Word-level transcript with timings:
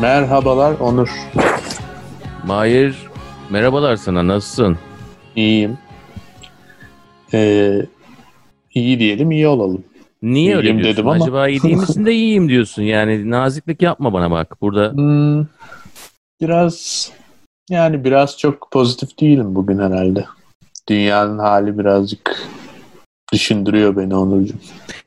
Merhabalar 0.00 0.74
Onur. 0.80 1.10
Mahir 2.46 2.96
merhabalar 3.50 3.96
sana 3.96 4.26
nasılsın? 4.26 4.78
İyiyim. 5.36 5.78
Ee, 7.34 7.82
iyi 8.74 8.98
diyelim 8.98 9.30
iyi 9.30 9.48
olalım. 9.48 9.84
Niye 10.22 10.56
öyle 10.56 10.68
İyiyim 10.68 10.78
diyorsun? 10.78 10.96
dedim 10.96 11.08
ama. 11.08 11.24
Acaba 11.24 11.48
iyi 11.48 11.62
değil 11.62 11.76
misin 11.76 12.06
de 12.06 12.12
iyiyim 12.14 12.48
diyorsun. 12.48 12.82
Yani 12.82 13.30
naziklik 13.30 13.82
yapma 13.82 14.12
bana 14.12 14.30
bak. 14.30 14.60
Burada 14.60 14.92
Hmm, 14.92 15.46
biraz 16.40 17.10
yani 17.70 18.04
biraz 18.04 18.38
çok 18.38 18.70
pozitif 18.70 19.20
değilim 19.20 19.54
bugün 19.54 19.78
herhalde. 19.78 20.24
Dünyanın 20.88 21.38
hali 21.38 21.78
birazcık 21.78 22.48
düşündürüyor 23.32 23.96
beni 23.96 24.16
Onurcuğum. 24.16 24.54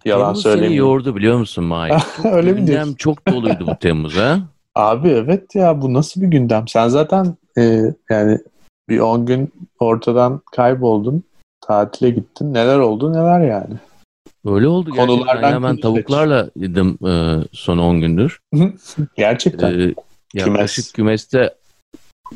Yalan 0.05 0.25
Temmuz 0.25 0.43
seni 0.43 0.75
yordu 0.75 1.15
biliyor 1.15 1.37
musun 1.37 1.63
Mahir? 1.63 1.93
Öyle 2.31 2.51
mi 2.53 2.67
diyorsun? 2.67 2.93
çok 2.95 3.27
doluydu 3.27 3.67
bu 3.67 3.75
Temmuz 3.75 4.15
ha. 4.17 4.39
Abi 4.75 5.09
evet 5.09 5.55
ya 5.55 5.81
bu 5.81 5.93
nasıl 5.93 6.21
bir 6.21 6.27
gündem? 6.27 6.67
Sen 6.67 6.87
zaten 6.87 7.37
e, 7.57 7.93
yani 8.09 8.39
bir 8.89 8.99
10 8.99 9.25
gün 9.25 9.51
ortadan 9.79 10.41
kayboldun. 10.51 11.23
Tatile 11.61 12.09
gittin. 12.09 12.53
Neler 12.53 12.79
oldu 12.79 13.13
neler 13.13 13.41
yani. 13.41 13.75
Öyle 14.45 14.67
oldu 14.67 14.89
gerçekten. 14.89 15.17
Konulardan 15.17 15.51
Ya 15.51 15.63
ben 15.63 15.77
tavuklarla 15.77 16.49
yedim 16.55 16.97
e, 17.07 17.39
son 17.51 17.77
10 17.77 18.01
gündür. 18.01 18.39
Gerçekten. 19.15 19.79
E, 19.79 19.93
yaklaşık 20.33 20.93
kümeste 20.93 21.53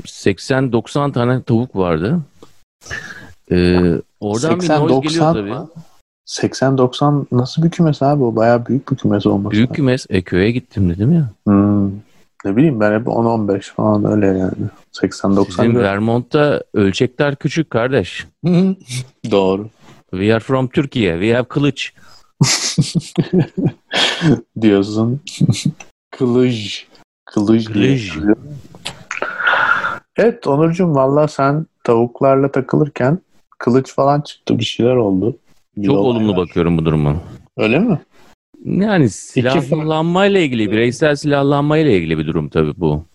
80-90 0.06 1.12
tane 1.12 1.44
tavuk 1.44 1.76
vardı. 1.76 2.20
E, 3.52 3.56
oradan 4.20 4.60
bir 4.60 4.70
noise 4.70 5.00
geliyor 5.08 5.26
80-90 5.26 5.34
tabii. 5.34 5.50
mı? 5.50 5.70
80-90 6.28 7.26
nasıl 7.32 7.64
bir 7.64 7.70
kümes 7.70 8.02
abi 8.02 8.24
o? 8.24 8.36
Bayağı 8.36 8.66
büyük 8.66 8.92
bir 8.92 8.98
kümes 8.98 9.26
olması. 9.26 9.52
Büyük 9.52 9.76
kümes. 9.76 10.06
E, 10.10 10.22
köye 10.22 10.52
gittim 10.52 10.90
dedim 10.90 11.14
ya. 11.14 11.30
Hmm. 11.48 11.92
Ne 12.48 12.56
bileyim 12.56 12.80
ben 12.80 13.00
hep 13.00 13.08
10-15 13.08 13.62
falan 13.74 14.06
öyle 14.06 14.26
yani. 14.26 14.52
80-90 14.94 15.46
Sizin 15.46 15.76
Vermont'ta 15.76 16.64
ölçekler 16.74 17.36
küçük 17.36 17.70
kardeş. 17.70 18.28
Doğru. 19.32 19.70
We 20.12 20.34
are 20.34 20.40
from 20.40 20.68
Türkiye. 20.68 21.14
We 21.14 21.34
have 21.34 21.48
kılıç. 21.48 21.94
Diyorsun. 24.62 25.22
Kılıç. 26.12 26.88
Kılıç. 27.26 27.74
diye. 27.74 27.98
Kılıç. 27.98 28.14
Evet 30.18 30.48
Onurcuğum 30.48 30.96
valla 30.96 31.28
sen 31.28 31.66
tavuklarla 31.84 32.52
takılırken 32.52 33.20
kılıç 33.58 33.94
falan 33.94 34.22
çıktı 34.22 34.60
bir 34.60 34.64
şeyler 34.64 34.96
oldu. 34.96 35.38
Bir 35.78 35.88
Çok 35.88 35.98
olay 35.98 36.12
olumlu 36.18 36.32
var. 36.32 36.38
bakıyorum 36.38 36.78
bu 36.78 36.86
duruma. 36.86 37.16
Öyle 37.58 37.80
mi? 37.80 38.00
Yani 38.66 39.10
silahlanmayla 39.10 40.40
ilgili, 40.40 40.72
bireysel 40.72 41.16
silahlanmayla 41.16 41.92
ilgili 41.92 42.18
bir 42.18 42.28
durum 42.28 42.50
tabii 42.50 42.74
bu. 42.78 43.06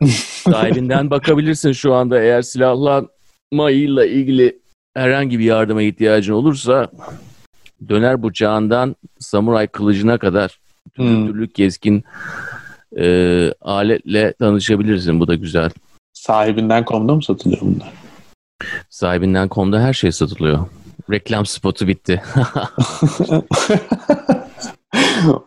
Sahibinden 0.50 1.10
bakabilirsin 1.10 1.72
şu 1.72 1.94
anda 1.94 2.20
eğer 2.20 2.42
silahlanmayla 2.42 4.06
ilgili 4.06 4.58
herhangi 4.94 5.38
bir 5.38 5.44
yardıma 5.44 5.82
ihtiyacın 5.82 6.32
olursa 6.32 6.90
döner 7.88 8.22
bıçağından 8.22 8.96
samuray 9.18 9.66
kılıcına 9.66 10.18
kadar 10.18 10.60
türlü 10.94 11.08
Hmm. 11.08 11.26
türlü 11.26 11.48
keskin 11.48 12.04
e, 12.98 13.52
aletle 13.60 14.32
tanışabilirsin. 14.32 15.20
Bu 15.20 15.28
da 15.28 15.34
güzel. 15.34 15.70
Sahibinden 16.12 16.84
komda 16.84 17.14
mı 17.14 17.22
satılıyor 17.22 17.60
bunlar? 17.60 17.92
Sahibinden 18.90 19.48
komda 19.48 19.80
her 19.80 19.92
şey 19.92 20.12
satılıyor. 20.12 20.66
Reklam 21.10 21.46
spotu 21.46 21.88
bitti. 21.88 22.22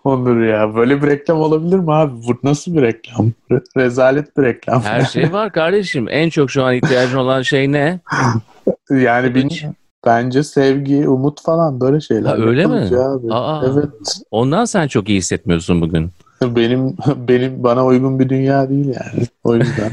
Onur 0.04 0.44
ya 0.46 0.76
böyle 0.76 1.02
bir 1.02 1.08
reklam 1.08 1.42
olabilir 1.42 1.80
mi 1.80 1.94
abi? 1.94 2.12
Bu 2.28 2.40
nasıl 2.44 2.76
bir 2.78 2.82
reklam? 2.82 3.32
Re- 3.52 3.64
rezalet 3.78 4.38
bir 4.38 4.44
reklam. 4.44 4.82
Her 4.82 5.02
şey 5.02 5.34
var 5.34 5.52
kardeşim. 5.52 6.08
En 6.10 6.30
çok 6.30 6.52
şu 6.52 6.64
an 6.64 6.76
ihtiyacın 6.76 7.18
olan 7.18 7.42
şey 7.42 7.72
ne? 7.72 8.00
yani 8.90 9.36
bilmiyorum. 9.36 9.76
Bence 10.06 10.44
sevgi, 10.44 11.08
umut 11.08 11.42
falan 11.42 11.80
böyle 11.80 12.02
şeyler. 12.02 12.30
Ha, 12.30 12.36
öyle 12.36 12.66
mi? 12.66 12.76
Abi. 12.76 13.34
Aa. 13.34 13.62
Evet. 13.66 13.90
Ondan 14.32 14.66
sen 14.66 14.88
çok 14.88 15.10
iyi 15.10 15.18
hissetmiyorsun 15.18 15.82
bugün. 15.82 16.12
Benim 16.44 16.98
benim 17.28 17.64
bana 17.64 17.86
uygun 17.86 18.20
bir 18.20 18.30
dünya 18.30 18.70
değil 18.70 18.86
yani. 18.86 19.28
O 19.44 19.56
yüzden. 19.56 19.92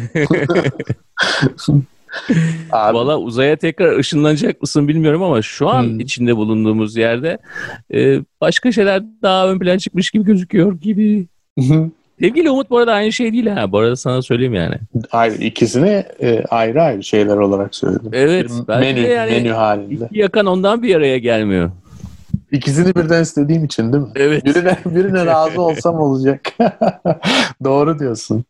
abi, 2.73 2.95
Valla 2.97 3.19
uzaya 3.19 3.57
tekrar 3.57 3.99
ışınlanacak 3.99 4.61
mısın 4.63 4.89
bilmiyorum 4.89 5.23
ama 5.23 5.43
şu 5.43 5.69
an 5.69 5.83
Hmm. 5.83 6.01
içinde 6.01 6.37
bulunduğumuz 6.37 6.97
yerde 6.97 7.39
e, 7.95 8.19
başka 8.41 8.73
şeyler 8.73 9.03
daha 9.23 9.49
ön 9.49 9.59
plan 9.59 9.79
çıkmış 9.79 10.11
gibi 10.11 10.25
gözüküyor 10.25 10.73
gibi. 10.81 11.27
Sevgili 12.21 12.51
Umut 12.51 12.71
bu 12.71 12.79
arada 12.79 12.93
aynı 12.93 13.13
şey 13.13 13.33
değil 13.33 13.47
ha. 13.47 13.73
Bu 13.73 13.79
arada 13.79 13.97
sana 13.97 14.23
söyleyeyim 14.23 14.55
yani. 14.55 14.75
ayrı, 15.13 15.35
ikisini 15.35 16.05
e, 16.23 16.45
ayrı 16.51 16.83
ayrı 16.83 17.03
şeyler 17.05 17.37
olarak 17.37 17.75
söyledim. 17.75 18.11
Evet, 18.13 18.51
Bir 18.69 18.75
menü, 18.81 19.01
yani- 19.01 19.31
menü 19.33 19.51
halinde. 19.51 20.05
İki 20.11 20.19
yakan 20.19 20.47
ondan 20.47 20.83
bir 20.83 20.95
araya 20.95 21.19
gelmiyor. 21.19 21.71
İkisini 22.53 22.95
birden 22.95 23.23
istediğim 23.23 23.65
için 23.65 23.93
değil 23.93 24.05
mi? 24.05 24.11
Evet. 24.17 24.45
Birine, 24.45 24.77
birine 24.87 25.27
razı 25.27 25.61
olsam 25.63 25.95
olacak. 26.01 26.41
Doğru 27.65 27.99
diyorsun. 27.99 28.45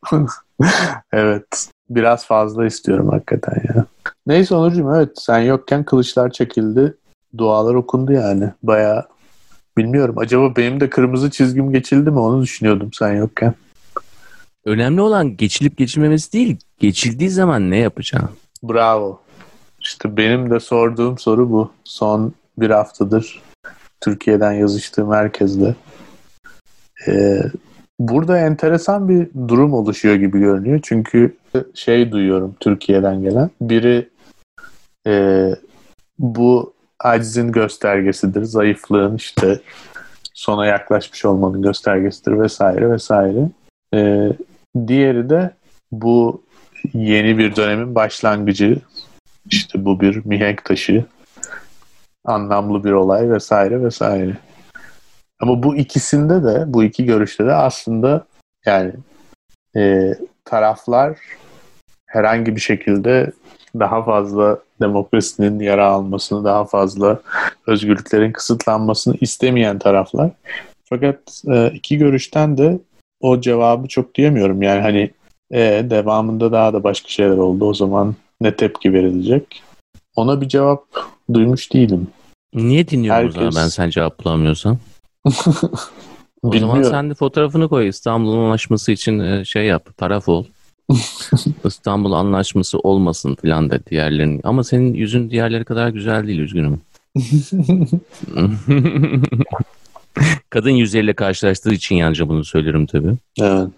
evet. 1.12 1.68
Biraz 1.90 2.26
fazla 2.26 2.66
istiyorum 2.66 3.08
hakikaten 3.08 3.62
ya. 3.68 3.84
Neyse 4.26 4.54
Onurcuğum 4.54 4.94
evet 4.96 5.10
sen 5.14 5.38
yokken 5.38 5.84
kılıçlar 5.84 6.30
çekildi. 6.30 6.94
Dualar 7.38 7.74
okundu 7.74 8.12
yani. 8.12 8.50
Baya 8.62 9.06
bilmiyorum. 9.76 10.14
Acaba 10.18 10.56
benim 10.56 10.80
de 10.80 10.90
kırmızı 10.90 11.30
çizgim 11.30 11.72
geçildi 11.72 12.10
mi 12.10 12.18
onu 12.18 12.42
düşünüyordum 12.42 12.90
sen 12.92 13.12
yokken. 13.12 13.54
Önemli 14.64 15.00
olan 15.00 15.36
geçilip 15.36 15.76
geçilmemesi 15.76 16.32
değil, 16.32 16.56
geçildiği 16.78 17.30
zaman 17.30 17.70
ne 17.70 17.76
yapacaksın? 17.76 18.30
Bravo. 18.62 19.20
İşte 19.80 20.16
benim 20.16 20.50
de 20.50 20.60
sorduğum 20.60 21.18
soru 21.18 21.50
bu. 21.50 21.72
Son 21.84 22.32
bir 22.58 22.70
haftadır 22.70 23.42
Türkiye'den 24.00 24.52
yazıştığım 24.52 25.12
herkesle. 25.12 25.74
Ee, 27.08 27.42
burada 27.98 28.38
enteresan 28.38 29.08
bir 29.08 29.28
durum 29.48 29.72
oluşuyor 29.72 30.14
gibi 30.14 30.38
görünüyor. 30.40 30.80
Çünkü 30.82 31.36
şey 31.74 32.12
duyuyorum 32.12 32.54
Türkiye'den 32.60 33.22
gelen. 33.22 33.50
Biri 33.60 34.08
e, 35.06 35.46
bu 36.18 36.74
acizin 37.00 37.52
göstergesidir. 37.52 38.42
Zayıflığın 38.42 39.16
işte 39.16 39.60
sona 40.34 40.66
yaklaşmış 40.66 41.24
olmanın 41.24 41.62
göstergesidir 41.62 42.40
vesaire 42.40 42.90
vesaire. 42.90 43.50
Ee, 43.94 44.32
diğeri 44.86 45.30
de 45.30 45.50
bu 45.92 46.42
yeni 46.92 47.38
bir 47.38 47.56
dönemin 47.56 47.94
başlangıcı 47.94 48.78
işte 49.50 49.84
bu 49.84 50.00
bir 50.00 50.24
mihenk 50.24 50.64
taşı 50.64 51.04
anlamlı 52.24 52.84
bir 52.84 52.92
olay 52.92 53.30
vesaire 53.30 53.82
vesaire. 53.84 54.36
Ama 55.40 55.62
bu 55.62 55.76
ikisinde 55.76 56.44
de 56.44 56.64
bu 56.66 56.84
iki 56.84 57.04
görüşte 57.04 57.46
de 57.46 57.54
aslında 57.54 58.26
yani 58.66 58.92
e, 59.76 60.14
taraflar 60.50 61.16
herhangi 62.06 62.56
bir 62.56 62.60
şekilde 62.60 63.32
daha 63.78 64.04
fazla 64.04 64.58
demokrasinin 64.80 65.60
yara 65.60 65.86
almasını, 65.86 66.44
daha 66.44 66.64
fazla 66.64 67.20
özgürlüklerin 67.66 68.32
kısıtlanmasını 68.32 69.16
istemeyen 69.20 69.78
taraflar. 69.78 70.30
Fakat 70.84 71.42
e, 71.48 71.70
iki 71.70 71.98
görüşten 71.98 72.58
de 72.58 72.78
o 73.20 73.40
cevabı 73.40 73.88
çok 73.88 74.14
diyemiyorum. 74.14 74.62
Yani 74.62 74.80
hani 74.80 75.10
e, 75.52 75.60
devamında 75.90 76.52
daha 76.52 76.72
da 76.72 76.84
başka 76.84 77.08
şeyler 77.08 77.36
oldu. 77.36 77.64
O 77.64 77.74
zaman 77.74 78.14
ne 78.40 78.56
tepki 78.56 78.92
verilecek? 78.92 79.62
Ona 80.16 80.40
bir 80.40 80.48
cevap 80.48 80.84
duymuş 81.32 81.72
değilim. 81.72 82.08
Niye 82.54 82.88
dinliyorum 82.88 83.20
o 83.20 83.24
Herkes- 83.24 83.34
zaman 83.34 83.52
ben 83.56 83.68
sen 83.68 83.90
cevap 83.90 84.24
bulamıyorsam? 84.24 84.78
O 86.42 86.58
zaman 86.58 86.82
sen 86.82 87.10
de 87.10 87.14
fotoğrafını 87.14 87.68
koy. 87.68 87.88
İstanbul 87.88 88.32
Anlaşması 88.32 88.92
için 88.92 89.18
e, 89.18 89.44
şey 89.44 89.66
yap, 89.66 89.96
taraf 89.96 90.28
ol. 90.28 90.44
İstanbul 91.64 92.12
Anlaşması 92.12 92.78
olmasın 92.78 93.36
filan 93.42 93.70
de 93.70 93.80
diğerlerinin. 93.90 94.40
Ama 94.44 94.64
senin 94.64 94.94
yüzün 94.94 95.30
diğerleri 95.30 95.64
kadar 95.64 95.88
güzel 95.88 96.26
değil 96.26 96.38
üzgünüm. 96.38 96.80
Kadın 100.50 100.70
yüzleriyle 100.70 101.12
karşılaştığı 101.12 101.72
için 101.74 101.96
yalnızca 101.96 102.28
bunu 102.28 102.44
söylerim 102.44 102.86
tabii. 102.86 103.14
evet. 103.40 103.68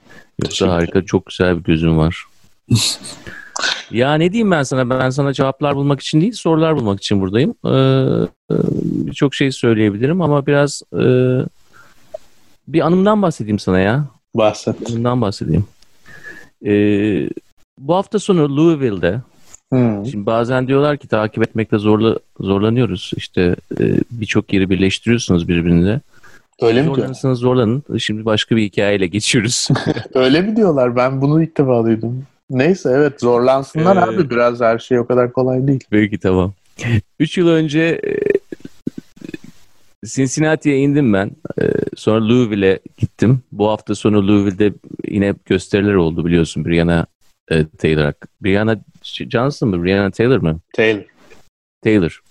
Yoksa 0.43 0.69
harika 0.69 1.03
çok 1.03 1.27
güzel 1.27 1.59
bir 1.59 1.63
gözün 1.65 1.99
var. 1.99 2.25
ya 3.91 4.15
ne 4.15 4.33
diyeyim 4.33 4.51
ben 4.51 4.63
sana? 4.63 4.91
Ben 4.91 5.11
sana 5.11 5.33
cevaplar 5.33 5.77
bulmak 5.77 6.01
için 6.01 6.21
değil 6.21 6.33
sorular 6.33 6.77
bulmak 6.77 6.99
için 6.99 7.21
buradayım. 7.21 7.55
Ee, 7.65 7.71
e, 8.51 8.57
Birçok 9.07 9.35
şey 9.35 9.53
söyleyebilirim 9.53 10.23
ama 10.23 10.47
biraz 10.47 10.83
e, 10.93 11.05
bir 12.73 12.81
anımdan 12.81 13.23
bahsedeyim 13.23 13.59
sana 13.59 13.79
ya. 13.79 14.05
Bahset. 14.35 14.91
Anımdan 14.91 15.21
bahsedeyim. 15.21 15.65
Ee, 16.67 17.31
bu 17.79 17.95
hafta 17.95 18.19
sonu 18.19 18.57
Louisville'de 18.57 19.21
Hmm. 19.73 20.07
Şimdi 20.07 20.27
bazen 20.27 20.69
diyorlar 20.69 20.97
ki 20.97 21.09
takip 21.09 21.43
etmekte 21.43 21.79
zorla, 21.79 22.19
zorlanıyoruz. 22.41 23.11
İşte 23.17 23.57
e, 23.81 23.85
birçok 24.11 24.53
yeri 24.53 24.71
birleştiriyorsunuz 24.71 25.49
birbirine. 25.49 26.01
Öyle 26.63 26.83
mi 26.83 26.95
diyorlar? 26.95 27.35
Zorlanın. 27.35 27.83
Şimdi 27.99 28.25
başka 28.25 28.57
bir 28.57 28.63
hikayeyle 28.63 29.07
geçiyoruz. 29.07 29.69
Öyle 30.15 30.41
mi 30.41 30.57
diyorlar? 30.57 30.97
Ben 30.97 31.21
bunu 31.21 31.43
ilk 31.43 31.59
defa 31.59 31.85
duydum. 31.85 32.23
Neyse 32.51 32.91
evet 32.95 33.21
zorlansınlar 33.21 33.97
Ee, 33.97 34.01
abi. 34.01 34.31
Biraz 34.31 34.61
her 34.61 34.79
şey 34.79 34.99
o 34.99 35.07
kadar 35.07 35.33
kolay 35.33 35.67
değil. 35.67 35.85
Peki 35.91 36.19
tamam. 36.19 36.53
3 37.21 37.39
yıl 37.39 37.49
önce 37.49 37.81
e, 37.81 38.13
Cincinnati'ye 40.07 40.79
indim 40.79 41.13
ben. 41.13 41.31
E, 41.61 41.65
Sonra 41.97 42.29
Louisville'e 42.29 42.79
gittim. 42.99 43.41
Bu 43.53 43.69
hafta 43.69 43.95
sonu 43.95 44.29
Louisville'de 44.29 44.75
yine 45.09 45.35
gösteriler 45.47 45.95
oldu 45.95 46.27
biliyorsun. 46.27 46.65
Brianna 46.65 47.07
e, 47.51 47.67
Taylor. 47.79 48.13
Brianna 48.41 48.77
Johnson 49.03 49.69
mı? 49.69 49.85
Brianna 49.85 50.11
Taylor 50.11 50.39
mı? 50.39 50.61
Taylor. 50.77 51.03
Taylor. 51.85 52.23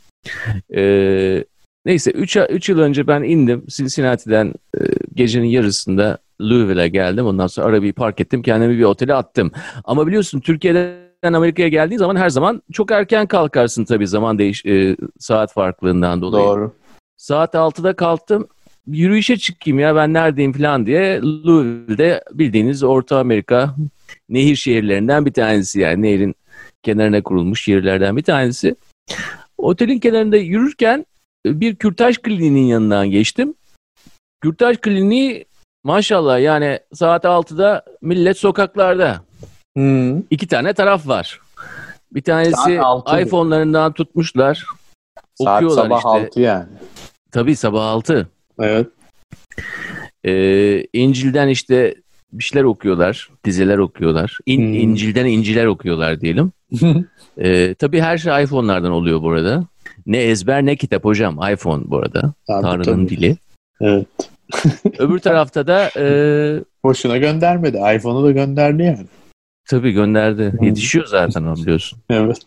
Ee, 0.75 1.43
neyse 1.85 2.11
3 2.11 2.37
3 2.49 2.69
yıl 2.69 2.79
önce 2.79 3.07
ben 3.07 3.23
indim 3.23 3.63
Cincinnati'den 3.67 4.53
e, 4.77 4.81
gecenin 5.13 5.47
yarısında 5.47 6.17
Louisville'e 6.41 6.87
geldim. 6.87 7.25
Ondan 7.25 7.47
sonra 7.47 7.67
arabayı 7.67 7.93
park 7.93 8.21
ettim. 8.21 8.41
Kendimi 8.41 8.77
bir 8.77 8.83
otele 8.83 9.13
attım. 9.13 9.51
Ama 9.83 10.07
biliyorsun 10.07 10.39
Türkiye'den 10.39 11.33
Amerika'ya 11.33 11.67
geldiğin 11.67 11.99
zaman 11.99 12.15
her 12.15 12.29
zaman 12.29 12.61
çok 12.73 12.91
erken 12.91 13.27
kalkarsın 13.27 13.85
tabii 13.85 14.07
zaman 14.07 14.39
değiş 14.39 14.65
e, 14.65 14.95
saat 15.19 15.53
farklılığından 15.53 16.21
dolayı. 16.21 16.45
Doğru. 16.45 16.73
Saat 17.21 17.53
6'da 17.53 17.95
kalktım. 17.95 18.47
Yürüyüşe 18.87 19.37
çıkayım 19.37 19.79
ya 19.79 19.95
ben 19.95 20.13
neredeyim 20.13 20.53
falan 20.53 20.85
diye 20.85 21.21
Louisville'de 21.21 22.23
bildiğiniz 22.31 22.83
Orta 22.83 23.19
Amerika 23.19 23.75
nehir 24.29 24.55
şehirlerinden 24.55 25.25
bir 25.25 25.33
tanesi 25.33 25.79
yani 25.79 26.01
nehirin 26.01 26.35
kenarına 26.83 27.23
kurulmuş 27.23 27.63
şehirlerden 27.63 28.17
bir 28.17 28.23
tanesi. 28.23 28.75
Otelin 29.57 29.99
kenarında 29.99 30.37
yürürken 30.37 31.05
e, 31.45 31.59
bir 31.59 31.75
kürtaj 31.75 32.17
kliniğinin 32.17 32.65
yanından 32.65 33.11
geçtim. 33.11 33.53
Kürtaj 34.41 34.77
kliniği 34.77 35.45
maşallah 35.83 36.41
yani 36.41 36.79
saat 36.93 37.23
6'da 37.23 37.85
millet 38.01 38.37
sokaklarda. 38.37 39.21
Hı. 39.77 40.23
İki 40.29 40.47
tane 40.47 40.73
taraf 40.73 41.07
var. 41.07 41.39
Bir 42.11 42.21
tanesi 42.21 42.79
iPhone'larından 43.21 43.93
tutmuşlar. 43.93 44.65
Saat 45.35 45.63
Okuyorlar 45.63 45.83
sabah 45.83 45.97
işte. 45.97 46.27
6 46.27 46.39
yani. 46.39 46.65
Tabii 47.31 47.55
sabah 47.55 47.85
6. 47.85 48.27
Evet. 48.59 48.87
Ee, 50.25 50.83
İncil'den 50.93 51.47
işte 51.47 51.95
bir 52.33 52.43
şeyler 52.43 52.63
okuyorlar, 52.63 53.29
dizeler 53.45 53.77
okuyorlar. 53.77 54.37
İn, 54.45 54.57
Hmm. 54.61 54.73
İncil'den 54.73 55.25
inciler 55.25 55.65
okuyorlar 55.65 56.21
diyelim. 56.21 56.51
Ee, 57.37 57.73
tabii 57.79 58.01
her 58.01 58.17
şey 58.17 58.43
iPhone'lardan 58.43 58.91
oluyor 58.91 59.21
bu 59.21 59.29
arada. 59.31 59.63
Ne 60.05 60.17
ezber 60.17 60.65
ne 60.65 60.75
kitap 60.75 61.05
hocam. 61.05 61.39
iPhone 61.53 61.83
bu 61.85 61.97
arada. 61.97 62.33
Tabii, 62.47 62.61
Tanrı'nın 62.61 62.83
tabii. 63.05 63.09
dili. 63.09 63.37
Evet. 63.81 64.07
Öbür 64.99 65.19
tarafta 65.19 65.67
da 65.67 65.89
e, 65.97 66.05
Boşuna 66.83 67.17
göndermedi. 67.17 67.77
iPhone'u 67.95 68.23
da 68.23 68.31
gönderdi 68.31 68.83
yani. 68.83 69.05
Tabii 69.65 69.91
gönderdi. 69.91 70.53
Hmm. 70.57 70.67
Yetişiyor 70.67 71.05
zaten 71.05 71.43
o 71.43 71.55
biliyorsun. 71.55 71.99
Evet. 72.09 72.37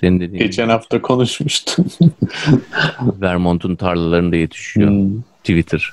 Senin 0.00 0.16
dediğin 0.16 0.32
gibi. 0.32 0.44
Geçen 0.44 0.68
hafta 0.68 1.02
konuşmuştum. 1.02 1.86
Vermont'un 3.20 3.76
tarlalarında 3.76 4.36
yetişiyor. 4.36 4.90
Hmm. 4.90 5.22
Twitter. 5.40 5.92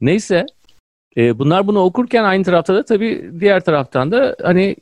Neyse. 0.00 0.46
e, 1.16 1.38
bunlar 1.38 1.66
bunu 1.66 1.80
okurken 1.80 2.24
aynı 2.24 2.44
tarafta 2.44 2.74
da 2.74 2.84
tabii 2.84 3.30
diğer 3.40 3.64
taraftan 3.64 4.12
da 4.12 4.36
hani 4.42 4.76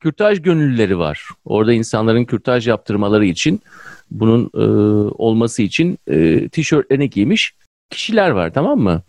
kürtaj 0.00 0.42
gönüllüleri 0.42 0.98
var. 0.98 1.28
Orada 1.44 1.72
insanların 1.72 2.24
kürtaj 2.24 2.68
yaptırmaları 2.68 3.26
için 3.26 3.60
bunun 4.10 4.50
e, 4.54 4.64
olması 5.14 5.62
için 5.62 5.98
e, 6.06 6.48
tişörtlerini 6.48 7.10
giymiş 7.10 7.54
kişiler 7.90 8.30
var 8.30 8.52
tamam 8.54 8.78
mı? 8.78 9.02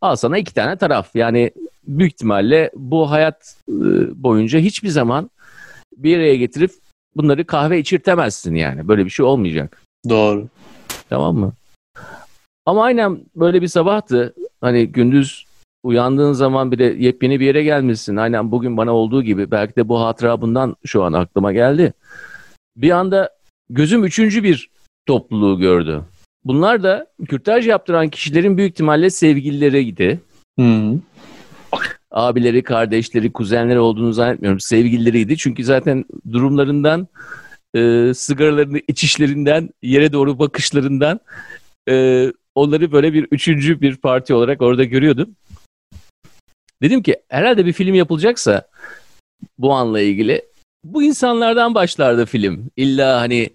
Al 0.00 0.16
sana 0.16 0.38
iki 0.38 0.54
tane 0.54 0.76
taraf. 0.76 1.10
Yani 1.14 1.50
büyük 1.86 2.12
ihtimalle 2.12 2.70
bu 2.74 3.10
hayat 3.10 3.56
e, 3.68 3.72
boyunca 4.22 4.58
hiçbir 4.58 4.88
zaman 4.88 5.30
bir 5.96 6.16
araya 6.16 6.36
getirip 6.36 6.70
bunları 7.16 7.46
kahve 7.46 7.78
içirtemezsin 7.78 8.54
yani. 8.54 8.88
Böyle 8.88 9.04
bir 9.04 9.10
şey 9.10 9.26
olmayacak. 9.26 9.82
Doğru. 10.08 10.48
Tamam 11.08 11.36
mı? 11.36 11.52
Ama 12.66 12.84
aynen 12.84 13.20
böyle 13.36 13.62
bir 13.62 13.68
sabahtı. 13.68 14.34
Hani 14.60 14.86
gündüz 14.86 15.46
uyandığın 15.82 16.32
zaman 16.32 16.72
bile 16.72 16.84
yepyeni 16.84 17.40
bir 17.40 17.46
yere 17.46 17.62
gelmişsin. 17.62 18.16
Aynen 18.16 18.50
bugün 18.50 18.76
bana 18.76 18.92
olduğu 18.92 19.22
gibi. 19.22 19.50
Belki 19.50 19.76
de 19.76 19.88
bu 19.88 20.00
hatıra 20.00 20.40
bundan 20.40 20.76
şu 20.84 21.02
an 21.02 21.12
aklıma 21.12 21.52
geldi. 21.52 21.92
Bir 22.76 22.90
anda 22.90 23.30
gözüm 23.70 24.04
üçüncü 24.04 24.42
bir 24.42 24.70
topluluğu 25.06 25.58
gördü. 25.58 26.02
Bunlar 26.44 26.82
da 26.82 27.06
kürtaj 27.28 27.68
yaptıran 27.68 28.08
kişilerin 28.08 28.56
büyük 28.58 28.72
ihtimalle 28.72 29.10
sevgilileriydi. 29.10 30.20
Hı. 30.58 30.98
Abileri, 32.10 32.62
kardeşleri, 32.62 33.32
kuzenleri 33.32 33.78
olduğunu 33.78 34.12
zannetmiyorum. 34.12 34.60
Sevgilileriydi. 34.60 35.36
Çünkü 35.36 35.64
zaten 35.64 36.04
durumlarından, 36.32 37.08
e, 37.76 38.12
sigaralarını 38.14 38.80
içişlerinden, 38.88 39.70
yere 39.82 40.12
doğru 40.12 40.38
bakışlarından 40.38 41.20
e, 41.88 42.26
onları 42.54 42.92
böyle 42.92 43.12
bir 43.12 43.28
üçüncü 43.30 43.80
bir 43.80 43.96
parti 43.96 44.34
olarak 44.34 44.62
orada 44.62 44.84
görüyordum. 44.84 45.36
Dedim 46.82 47.02
ki 47.02 47.16
herhalde 47.28 47.66
bir 47.66 47.72
film 47.72 47.94
yapılacaksa 47.94 48.68
bu 49.58 49.72
anla 49.72 50.00
ilgili 50.00 50.42
bu 50.84 51.02
insanlardan 51.02 51.74
başlardı 51.74 52.26
film. 52.26 52.70
İlla 52.76 53.20
hani 53.20 53.50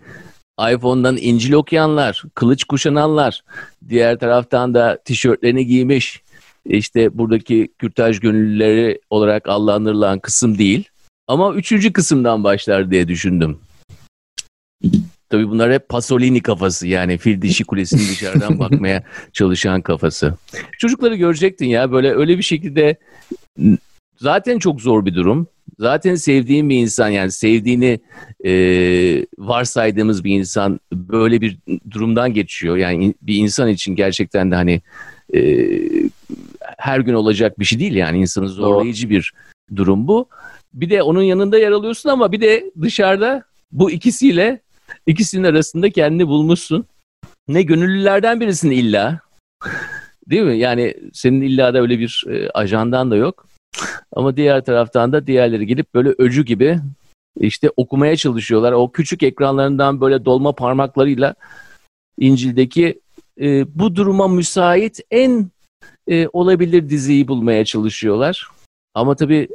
iPhone'dan 0.72 1.18
İncil 1.18 1.54
okuyanlar, 1.54 2.24
kılıç 2.36 2.64
kuşananlar, 2.64 3.44
diğer 3.90 4.20
taraftan 4.20 4.74
da 4.74 5.00
tişörtlerini 5.06 5.66
giymiş, 5.66 6.22
işte 6.66 7.18
buradaki 7.18 7.70
kürtaj 7.80 8.20
gönüllüleri 8.20 9.00
olarak 9.10 9.50
adlandırılan 9.50 10.20
kısım 10.20 10.58
değil. 10.58 10.90
Ama 11.28 11.54
üçüncü 11.54 11.94
kısımdan 11.94 12.44
başlar 12.44 12.92
diye 12.92 13.08
düşündüm. 13.08 13.60
Tabii 15.30 15.50
bunlar 15.50 15.74
hep 15.74 15.90
Pasolini 15.90 16.42
kafası 16.42 16.88
yani 16.88 17.18
fil 17.18 17.42
dişi 17.42 17.64
kulesini 17.64 18.00
dışarıdan 18.00 18.60
bakmaya 18.60 19.04
çalışan 19.34 19.82
kafası. 19.82 20.34
Çocukları 20.78 21.16
görecektin 21.16 21.66
ya 21.66 21.92
böyle 21.92 22.14
öyle 22.14 22.38
bir 22.38 22.44
şekilde 22.44 22.98
zaten 24.18 24.60
çok 24.60 24.82
zor 24.82 25.06
bir 25.06 25.16
durum. 25.16 25.48
Zaten 25.80 26.16
sevdiğin 26.16 26.70
bir 26.70 26.78
insan 26.78 27.10
yani 27.10 27.32
sevdiğini 27.32 28.00
e, 28.46 28.52
varsaydığımız 29.38 30.24
bir 30.24 30.32
insan 30.32 30.80
böyle 30.94 31.42
bir 31.42 31.58
durumdan 31.92 32.34
geçiyor. 32.34 32.78
Yani 32.78 33.14
bir 33.22 33.36
insan 33.36 33.70
için 33.70 33.96
gerçekten 33.96 34.52
de 34.52 34.56
hani 34.56 34.82
e, 35.34 35.42
her 36.80 37.00
gün 37.00 37.14
olacak 37.14 37.60
bir 37.60 37.66
şey 37.66 37.80
değil 37.80 37.96
yani 37.96 38.20
insanı 38.20 38.50
zorlayıcı 38.50 39.10
bir 39.10 39.34
durum 39.76 40.08
bu. 40.08 40.28
Bir 40.74 40.90
de 40.90 41.04
onun 41.04 41.22
yanında 41.22 41.58
yer 41.58 41.72
alıyorsun 41.72 42.10
ama 42.10 42.32
bir 42.32 42.42
de 42.42 42.72
dışarıda 42.82 43.44
bu 43.72 43.92
ikisiyle 43.92 44.62
ikisinin 45.08 45.44
arasında 45.44 45.90
kendini 45.90 46.28
bulmuşsun. 46.28 46.86
Ne 47.48 47.62
gönüllülerden 47.62 48.40
birisin 48.40 48.72
illa. 48.72 49.20
Değil 50.28 50.44
mi? 50.44 50.58
Yani 50.58 50.96
senin 51.14 51.42
illa 51.42 51.74
da 51.74 51.82
öyle 51.82 52.00
bir 52.00 52.26
e, 52.30 52.50
ajandan 52.50 53.12
da 53.12 53.16
yok. 53.16 53.48
Ama 54.16 54.38
diğer 54.38 54.66
taraftan 54.66 55.12
da 55.14 55.28
diğerleri 55.28 55.68
gelip 55.68 55.94
böyle 55.94 56.14
öcü 56.18 56.46
gibi 56.46 56.80
işte 57.40 57.70
okumaya 57.78 58.16
çalışıyorlar. 58.16 58.72
O 58.72 58.92
küçük 58.92 59.24
ekranlarından 59.24 60.02
böyle 60.02 60.26
dolma 60.26 60.56
parmaklarıyla 60.56 61.36
İncil'deki 62.20 63.00
e, 63.42 63.80
bu 63.80 63.96
duruma 63.96 64.28
müsait 64.28 65.00
en 65.12 65.52
e, 66.10 66.28
olabilir 66.34 66.90
diziyi 66.90 67.28
bulmaya 67.28 67.66
çalışıyorlar. 67.66 68.48
Ama 68.94 69.16
tabii 69.16 69.48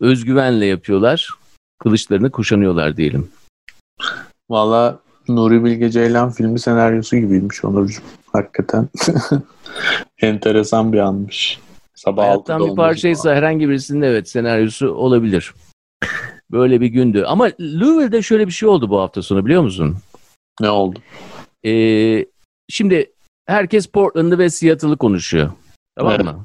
özgüvenle 0.00 0.66
yapıyorlar. 0.66 1.28
Kılıçlarını 1.78 2.30
kuşanıyorlar 2.30 2.96
diyelim. 2.96 3.28
Valla 4.50 4.98
Nuri 5.28 5.64
Bilge 5.64 5.90
Ceylan 5.90 6.30
filmi 6.30 6.60
senaryosu 6.60 7.16
gibiymiş 7.16 7.64
Onurcuğum. 7.64 8.02
Hakikaten. 8.32 8.88
Enteresan 10.20 10.92
bir 10.92 10.98
anmış. 10.98 11.60
Sabah 11.94 12.22
Hayattan 12.22 12.70
bir 12.70 12.76
parçaysa 12.76 13.34
herhangi 13.34 13.68
birisinin 13.68 14.02
evet 14.02 14.28
senaryosu 14.28 14.94
olabilir. 14.94 15.54
Böyle 16.50 16.80
bir 16.80 16.86
gündü. 16.86 17.24
Ama 17.26 17.50
Louisville'de 17.60 18.22
şöyle 18.22 18.46
bir 18.46 18.52
şey 18.52 18.68
oldu 18.68 18.90
bu 18.90 19.00
hafta 19.00 19.22
sonu 19.22 19.46
biliyor 19.46 19.62
musun? 19.62 19.96
Ne 20.60 20.70
oldu? 20.70 20.98
Ee, 21.64 22.26
şimdi 22.68 23.12
herkes 23.46 23.86
Portland'ı 23.86 24.38
ve 24.38 24.50
Seattle'ı 24.50 24.96
konuşuyor. 24.96 25.50
Tamam 25.96 26.12
Evet. 26.12 26.24
mı? 26.24 26.44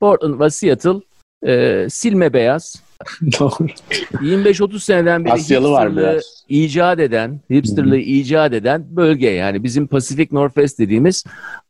Portland 0.00 0.40
ve 0.40 0.50
Seattle 0.50 1.00
e, 1.46 1.86
silme 1.90 2.32
beyaz. 2.32 2.82
Doğru. 3.40 3.66
25-30 4.12 4.80
seneden 4.80 5.24
beri 5.24 5.32
Asyalı 5.32 5.70
var 5.70 5.96
biraz. 5.96 6.44
icat 6.48 7.00
eden, 7.00 7.40
hipsterlığı 7.52 7.96
icat 7.98 8.52
eden 8.52 8.96
bölge. 8.96 9.30
Yani 9.30 9.64
bizim 9.64 9.86
Pacific 9.86 10.28
Northwest 10.32 10.78
dediğimiz 10.78 11.24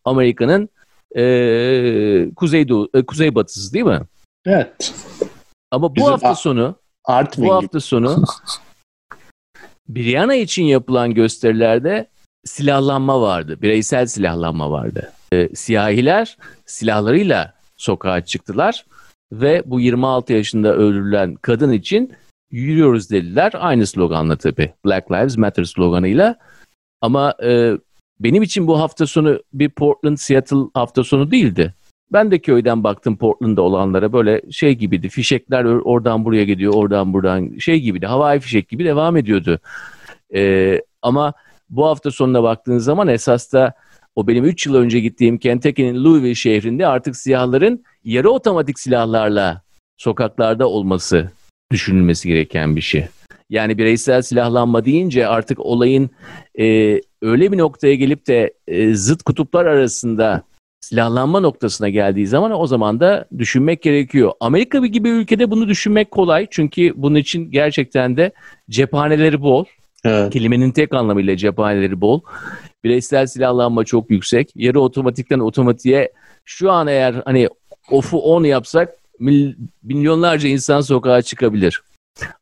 Amerika'nın 0.04 0.68
e, 1.16 2.34
kuzeydoğu, 2.36 2.88
e, 2.94 3.02
kuzeybatısı 3.06 3.72
değil 3.74 3.84
mi? 3.84 4.00
Evet. 4.46 4.94
Ama 5.70 5.90
bu 5.90 5.94
Bizim 5.96 6.10
hafta 6.10 6.34
sonu 6.34 6.76
Artvin 7.04 7.44
bu 7.48 7.54
hafta 7.54 7.80
sonu 7.80 8.24
Brianna 9.88 10.34
için 10.34 10.64
yapılan 10.64 11.14
gösterilerde 11.14 12.06
silahlanma 12.44 13.20
vardı. 13.20 13.58
Bireysel 13.62 14.06
silahlanma 14.06 14.70
vardı. 14.70 15.12
siyahiler 15.54 16.36
silahlarıyla 16.66 17.54
sokağa 17.76 18.24
çıktılar 18.24 18.84
ve 19.32 19.62
bu 19.66 19.80
26 19.80 20.32
yaşında 20.32 20.74
öldürülen 20.74 21.34
kadın 21.34 21.72
için 21.72 22.12
yürüyoruz 22.50 23.10
dediler. 23.10 23.52
Aynı 23.54 23.86
sloganla 23.86 24.36
tabii. 24.36 24.72
Black 24.86 25.10
Lives 25.10 25.36
Matter 25.36 25.64
sloganıyla. 25.64 26.36
Ama 27.00 27.34
e, 27.44 27.72
benim 28.20 28.42
için 28.42 28.66
bu 28.66 28.80
hafta 28.80 29.06
sonu 29.06 29.40
bir 29.52 29.68
Portland 29.68 30.16
Seattle 30.16 30.56
hafta 30.74 31.04
sonu 31.04 31.30
değildi. 31.30 31.74
Ben 32.12 32.30
de 32.30 32.38
köyden 32.38 32.84
baktım 32.84 33.16
Portland'da 33.16 33.62
olanlara 33.62 34.12
böyle 34.12 34.42
şey 34.50 34.74
gibiydi. 34.74 35.08
Fişekler 35.08 35.64
oradan 35.64 36.24
buraya 36.24 36.44
gidiyor, 36.44 36.74
oradan 36.74 37.12
buradan 37.12 37.58
şey 37.58 37.80
gibiydi. 37.80 38.06
Havai 38.06 38.40
fişek 38.40 38.68
gibi 38.68 38.84
devam 38.84 39.16
ediyordu. 39.16 39.60
Ee, 40.34 40.80
ama 41.02 41.32
bu 41.70 41.86
hafta 41.86 42.10
sonuna 42.10 42.42
baktığın 42.42 42.78
zaman 42.78 43.08
esas 43.08 43.52
da 43.52 43.74
o 44.16 44.26
benim 44.26 44.44
3 44.44 44.66
yıl 44.66 44.74
önce 44.74 45.00
gittiğim 45.00 45.38
Kentucky'nin 45.38 46.04
Louisville 46.04 46.34
şehrinde 46.34 46.86
artık 46.86 47.16
siyahların 47.16 47.84
yarı 48.04 48.30
otomatik 48.30 48.78
silahlarla 48.78 49.62
sokaklarda 49.96 50.68
olması 50.68 51.30
düşünülmesi 51.72 52.28
gereken 52.28 52.76
bir 52.76 52.80
şey. 52.80 53.06
Yani 53.50 53.78
bireysel 53.78 54.22
silahlanma 54.22 54.84
deyince 54.84 55.26
artık 55.28 55.60
olayın 55.60 56.10
e, 56.58 56.64
öyle 57.22 57.52
bir 57.52 57.58
noktaya 57.58 57.94
gelip 57.94 58.26
de 58.26 58.54
e, 58.68 58.94
zıt 58.94 59.22
kutuplar 59.22 59.66
arasında 59.66 60.42
silahlanma 60.80 61.40
noktasına 61.40 61.88
geldiği 61.88 62.26
zaman 62.26 62.60
o 62.60 62.66
zaman 62.66 63.00
da 63.00 63.28
düşünmek 63.38 63.82
gerekiyor. 63.82 64.32
Amerika 64.40 64.86
gibi 64.86 65.08
ülkede 65.08 65.50
bunu 65.50 65.68
düşünmek 65.68 66.10
kolay 66.10 66.46
çünkü 66.50 66.92
bunun 66.96 67.14
için 67.14 67.50
gerçekten 67.50 68.16
de 68.16 68.32
cephaneleri 68.70 69.42
bol. 69.42 69.64
Evet. 70.04 70.32
Kelimenin 70.32 70.70
tek 70.70 70.94
anlamıyla 70.94 71.36
cephaneleri 71.36 72.00
bol. 72.00 72.20
Bireysel 72.84 73.26
silahlanma 73.26 73.84
çok 73.84 74.10
yüksek. 74.10 74.52
Yarı 74.54 74.80
otomatikten 74.80 75.38
otomatiğe 75.38 76.12
şu 76.44 76.72
an 76.72 76.86
eğer 76.86 77.22
hani 77.24 77.48
ofu 77.90 78.18
10 78.18 78.44
yapsak 78.44 78.94
milyonlarca 79.82 80.48
insan 80.48 80.80
sokağa 80.80 81.22
çıkabilir. 81.22 81.82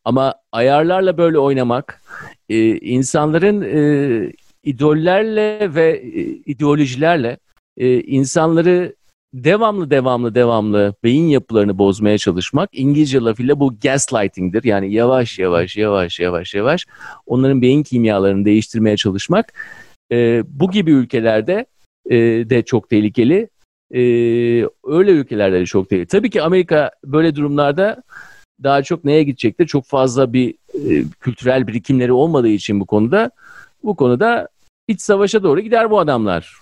Ama 0.05 0.35
ayarlarla 0.53 1.19
böyle 1.19 1.39
oynamak, 1.39 2.03
e, 2.49 2.79
insanların 2.79 3.63
e, 3.63 4.33
idollerle 4.65 5.75
ve 5.75 5.91
e, 5.91 6.21
ideolojilerle 6.23 7.39
e, 7.77 8.01
insanları 8.01 8.95
devamlı 9.35 9.91
devamlı 9.91 10.35
devamlı 10.35 10.95
beyin 11.05 11.27
yapılarını 11.27 11.79
bozmaya 11.79 12.19
çalışmak 12.19 12.71
İngilizce 12.73 13.21
lafıyla 13.21 13.61
bu 13.61 13.75
gaslighting'dir. 13.83 14.65
Yani 14.65 14.93
yavaş 14.93 15.39
yavaş 15.39 15.77
yavaş 15.77 16.21
yavaş 16.21 16.55
yavaş 16.55 16.87
onların 17.27 17.63
beyin 17.63 17.83
kimyalarını 17.83 18.45
değiştirmeye 18.45 18.97
çalışmak 18.97 19.53
e, 20.13 20.43
bu 20.47 20.71
gibi 20.71 20.91
ülkelerde 20.91 21.67
e, 22.11 22.17
de 22.51 22.63
çok 22.63 22.91
tehlikeli. 22.91 23.49
E, 23.95 24.01
öyle 24.85 25.11
ülkelerde 25.11 25.61
de 25.61 25.67
çok 25.67 25.89
tehlikeli. 25.89 26.07
Tabii 26.07 26.31
ki 26.31 26.43
Amerika 26.43 26.91
böyle 27.05 27.35
durumlarda 27.35 28.03
daha 28.63 28.83
çok 28.83 29.05
neye 29.05 29.23
gidecektir? 29.23 29.67
Çok 29.67 29.85
fazla 29.85 30.33
bir 30.33 30.55
e, 30.75 31.05
kültürel 31.21 31.67
birikimleri 31.67 32.13
olmadığı 32.13 32.49
için 32.49 32.81
bu 32.81 32.87
konuda 32.87 33.31
bu 33.85 33.97
konuda 33.97 34.49
iç 34.89 35.01
savaşa 35.01 35.43
doğru 35.43 35.61
gider 35.61 35.91
bu 35.91 36.01
adamlar. 36.01 36.62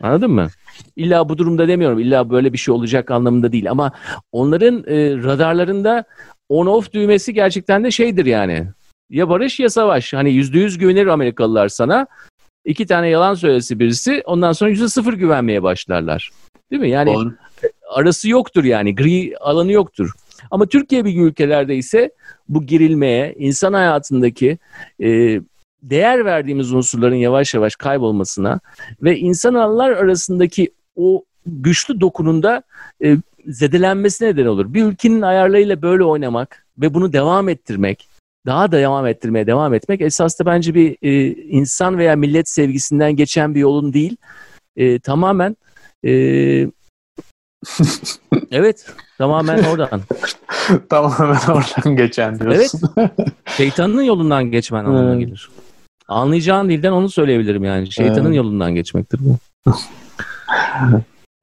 Anladın 0.00 0.30
mı? 0.30 0.48
İlla 0.96 1.28
bu 1.28 1.38
durumda 1.38 1.68
demiyorum. 1.68 1.98
İlla 1.98 2.30
böyle 2.30 2.52
bir 2.52 2.58
şey 2.58 2.74
olacak 2.74 3.10
anlamında 3.10 3.52
değil. 3.52 3.70
Ama 3.70 3.92
onların 4.32 4.84
e, 4.86 5.22
radarlarında 5.22 6.04
on-off 6.50 6.92
düğmesi 6.92 7.34
gerçekten 7.34 7.84
de 7.84 7.90
şeydir 7.90 8.26
yani. 8.26 8.66
Ya 9.10 9.28
barış 9.28 9.60
ya 9.60 9.70
savaş. 9.70 10.12
Hani 10.12 10.32
yüzde 10.32 10.58
yüz 10.58 10.78
güvenir 10.78 11.06
Amerikalılar 11.06 11.68
sana. 11.68 12.06
İki 12.64 12.86
tane 12.86 13.08
yalan 13.08 13.34
söylesi 13.34 13.78
birisi. 13.78 14.22
Ondan 14.24 14.52
sonra 14.52 14.70
yüzde 14.70 14.88
sıfır 14.88 15.12
güvenmeye 15.12 15.62
başlarlar. 15.62 16.30
Değil 16.70 16.82
mi? 16.82 16.90
Yani 16.90 17.14
Doğru. 17.14 17.32
arası 17.90 18.28
yoktur 18.28 18.64
yani. 18.64 18.94
Gri 18.94 19.36
alanı 19.40 19.72
yoktur. 19.72 20.10
Ama 20.50 20.66
Türkiye 20.66 21.00
gibi 21.00 21.22
ülkelerde 21.22 21.76
ise 21.76 22.10
bu 22.48 22.66
girilmeye, 22.66 23.34
insan 23.38 23.72
hayatındaki 23.72 24.58
e, 25.02 25.40
değer 25.82 26.24
verdiğimiz 26.24 26.72
unsurların 26.72 27.14
yavaş 27.14 27.54
yavaş 27.54 27.76
kaybolmasına 27.76 28.60
ve 29.02 29.18
insanlar 29.18 29.90
arasındaki 29.90 30.72
o 30.96 31.24
güçlü 31.46 32.00
dokununda 32.00 32.62
e, 33.04 33.16
zedelenmesine 33.46 34.28
neden 34.28 34.46
olur. 34.46 34.74
Bir 34.74 34.84
ülkenin 34.84 35.22
ayarlarıyla 35.22 35.82
böyle 35.82 36.04
oynamak 36.04 36.66
ve 36.78 36.94
bunu 36.94 37.12
devam 37.12 37.48
ettirmek, 37.48 38.08
daha 38.46 38.72
da 38.72 38.76
devam 38.76 39.06
ettirmeye 39.06 39.46
devam 39.46 39.74
etmek 39.74 40.00
esas 40.00 40.40
da 40.40 40.46
bence 40.46 40.74
bir 40.74 40.96
e, 41.02 41.34
insan 41.34 41.98
veya 41.98 42.16
millet 42.16 42.48
sevgisinden 42.48 43.16
geçen 43.16 43.54
bir 43.54 43.60
yolun 43.60 43.92
değil. 43.92 44.16
E, 44.76 44.98
tamamen 44.98 45.56
e, 46.04 46.10
evet 48.50 48.86
tamamen 49.18 49.64
oradan. 49.64 50.00
tamamen 50.90 51.40
oradan 51.48 51.96
geçen 51.96 52.40
diyorsun. 52.40 52.80
Evet. 52.96 53.12
Şeytanın 53.46 54.02
yolundan 54.02 54.44
geçmen 54.44 54.84
anlamına 54.84 55.20
gelir. 55.20 55.48
Anlayacağın 56.08 56.68
dilden 56.68 56.92
onu 56.92 57.08
söyleyebilirim 57.08 57.64
yani. 57.64 57.92
Şeytanın 57.92 58.26
evet. 58.26 58.36
yolundan 58.36 58.74
geçmektir 58.74 59.20
bu. 59.22 59.38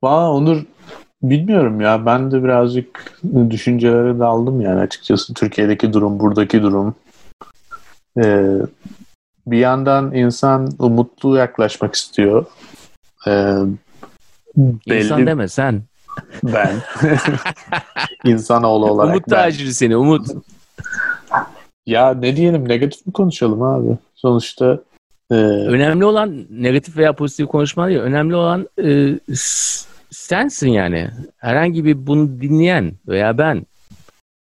Valla 0.04 0.32
Onur 0.32 0.66
bilmiyorum 1.24 1.82
ya. 1.82 2.06
Ben 2.06 2.32
de 2.32 2.44
birazcık 2.44 3.20
düşüncelere 3.50 4.20
daldım 4.20 4.62
yani 4.62 4.80
açıkçası. 4.80 5.34
Türkiye'deki 5.34 5.94
durum, 5.94 6.20
buradaki 6.20 6.62
durum. 6.62 6.96
Ee, 8.24 8.54
bir 9.48 9.58
yandan 9.58 10.16
insan 10.16 10.72
umutlu 10.80 11.38
yaklaşmak 11.38 11.96
istiyor. 11.96 12.46
Ee, 13.28 13.56
belli... 14.58 15.04
İnsan 15.04 15.28
deme 15.28 15.48
sen. 15.48 15.84
Ben. 16.44 16.72
İnsanoğlu 18.24 18.92
olarak 18.92 19.16
Umut 19.16 19.26
taciri 19.26 19.74
seni, 19.74 19.98
Umut. 19.98 20.28
Ya 21.90 22.14
ne 22.14 22.36
diyelim 22.36 22.70
negatif 22.70 23.08
mi 23.08 23.14
konuşalım 23.14 23.62
abi? 23.62 23.98
Sonuçta 24.16 24.80
e... 25.32 25.36
önemli 25.36 26.06
olan 26.06 26.46
negatif 26.50 26.98
veya 26.98 27.14
pozitif 27.14 27.48
konuşma 27.48 27.88
değil. 27.88 28.00
Önemli 28.00 28.36
olan 28.36 28.68
e, 28.84 29.20
sensin 30.10 30.70
yani. 30.70 31.10
Herhangi 31.38 31.86
bir 31.86 32.08
bunu 32.08 32.42
dinleyen 32.42 32.92
veya 33.08 33.38
ben. 33.38 33.66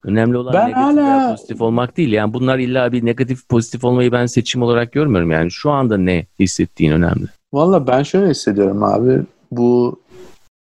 Önemli 0.04 0.38
olan 0.38 0.54
ben 0.54 0.70
negatif 0.70 0.84
hala... 0.84 0.96
veya 0.96 1.32
pozitif 1.32 1.62
olmak 1.62 1.98
değil. 1.98 2.12
Yani 2.12 2.34
bunlar 2.34 2.60
illa 2.60 2.92
bir 2.92 3.06
negatif 3.06 3.50
pozitif 3.50 3.84
olmayı 3.84 4.12
ben 4.12 4.26
seçim 4.26 4.62
olarak 4.62 4.92
görmüyorum. 4.92 5.32
Yani 5.32 5.52
şu 5.52 5.72
anda 5.72 5.98
ne 5.98 6.26
hissettiğin 6.40 6.92
önemli. 6.92 7.26
Valla 7.54 7.88
ben 7.88 8.04
şöyle 8.04 8.30
hissediyorum 8.30 8.84
abi. 8.84 9.22
Bu 9.52 10.00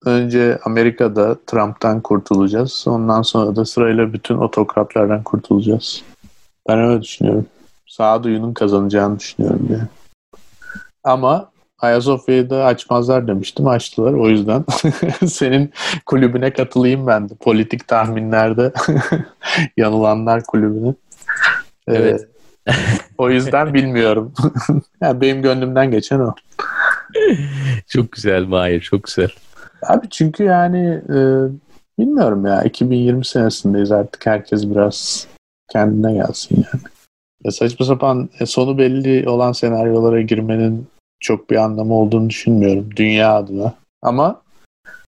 önce 0.05 0.59
Amerika'da 0.63 1.37
Trump'tan 1.47 2.01
kurtulacağız. 2.01 2.85
Ondan 2.87 3.21
sonra 3.21 3.55
da 3.55 3.65
sırayla 3.65 4.13
bütün 4.13 4.35
otokratlardan 4.37 5.23
kurtulacağız. 5.23 6.03
Ben 6.69 6.79
öyle 6.79 7.01
düşünüyorum. 7.01 7.45
Sağduyunun 7.87 8.53
kazanacağını 8.53 9.19
düşünüyorum 9.19 9.67
yani. 9.69 9.87
Ama 11.03 11.51
Ayasofya'yı 11.79 12.49
da 12.49 12.65
açmazlar 12.65 13.27
demiştim. 13.27 13.67
Açtılar. 13.67 14.13
O 14.13 14.29
yüzden 14.29 14.65
senin 15.27 15.71
kulübüne 16.05 16.53
katılayım 16.53 17.07
ben 17.07 17.29
de. 17.29 17.33
Politik 17.35 17.87
tahminlerde 17.87 18.73
yanılanlar 19.77 20.43
kulübüne. 20.43 20.89
Ee, 21.87 21.93
evet. 21.93 22.27
o 23.17 23.29
yüzden 23.29 23.73
bilmiyorum. 23.73 24.33
yani 25.01 25.21
benim 25.21 25.41
gönlümden 25.41 25.91
geçen 25.91 26.19
o. 26.19 26.35
çok 27.87 28.11
güzel 28.11 28.43
Mahir. 28.43 28.81
Çok 28.81 29.03
güzel. 29.03 29.29
Abi 29.87 30.09
çünkü 30.09 30.43
yani 30.43 31.01
e, 31.09 31.17
bilmiyorum 31.99 32.45
ya 32.45 32.63
2020 32.63 33.25
senesindeyiz 33.25 33.91
artık 33.91 34.25
herkes 34.25 34.69
biraz 34.69 35.27
kendine 35.71 36.13
gelsin 36.13 36.55
yani. 36.55 36.83
Ya 37.43 37.51
saçma 37.51 37.85
sapan 37.85 38.29
e, 38.39 38.45
sonu 38.45 38.77
belli 38.77 39.29
olan 39.29 39.51
senaryolara 39.51 40.21
girmenin 40.21 40.87
çok 41.19 41.49
bir 41.49 41.55
anlamı 41.55 41.93
olduğunu 41.93 42.29
düşünmüyorum 42.29 42.89
dünya 42.95 43.35
adına. 43.35 43.73
Ama 44.01 44.41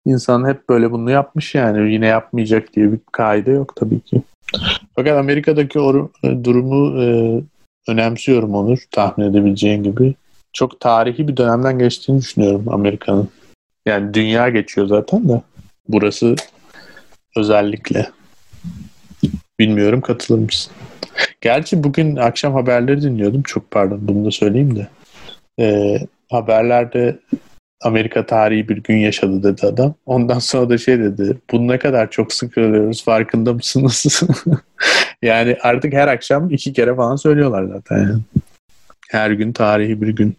insan 0.05 0.49
hep 0.49 0.69
böyle 0.69 0.91
bunu 0.91 1.11
yapmış 1.11 1.55
yani 1.55 1.93
yine 1.93 2.07
yapmayacak 2.07 2.75
diye 2.75 2.93
bir 2.93 2.99
kaide 3.13 3.51
yok 3.51 3.77
tabii 3.77 4.01
ki. 4.01 4.23
Fakat 4.95 5.19
Amerika'daki 5.19 5.81
o 5.81 6.11
e, 6.23 6.45
durumu 6.45 7.03
e, 7.03 7.07
önemsiyorum 7.89 8.55
Onur 8.55 8.79
tahmin 8.91 9.31
edebileceğin 9.31 9.83
gibi. 9.83 10.15
Çok 10.53 10.81
tarihi 10.81 11.29
bir 11.29 11.37
dönemden 11.37 11.79
geçtiğini 11.79 12.21
düşünüyorum 12.21 12.65
Amerika'nın. 12.69 13.29
Yani 13.87 14.15
dünya 14.15 14.49
geçiyor 14.49 14.87
zaten 14.87 15.29
de 15.29 15.43
burası 15.89 16.37
özellikle. 17.37 18.11
Bilmiyorum 19.63 20.01
katılır 20.01 20.39
mısın? 20.39 20.73
Gerçi 21.41 21.85
bugün 21.85 22.17
akşam 22.17 22.55
haberleri 22.55 23.03
dinliyordum. 23.03 23.43
Çok 23.43 23.71
pardon 23.71 23.99
bunu 24.03 24.25
da 24.25 24.31
söyleyeyim 24.31 24.77
de. 24.77 24.87
Ee, 25.61 25.99
haberlerde 26.31 27.19
Amerika 27.83 28.27
tarihi 28.27 28.69
bir 28.69 28.77
gün 28.77 28.97
yaşadı 28.97 29.43
dedi 29.43 29.67
adam. 29.67 29.95
Ondan 30.07 30.39
sonra 30.39 30.69
da 30.69 30.79
şey 30.79 30.99
dedi. 30.99 31.37
Bunu 31.51 31.69
ne 31.69 31.79
kadar 31.79 32.11
çok 32.11 32.33
sık 32.33 32.55
söylüyoruz 32.55 33.05
farkında 33.05 33.53
mısınız? 33.53 34.23
yani 35.23 35.57
artık 35.63 35.93
her 35.93 36.09
akşam 36.09 36.51
iki 36.51 36.73
kere 36.73 36.95
falan 36.95 37.17
söylüyorlar 37.17 37.65
zaten. 37.65 37.99
Yani. 37.99 38.21
Her 39.11 39.31
gün 39.31 39.53
tarihi 39.53 40.03
bir 40.03 40.09
gün. 40.09 40.37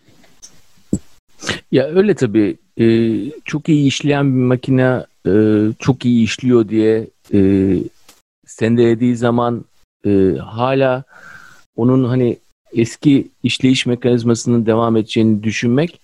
Ya 1.72 1.86
öyle 1.88 2.16
tabii. 2.16 2.58
e, 2.78 2.86
çok 3.46 3.70
iyi 3.70 3.88
işleyen 3.88 4.36
bir 4.36 4.42
makine 4.42 5.06
e, 5.28 5.32
çok 5.80 6.06
iyi 6.06 6.24
işliyor 6.24 6.70
diye 6.70 7.08
e, 7.34 7.40
sendelediği 8.54 9.16
zaman 9.16 9.66
e, 10.06 10.36
hala 10.38 11.04
onun 11.76 12.04
hani 12.04 12.38
eski 12.74 13.28
işleyiş 13.44 13.86
mekanizmasının 13.86 14.66
devam 14.66 14.98
edeceğini 14.98 15.44
düşünmek 15.44 16.00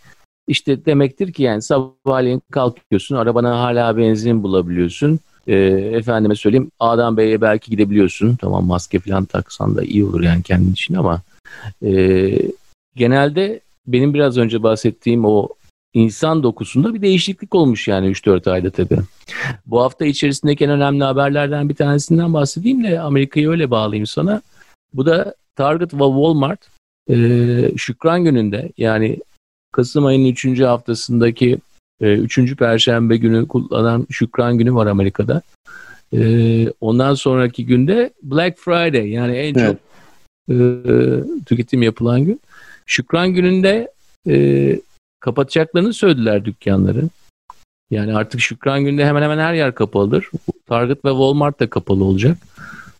işte 0.47 0.85
demektir 0.85 1.33
ki 1.33 1.43
yani 1.43 1.61
sabahleyin 1.61 2.41
kalkıyorsun 2.51 3.15
arabana 3.15 3.59
hala 3.59 3.97
benzin 3.97 4.43
bulabiliyorsun. 4.43 5.19
E, 5.47 5.55
efendime 5.93 6.35
söyleyeyim 6.35 6.71
A'dan 6.79 7.17
B'ye 7.17 7.41
belki 7.41 7.71
gidebiliyorsun. 7.71 8.35
Tamam 8.35 8.65
maske 8.65 8.99
falan 8.99 9.25
taksan 9.25 9.75
da 9.75 9.83
iyi 9.83 10.05
olur 10.05 10.21
yani 10.21 10.43
kendin 10.43 10.73
için 10.73 10.93
ama 10.93 11.21
e, 11.85 12.31
genelde 12.95 13.59
benim 13.87 14.13
biraz 14.13 14.37
önce 14.37 14.63
bahsettiğim 14.63 15.25
o 15.25 15.47
insan 15.93 16.43
dokusunda 16.43 16.93
bir 16.93 17.01
değişiklik 17.01 17.55
olmuş 17.55 17.87
yani 17.87 18.07
3-4 18.07 18.51
ayda 18.51 18.69
tabii. 18.69 18.99
Bu 19.65 19.81
hafta 19.81 20.05
içerisindeki 20.05 20.65
en 20.65 20.71
önemli 20.71 21.03
haberlerden 21.03 21.69
bir 21.69 21.75
tanesinden 21.75 22.33
bahsedeyim 22.33 22.83
de 22.83 22.99
Amerika'yı 22.99 23.49
öyle 23.49 23.71
bağlayayım 23.71 24.07
sana. 24.07 24.41
Bu 24.93 25.05
da 25.05 25.35
Target 25.55 25.93
ve 25.93 25.97
Walmart 25.97 26.59
e, 27.09 27.15
Şükran 27.77 28.23
gününde 28.23 28.71
yani 28.77 29.19
Kasım 29.71 30.05
ayının 30.05 30.25
3. 30.25 30.59
haftasındaki 30.59 31.57
3. 32.01 32.37
E, 32.37 32.55
Perşembe 32.55 33.17
günü 33.17 33.47
kullanan 33.47 34.07
Şükran 34.09 34.57
günü 34.57 34.73
var 34.73 34.87
Amerika'da. 34.87 35.41
E, 36.13 36.21
ondan 36.81 37.13
sonraki 37.13 37.65
günde 37.65 38.13
Black 38.23 38.57
Friday 38.57 39.09
yani 39.09 39.35
en 39.35 39.53
evet. 39.55 39.77
çok 39.77 39.77
e, 40.55 40.57
tüketim 41.45 41.81
yapılan 41.81 42.21
gün. 42.25 42.41
Şükran 42.85 43.29
gününde 43.29 43.91
e, 44.27 44.35
kapatacaklarını 45.19 45.93
söylediler 45.93 46.45
dükkanları. 46.45 47.09
Yani 47.91 48.15
artık 48.15 48.41
Şükran 48.41 48.83
gününde 48.83 49.05
hemen 49.05 49.21
hemen 49.21 49.39
her 49.39 49.53
yer 49.53 49.75
kapalıdır. 49.75 50.29
Target 50.67 51.05
ve 51.05 51.09
Walmart 51.09 51.59
da 51.59 51.69
kapalı 51.69 52.03
olacak. 52.03 52.37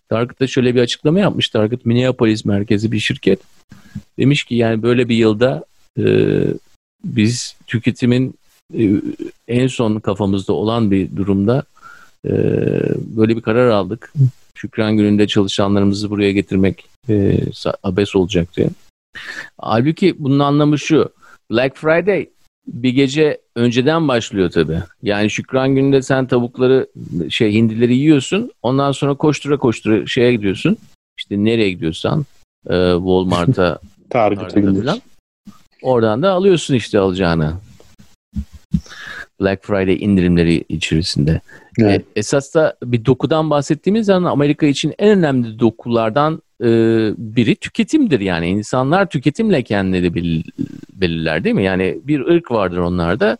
Target 0.09 0.39
da 0.39 0.47
şöyle 0.47 0.75
bir 0.75 0.81
açıklama 0.81 1.19
yapmış. 1.19 1.49
Target 1.49 1.85
Minneapolis 1.85 2.45
merkezi 2.45 2.91
bir 2.91 2.99
şirket. 2.99 3.39
Demiş 4.19 4.43
ki 4.43 4.55
yani 4.55 4.83
böyle 4.83 5.09
bir 5.09 5.15
yılda 5.15 5.65
e, 5.99 6.03
biz 7.03 7.55
tüketimin 7.67 8.35
e, 8.77 9.01
en 9.47 9.67
son 9.67 9.99
kafamızda 9.99 10.53
olan 10.53 10.91
bir 10.91 11.15
durumda 11.15 11.63
e, 12.25 12.31
böyle 12.97 13.35
bir 13.35 13.41
karar 13.41 13.69
aldık. 13.69 14.13
Şükran 14.55 14.97
gününde 14.97 15.27
çalışanlarımızı 15.27 16.09
buraya 16.09 16.31
getirmek 16.31 16.85
e, 17.09 17.39
abes 17.83 18.15
olacak 18.15 18.57
diye. 18.57 18.69
Halbuki 19.57 20.15
bunun 20.19 20.39
anlamı 20.39 20.79
şu. 20.79 21.09
Black 21.51 21.77
Friday 21.77 22.29
bir 22.67 22.89
gece 22.89 23.41
önceden 23.55 24.07
başlıyor 24.07 24.51
tabii. 24.51 24.79
Yani 25.03 25.29
Şükran 25.29 25.75
gününde 25.75 26.01
sen 26.01 26.27
tavukları 26.27 26.87
şey 27.29 27.53
hindileri 27.53 27.95
yiyorsun. 27.95 28.51
Ondan 28.61 28.91
sonra 28.91 29.15
koştura 29.15 29.57
koştura 29.57 30.05
şeye 30.05 30.31
gidiyorsun. 30.31 30.77
İşte 31.17 31.43
nereye 31.43 31.69
gidiyorsan 31.71 32.25
e, 32.69 32.93
Walmart'a 32.93 33.79
Target'a 34.09 34.59
gidiyorsun. 34.59 35.01
Oradan 35.81 36.21
da 36.21 36.31
alıyorsun 36.31 36.75
işte 36.75 36.99
alacağını. 36.99 37.53
Black 39.41 39.65
Friday 39.65 40.03
indirimleri 40.03 40.63
içerisinde. 40.69 41.41
Evet. 41.79 42.01
E, 42.01 42.05
esas 42.15 42.55
da 42.55 42.77
bir 42.83 43.05
dokudan 43.05 43.49
bahsettiğimiz 43.49 44.05
zaman 44.05 44.31
Amerika 44.31 44.65
için 44.65 44.93
en 44.99 45.09
önemli 45.09 45.59
dokulardan 45.59 46.41
e, 46.61 46.67
biri 47.17 47.55
tüketimdir. 47.55 48.19
Yani 48.19 48.47
insanlar 48.47 49.09
tüketimle 49.09 49.63
kendileri 49.63 50.13
belirler 50.93 51.43
değil 51.43 51.55
mi? 51.55 51.63
Yani 51.63 51.99
bir 52.03 52.19
ırk 52.19 52.51
vardır 52.51 52.77
onlarda. 52.77 53.37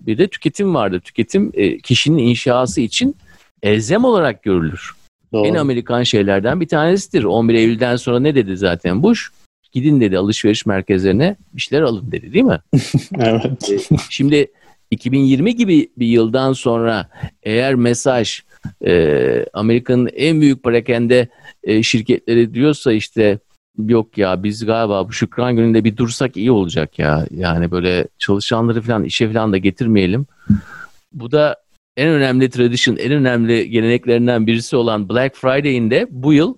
Bir 0.00 0.18
de 0.18 0.28
tüketim 0.28 0.74
vardır. 0.74 1.00
Tüketim 1.00 1.52
e, 1.54 1.78
kişinin 1.78 2.18
inşası 2.18 2.80
için 2.80 3.16
elzem 3.62 4.04
olarak 4.04 4.42
görülür. 4.42 4.92
Doğru. 5.32 5.46
En 5.46 5.54
Amerikan 5.54 6.02
şeylerden 6.02 6.60
bir 6.60 6.68
tanesidir. 6.68 7.24
11 7.24 7.54
Eylül'den 7.54 7.96
sonra 7.96 8.20
ne 8.20 8.34
dedi 8.34 8.56
zaten 8.56 9.02
Bush? 9.02 9.30
Gidin 9.72 10.00
dedi 10.00 10.18
alışveriş 10.18 10.66
merkezlerine 10.66 11.36
bir 11.52 11.60
şeyler 11.60 11.82
alın 11.82 12.12
dedi 12.12 12.32
değil 12.32 12.44
mi? 12.44 12.58
evet. 13.18 13.70
E, 13.70 13.96
şimdi 14.10 14.46
2020 14.90 15.56
gibi 15.56 15.88
bir 15.96 16.06
yıldan 16.06 16.52
sonra 16.52 17.08
eğer 17.42 17.74
mesaj 17.74 18.40
e, 18.86 19.46
Amerika'nın 19.52 20.08
en 20.16 20.40
büyük 20.40 20.62
parakende 20.62 21.28
e, 21.64 21.82
şirketleri 21.82 22.54
diyorsa 22.54 22.92
işte 22.92 23.38
yok 23.78 24.18
ya 24.18 24.42
biz 24.42 24.66
galiba 24.66 25.08
bu 25.08 25.12
Şükran 25.12 25.56
gününde 25.56 25.84
bir 25.84 25.96
dursak 25.96 26.36
iyi 26.36 26.50
olacak 26.50 26.98
ya. 26.98 27.26
Yani 27.30 27.70
böyle 27.70 28.06
çalışanları 28.18 28.82
falan 28.82 29.04
işe 29.04 29.32
falan 29.32 29.52
da 29.52 29.58
getirmeyelim. 29.58 30.26
Bu 31.12 31.32
da 31.32 31.56
en 31.96 32.08
önemli 32.08 32.50
tradition, 32.50 32.96
en 32.96 33.12
önemli 33.12 33.70
geleneklerinden 33.70 34.46
birisi 34.46 34.76
olan 34.76 35.08
Black 35.08 35.36
Friday'in 35.36 35.90
de 35.90 36.06
bu 36.10 36.32
yıl 36.32 36.54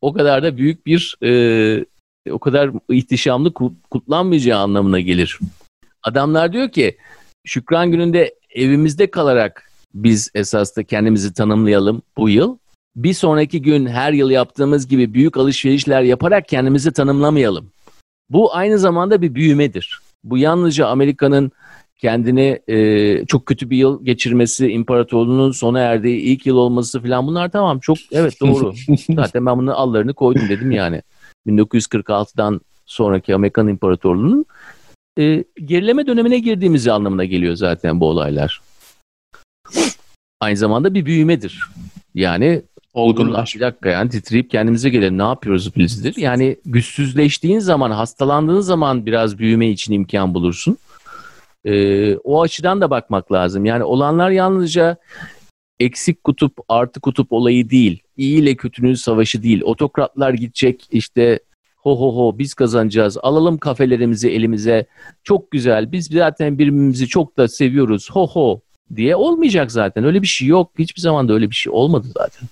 o 0.00 0.12
kadar 0.12 0.42
da 0.42 0.56
büyük 0.56 0.86
bir 0.86 1.16
e, 1.24 1.84
o 2.30 2.38
kadar 2.38 2.70
ihtişamlı 2.90 3.52
kutlanmayacağı 3.90 4.60
anlamına 4.60 5.00
gelir. 5.00 5.38
Adamlar 6.02 6.52
diyor 6.52 6.70
ki 6.70 6.96
Şükran 7.48 7.90
gününde 7.90 8.34
evimizde 8.54 9.10
kalarak 9.10 9.70
biz 9.94 10.30
esas 10.34 10.76
da 10.76 10.84
kendimizi 10.84 11.32
tanımlayalım 11.32 12.02
bu 12.16 12.28
yıl. 12.28 12.58
Bir 12.96 13.12
sonraki 13.12 13.62
gün 13.62 13.86
her 13.86 14.12
yıl 14.12 14.30
yaptığımız 14.30 14.88
gibi 14.88 15.14
büyük 15.14 15.36
alışverişler 15.36 16.02
yaparak 16.02 16.48
kendimizi 16.48 16.92
tanımlamayalım. 16.92 17.70
Bu 18.30 18.56
aynı 18.56 18.78
zamanda 18.78 19.22
bir 19.22 19.34
büyümedir. 19.34 20.00
Bu 20.24 20.38
yalnızca 20.38 20.86
Amerika'nın 20.86 21.52
kendini 21.98 22.60
e, 22.68 23.26
çok 23.26 23.46
kötü 23.46 23.70
bir 23.70 23.76
yıl 23.76 24.04
geçirmesi, 24.04 24.68
imparatorluğunun 24.68 25.52
sona 25.52 25.80
erdiği 25.80 26.20
ilk 26.20 26.46
yıl 26.46 26.56
olması 26.56 27.02
falan 27.02 27.26
bunlar 27.26 27.48
tamam 27.50 27.78
çok 27.78 27.98
evet 28.12 28.40
doğru. 28.40 28.74
Zaten 29.14 29.46
ben 29.46 29.58
bunun 29.58 29.70
allarını 29.70 30.14
koydum 30.14 30.48
dedim 30.48 30.70
yani. 30.70 31.02
1946'dan 31.46 32.60
sonraki 32.86 33.34
Amerikan 33.34 33.68
İmparatorluğu'nun 33.68 34.46
e, 35.18 35.44
gerileme 35.64 36.06
dönemine 36.06 36.38
girdiğimiz 36.38 36.88
anlamına 36.88 37.24
geliyor 37.24 37.54
zaten 37.54 38.00
bu 38.00 38.08
olaylar. 38.08 38.60
Aynı 40.40 40.56
zamanda 40.56 40.94
bir 40.94 41.06
büyümedir. 41.06 41.64
Yani 42.14 42.62
olgunlaş. 42.94 43.54
Bir 43.54 43.60
dakika 43.60 43.88
yani 43.88 44.10
titreyip 44.10 44.50
kendimize 44.50 44.88
gelelim 44.88 45.18
ne 45.18 45.22
yapıyoruz 45.22 45.76
bizdir. 45.76 46.16
Yani 46.16 46.56
güçsüzleştiğin 46.66 47.58
zaman, 47.58 47.90
hastalandığın 47.90 48.60
zaman 48.60 49.06
biraz 49.06 49.38
büyüme 49.38 49.70
için 49.70 49.92
imkan 49.92 50.34
bulursun. 50.34 50.76
Ee, 51.64 52.16
o 52.16 52.42
açıdan 52.42 52.80
da 52.80 52.90
bakmak 52.90 53.32
lazım. 53.32 53.64
Yani 53.64 53.84
olanlar 53.84 54.30
yalnızca 54.30 54.96
eksik 55.80 56.24
kutup 56.24 56.58
artı 56.68 57.00
kutup 57.00 57.32
olayı 57.32 57.70
değil. 57.70 58.02
İyi 58.16 58.38
ile 58.38 58.56
kötünün 58.56 58.94
savaşı 58.94 59.42
değil. 59.42 59.62
Otokratlar 59.64 60.34
gidecek 60.34 60.88
işte 60.90 61.40
ho 61.88 62.00
ho 62.00 62.16
ho 62.16 62.38
biz 62.38 62.54
kazanacağız. 62.54 63.18
Alalım 63.22 63.58
kafelerimizi 63.58 64.30
elimize. 64.30 64.86
Çok 65.24 65.50
güzel. 65.50 65.92
Biz 65.92 66.06
zaten 66.06 66.58
birbirimizi 66.58 67.08
çok 67.08 67.36
da 67.36 67.48
seviyoruz. 67.48 68.10
Ho 68.10 68.26
ho 68.26 68.60
diye 68.96 69.16
olmayacak 69.16 69.72
zaten. 69.72 70.04
Öyle 70.04 70.22
bir 70.22 70.26
şey 70.26 70.48
yok. 70.48 70.70
Hiçbir 70.78 71.00
zaman 71.00 71.28
da 71.28 71.32
öyle 71.32 71.50
bir 71.50 71.54
şey 71.54 71.72
olmadı 71.72 72.06
zaten. 72.14 72.48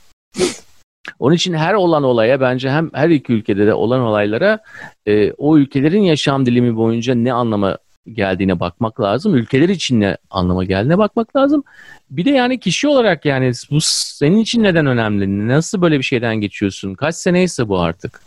Onun 1.18 1.35
için 1.35 1.55
her 1.55 1.75
olan 1.75 2.03
olaya 2.03 2.40
bence 2.40 2.70
hem 2.70 2.90
her 2.94 3.11
iki 3.11 3.33
ülkede 3.33 3.66
de 3.66 3.75
olan 3.75 4.01
olaylara 4.01 4.59
e, 5.07 5.33
o 5.33 5.59
ülkelerin 5.59 6.03
yaşam 6.03 6.46
dilimi 6.46 6.77
boyunca 6.77 7.14
ne 7.14 7.33
anlama 7.33 7.79
geldiğine 8.12 8.61
bakmak 8.61 9.01
lazım. 9.01 9.35
Ülkeler 9.35 9.68
için 9.68 10.01
ne 10.01 10.16
anlama 10.31 10.64
geldiğine 10.64 10.99
bakmak 10.99 11.37
lazım. 11.37 11.64
Bir 12.11 12.25
de 12.25 12.31
yani 12.31 12.61
kişi 12.61 12.88
olarak 12.88 13.25
yani 13.25 13.53
bu 13.70 13.79
senin 13.81 14.38
için 14.38 14.62
neden 14.62 14.87
önemli? 14.87 15.49
Nasıl 15.49 15.83
böyle 15.83 15.99
bir 15.99 16.05
şeyden 16.05 16.37
geçiyorsun? 16.37 16.94
Kaç 16.94 17.14
seneyse 17.14 17.68
bu 17.68 17.79
artık. 17.79 18.20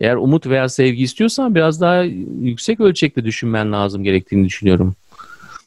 Eğer 0.00 0.16
umut 0.16 0.46
veya 0.46 0.68
sevgi 0.68 1.02
istiyorsan 1.02 1.54
biraz 1.54 1.80
daha 1.80 2.02
yüksek 2.40 2.80
ölçekte 2.80 3.24
düşünmen 3.24 3.72
lazım 3.72 4.04
gerektiğini 4.04 4.44
düşünüyorum. 4.44 4.94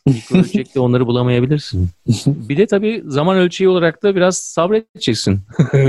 Mikro 0.06 0.38
ölçekte 0.40 0.80
onları 0.80 1.08
bulamayabilirsin. 1.08 1.90
Bir 2.26 2.58
de 2.58 2.66
tabii 2.66 3.04
zaman 3.06 3.38
ölçeği 3.38 3.70
olarak 3.70 4.04
da 4.04 4.16
biraz 4.16 4.38
sabredeceksin. 4.38 5.40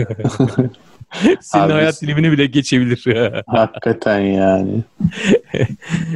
Senin 1.40 1.64
Abi, 1.64 1.72
hayat 1.72 2.02
dilimini 2.02 2.32
bile 2.32 2.46
geçebilir. 2.46 3.04
hakikaten 3.46 4.20
yani. 4.20 4.82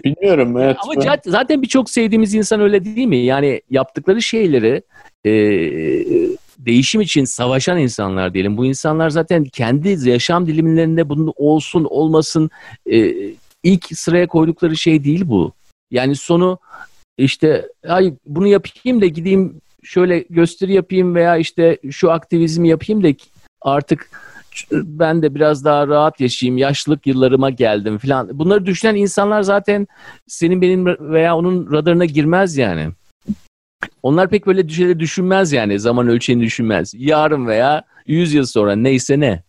Bilmiyorum. 0.04 0.58
Evet, 0.58 0.76
Ama 0.82 0.92
ben... 0.96 1.18
zaten 1.26 1.62
birçok 1.62 1.90
sevdiğimiz 1.90 2.34
insan 2.34 2.60
öyle 2.60 2.84
değil 2.84 3.06
mi? 3.06 3.16
Yani 3.16 3.60
yaptıkları 3.70 4.22
şeyleri 4.22 4.82
e, 5.24 5.30
değişim 6.58 7.00
için 7.00 7.24
savaşan 7.24 7.78
insanlar 7.78 8.34
diyelim. 8.34 8.56
Bu 8.56 8.66
insanlar 8.66 9.10
zaten 9.10 9.44
kendi 9.44 10.08
yaşam 10.08 10.46
dilimlerinde 10.46 11.08
bunun 11.08 11.32
olsun 11.36 11.84
olmasın 11.84 12.50
e, 12.86 13.14
ilk 13.62 13.98
sıraya 13.98 14.26
koydukları 14.26 14.76
şey 14.76 15.04
değil 15.04 15.22
bu. 15.26 15.52
Yani 15.90 16.16
sonu 16.16 16.58
işte 17.18 17.68
ay 17.88 18.14
bunu 18.26 18.46
yapayım 18.46 19.00
da 19.00 19.06
gideyim 19.06 19.60
şöyle 19.82 20.18
gösteri 20.30 20.74
yapayım 20.74 21.14
veya 21.14 21.36
işte 21.36 21.78
şu 21.90 22.10
aktivizmi 22.10 22.68
yapayım 22.68 23.04
da 23.04 23.08
artık 23.62 24.10
ben 24.72 25.22
de 25.22 25.34
biraz 25.34 25.64
daha 25.64 25.88
rahat 25.88 26.20
yaşayayım, 26.20 26.58
yaşlılık 26.58 27.06
yıllarıma 27.06 27.50
geldim 27.50 27.98
falan. 27.98 28.38
Bunları 28.38 28.66
düşünen 28.66 28.94
insanlar 28.94 29.42
zaten 29.42 29.86
senin 30.26 30.60
benim 30.60 30.86
veya 30.86 31.36
onun 31.36 31.72
radarına 31.72 32.04
girmez 32.04 32.56
yani. 32.56 32.88
Onlar 34.06 34.28
pek 34.28 34.46
böyle 34.46 34.68
şeyleri 34.68 35.00
düşünmez 35.00 35.52
yani 35.52 35.80
zaman 35.80 36.08
ölçeğini 36.08 36.42
düşünmez. 36.42 36.94
Yarın 36.96 37.46
veya 37.46 37.82
100 38.06 38.34
yıl 38.34 38.44
sonra 38.44 38.76
neyse 38.76 39.20
ne. 39.20 39.42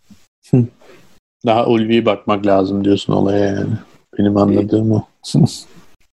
Daha 1.46 1.66
ulvi 1.66 2.06
bakmak 2.06 2.46
lazım 2.46 2.86
diyorsun 2.86 3.14
olaya 3.14 3.46
yani. 3.46 3.74
Benim 4.20 4.38
anladığım 4.38 4.92
o. 4.92 5.02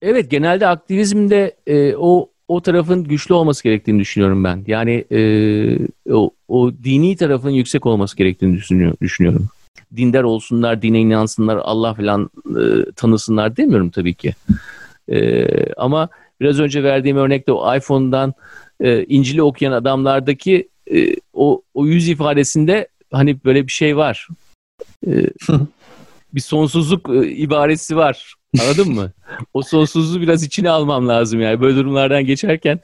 Evet 0.03 0.31
genelde 0.31 0.67
aktivizmde 0.67 1.57
e, 1.67 1.97
o 1.97 2.31
o 2.49 2.61
tarafın 2.61 3.05
güçlü 3.05 3.35
olması 3.35 3.63
gerektiğini 3.63 4.01
düşünüyorum 4.01 4.45
ben. 4.45 4.65
Yani 4.67 5.05
e, 5.13 5.21
o, 6.13 6.31
o 6.49 6.73
dini 6.85 7.17
tarafın 7.17 7.51
yüksek 7.51 7.87
olması 7.87 8.17
gerektiğini 8.17 8.57
düşünüyor, 8.57 8.95
düşünüyorum. 9.03 9.49
Dindar 9.97 10.23
olsunlar, 10.23 10.83
dine 10.83 11.01
inansınlar, 11.01 11.57
Allah 11.57 11.95
falan 11.95 12.31
e, 12.47 12.93
tanısınlar 12.97 13.57
demiyorum 13.57 13.91
tabii 13.91 14.15
ki. 14.15 14.35
E, 15.09 15.47
ama 15.73 16.09
biraz 16.41 16.61
önce 16.61 16.83
verdiğim 16.83 17.17
örnekte 17.17 17.53
o 17.53 17.77
iPhone'dan 17.77 18.35
e, 18.81 19.05
İncil'i 19.05 19.43
okuyan 19.43 19.73
adamlardaki 19.73 20.69
e, 20.95 21.15
o, 21.33 21.63
o 21.75 21.87
yüz 21.87 22.09
ifadesinde 22.09 22.89
hani 23.13 23.45
böyle 23.45 23.67
bir 23.67 23.73
şey 23.73 23.97
var. 23.97 24.29
E, 25.07 25.11
bir 26.35 26.41
sonsuzluk 26.41 27.09
e, 27.11 27.29
ibaresi 27.29 27.97
var. 27.97 28.35
Anladın 28.61 28.93
mı? 28.95 29.13
O 29.55 29.63
sonsuzluğu 29.63 30.21
biraz 30.21 30.43
içine 30.43 30.71
almam 30.71 31.09
lazım 31.09 31.41
yani. 31.41 31.61
Böyle 31.61 31.77
durumlardan 31.77 32.25
geçerken 32.25 32.81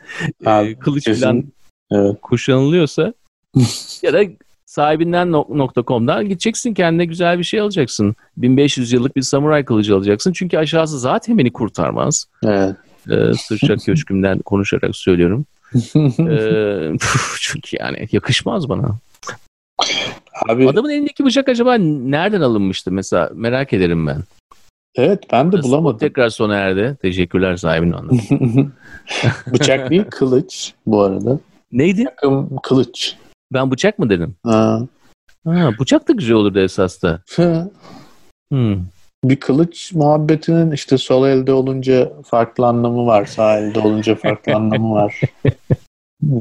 e, 0.47 0.51
Abi, 0.51 0.69
e, 0.69 0.75
kılıç 0.75 1.05
kesin. 1.05 1.21
falan 1.23 1.45
Evet. 1.93 2.17
kuşanılıyorsa 2.23 3.15
ya 4.03 4.13
da 4.13 4.23
sahibinden 4.67 5.33
no- 5.33 5.71
.com'dan 5.87 6.29
gideceksin 6.29 6.75
kendine 6.75 7.05
güzel 7.05 7.39
bir 7.39 7.45
şey 7.45 7.61
alacaksın. 7.61 8.17
1500 8.37 8.93
yıllık 8.93 9.17
bir 9.17 9.23
samuray 9.23 9.65
kılıcı 9.65 9.97
alacaksın. 9.97 10.33
Çünkü 10.33 10.59
aşağısı 10.59 10.99
zaten 10.99 11.39
beni 11.39 11.53
kurtarmaz. 11.53 12.27
Evet. 12.45 12.77
Ee, 13.11 13.35
Sırça 13.35 13.77
köşkümden 13.87 14.39
konuşarak 14.39 14.97
söylüyorum. 14.97 15.47
Ee, 16.31 16.93
çünkü 17.41 17.77
yani 17.81 18.09
yakışmaz 18.13 18.69
bana. 18.69 18.99
Abi 20.49 20.69
Adamın 20.69 20.91
elindeki 20.91 21.25
bıçak 21.25 21.49
acaba 21.49 21.75
nereden 21.75 22.41
alınmıştı 22.41 22.93
mesela 22.93 23.31
merak 23.35 23.73
ederim 23.73 24.07
ben. 24.07 24.23
evet 24.97 25.25
ben 25.33 25.53
de 25.53 25.63
bulamadım. 25.63 25.99
Tekrar 25.99 26.29
sona 26.29 26.57
erdi. 26.57 26.97
Teşekkürler 27.03 27.57
sahibinin 27.57 27.93
anlamı. 27.93 28.21
Bıçak 29.53 29.91
değil 29.91 30.05
kılıç 30.11 30.73
bu 30.87 31.03
arada. 31.03 31.39
Neydi? 31.73 32.05
Kılıç. 32.63 33.17
Ben 33.53 33.71
bıçak 33.71 33.99
mı 33.99 34.11
dedim? 34.11 34.37
Ha. 34.45 34.81
Ha, 35.47 35.71
bıçak 35.81 36.09
da 36.09 36.13
güzel 36.13 36.35
olurdu 36.37 36.59
esas 36.61 37.03
da. 37.03 37.23
Hmm. 38.51 38.77
Bir 39.25 39.37
kılıç 39.37 39.93
muhabbetinin 39.93 40.71
işte 40.71 40.99
sol 40.99 41.29
elde 41.29 41.53
olunca 41.53 42.13
farklı 42.23 42.67
anlamı 42.67 43.07
var. 43.07 43.25
Sağ 43.25 43.59
elde 43.59 43.81
olunca 43.81 44.15
farklı 44.15 44.55
anlamı 44.57 44.95
var. 44.95 45.21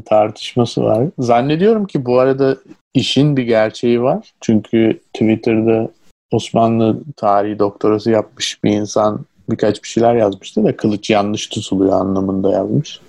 Tartışması 0.04 0.82
var. 0.82 1.06
Zannediyorum 1.18 1.86
ki 1.86 2.06
bu 2.06 2.18
arada 2.18 2.56
işin 2.94 3.36
bir 3.36 3.42
gerçeği 3.42 4.02
var. 4.02 4.32
Çünkü 4.40 5.00
Twitter'da 5.12 5.90
Osmanlı 6.32 7.00
tarihi 7.16 7.58
doktorası 7.58 8.10
yapmış 8.10 8.64
bir 8.64 8.70
insan 8.70 9.26
birkaç 9.50 9.82
bir 9.82 9.88
şeyler 9.88 10.14
yazmıştı 10.14 10.64
da 10.64 10.76
kılıç 10.76 11.10
yanlış 11.10 11.46
tutuluyor 11.46 12.00
anlamında 12.00 12.50
yazmış. 12.50 13.00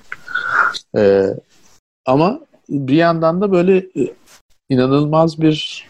Ee, 0.98 1.26
ama 2.06 2.40
bir 2.70 2.96
yandan 2.96 3.42
da 3.42 3.52
böyle 3.52 3.78
e, 3.78 4.14
inanılmaz 4.70 5.42
bir 5.42 5.88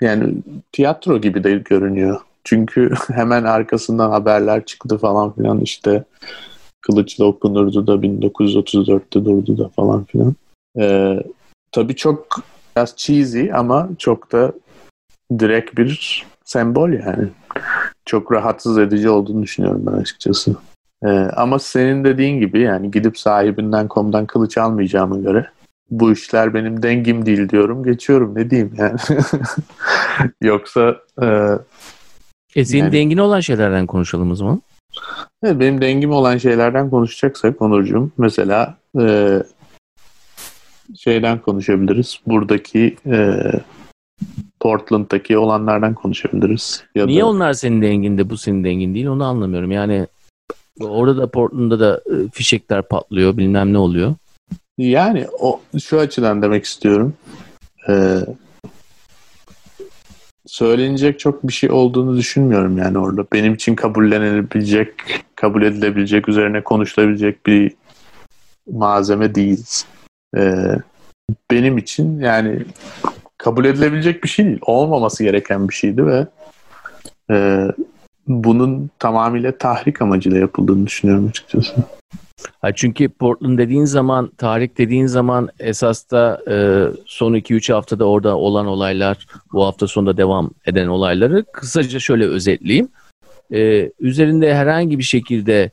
yani 0.00 0.34
tiyatro 0.72 1.20
gibi 1.20 1.44
de 1.44 1.54
görünüyor. 1.54 2.20
Çünkü 2.46 2.90
hemen 3.12 3.44
arkasından 3.44 4.10
haberler 4.10 4.64
çıktı 4.64 4.98
falan 4.98 5.32
filan 5.32 5.60
işte 5.60 6.04
kılıçla 6.80 7.24
okunurdu 7.24 7.86
da 7.86 7.92
1934'te 7.92 9.24
durdu 9.24 9.58
da 9.58 9.68
falan 9.68 10.04
filan. 10.04 10.34
Ee, 10.78 11.22
tabii 11.72 11.96
çok 11.96 12.26
biraz 12.76 12.96
cheesy 12.96 13.52
ama 13.54 13.88
çok 13.98 14.32
da 14.32 14.52
direkt 15.38 15.78
bir 15.78 16.24
sembol 16.44 16.90
yani. 16.90 17.28
Çok 18.04 18.32
rahatsız 18.32 18.78
edici 18.78 19.08
olduğunu 19.08 19.42
düşünüyorum 19.42 19.82
ben 19.86 19.92
açıkçası. 19.92 20.56
Ee, 21.04 21.08
ama 21.36 21.58
senin 21.58 22.04
dediğin 22.04 22.40
gibi 22.40 22.60
yani 22.60 22.90
gidip 22.90 23.18
sahibinden 23.18 23.88
komdan 23.88 24.26
kılıç 24.26 24.58
almayacağıma 24.58 25.18
göre 25.18 25.50
bu 25.90 26.12
işler 26.12 26.54
benim 26.54 26.82
dengim 26.82 27.26
değil 27.26 27.48
diyorum. 27.48 27.84
Geçiyorum 27.84 28.34
ne 28.34 28.50
diyeyim 28.50 28.74
yani. 28.78 28.98
Yoksa 30.42 30.96
e, 31.22 31.26
E 32.56 32.64
senin 32.64 32.82
Yani- 32.82 32.92
dengine 32.92 33.22
olan 33.22 33.40
şeylerden 33.40 33.86
konuşalım 33.86 34.30
o 34.30 34.34
zaman. 34.34 34.62
Evet, 35.42 35.60
benim 35.60 35.80
dengim 35.80 36.10
olan 36.10 36.38
şeylerden 36.38 36.90
konuşacaksak 36.90 37.62
Onurcuğum 37.62 38.10
mesela 38.18 38.76
e, 39.00 39.38
şeyden 40.98 41.38
konuşabiliriz. 41.38 42.20
Buradaki 42.26 42.96
e, 43.06 43.40
Portland'daki 44.60 45.38
olanlardan 45.38 45.94
konuşabiliriz. 45.94 46.84
Ya 46.94 47.06
Niye 47.06 47.22
da, 47.22 47.26
onlar 47.26 47.52
senin 47.52 47.82
denginde 47.82 48.30
bu 48.30 48.36
senin 48.36 48.64
dengin 48.64 48.94
değil 48.94 49.06
onu 49.06 49.24
anlamıyorum. 49.24 49.70
Yani 49.70 50.06
orada 50.80 51.16
da 51.16 51.30
Portland'da 51.30 51.80
da 51.80 52.00
e, 52.06 52.28
fişekler 52.32 52.82
patlıyor 52.82 53.36
bilmem 53.36 53.72
ne 53.72 53.78
oluyor. 53.78 54.14
Yani 54.78 55.26
o 55.40 55.60
şu 55.84 55.98
açıdan 56.00 56.42
demek 56.42 56.64
istiyorum. 56.64 57.14
E, 57.88 58.20
söylenecek 60.56 61.18
çok 61.18 61.48
bir 61.48 61.52
şey 61.52 61.70
olduğunu 61.70 62.16
düşünmüyorum 62.16 62.78
yani 62.78 62.98
orada. 62.98 63.24
Benim 63.32 63.54
için 63.54 63.74
kabullenilebilecek, 63.74 64.88
kabul 65.34 65.62
edilebilecek, 65.62 66.28
üzerine 66.28 66.60
konuşulabilecek 66.64 67.46
bir 67.46 67.74
malzeme 68.72 69.34
değil. 69.34 69.64
Ee, 70.36 70.76
benim 71.50 71.78
için 71.78 72.20
yani 72.20 72.62
kabul 73.38 73.64
edilebilecek 73.64 74.24
bir 74.24 74.28
şey 74.28 74.46
değil. 74.46 74.58
Olmaması 74.62 75.24
gereken 75.24 75.68
bir 75.68 75.74
şeydi 75.74 76.06
ve 76.06 76.26
e, 77.30 77.66
bunun 78.26 78.90
tamamıyla 78.98 79.58
tahrik 79.58 80.02
amacıyla 80.02 80.38
yapıldığını 80.38 80.86
düşünüyorum 80.86 81.28
açıkçası. 81.28 81.74
Çünkü 82.74 83.08
Portland 83.08 83.58
dediğin 83.58 83.84
zaman, 83.84 84.30
tarih 84.38 84.68
dediğin 84.78 85.06
zaman 85.06 85.48
esas 85.58 86.10
da 86.10 86.42
e, 86.50 86.56
son 87.06 87.34
2-3 87.34 87.72
haftada 87.72 88.04
orada 88.04 88.36
olan 88.36 88.66
olaylar, 88.66 89.26
bu 89.52 89.64
hafta 89.64 89.86
sonunda 89.86 90.16
devam 90.16 90.50
eden 90.66 90.86
olayları 90.86 91.44
kısaca 91.52 92.00
şöyle 92.00 92.24
özetleyeyim. 92.26 92.88
E, 93.52 93.90
üzerinde 94.00 94.54
herhangi 94.54 94.98
bir 94.98 95.04
şekilde 95.04 95.70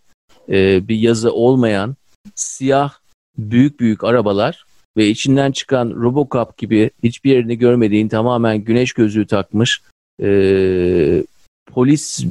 e, 0.49 0.87
bir 0.87 0.95
yazı 0.95 1.33
olmayan 1.33 1.95
siyah 2.35 2.93
büyük 3.37 3.79
büyük 3.79 4.03
arabalar 4.03 4.65
ve 4.97 5.07
içinden 5.07 5.51
çıkan 5.51 5.89
Robocop 5.89 6.57
gibi 6.57 6.89
hiçbir 7.03 7.31
yerini 7.31 7.57
görmediğin 7.57 8.07
tamamen 8.07 8.57
güneş 8.57 8.93
gözlüğü 8.93 9.27
takmış 9.27 9.81
e, 10.21 11.23
polis 11.73 12.25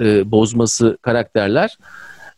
e, 0.00 0.30
bozması 0.30 0.98
karakterler 1.02 1.78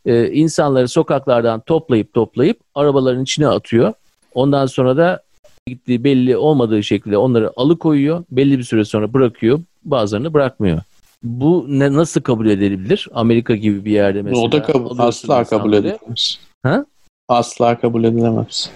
e, 0.08 0.32
insanları 0.32 0.88
sokaklardan 0.88 1.60
toplayıp 1.60 2.14
toplayıp 2.14 2.60
arabaların 2.74 3.22
içine 3.22 3.48
atıyor. 3.48 3.92
Ondan 4.34 4.66
sonra 4.66 4.96
da 4.96 5.22
gittiği 5.66 6.04
belli 6.04 6.36
olmadığı 6.36 6.82
şekilde 6.82 7.18
onları 7.18 7.52
alıkoyuyor. 7.56 8.24
Belli 8.30 8.58
bir 8.58 8.62
süre 8.62 8.84
sonra 8.84 9.12
bırakıyor. 9.12 9.60
Bazılarını 9.84 10.34
bırakmıyor. 10.34 10.80
Bu 11.22 11.66
ne 11.68 11.92
nasıl 11.92 12.20
kabul 12.20 12.46
edilebilir? 12.46 13.08
Amerika 13.14 13.56
gibi 13.56 13.84
bir 13.84 13.90
yerde 13.90 14.22
mesela. 14.22 14.42
o 14.42 14.52
da 14.52 14.62
kabul, 14.62 14.98
asla 14.98 15.44
kabul 15.44 15.72
edilemez. 15.72 16.38
Ha? 16.62 16.84
Asla 17.28 17.80
kabul 17.80 18.04
edilemez. 18.04 18.70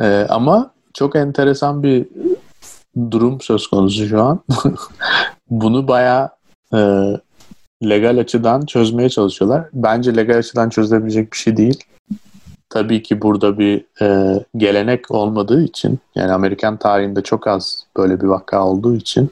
Ee, 0.00 0.26
ama 0.28 0.70
çok 0.94 1.16
enteresan 1.16 1.82
bir 1.82 2.06
durum 3.10 3.40
söz 3.40 3.66
konusu 3.66 4.06
şu 4.06 4.22
an. 4.22 4.40
Bunu 5.50 5.88
bayağı 5.88 6.30
e, 6.74 6.78
legal 7.90 8.18
açıdan 8.18 8.66
çözmeye 8.66 9.08
çalışıyorlar. 9.08 9.68
Bence 9.72 10.16
legal 10.16 10.38
açıdan 10.38 10.68
çözülebilecek 10.68 11.32
bir 11.32 11.36
şey 11.36 11.56
değil. 11.56 11.84
Tabii 12.70 13.02
ki 13.02 13.22
burada 13.22 13.58
bir 13.58 13.84
e, 14.02 14.38
gelenek 14.56 15.10
olmadığı 15.10 15.64
için 15.64 15.98
yani 16.14 16.32
Amerikan 16.32 16.76
tarihinde 16.76 17.22
çok 17.22 17.46
az 17.46 17.86
böyle 17.96 18.20
bir 18.20 18.26
vaka 18.26 18.66
olduğu 18.66 18.96
için 18.96 19.30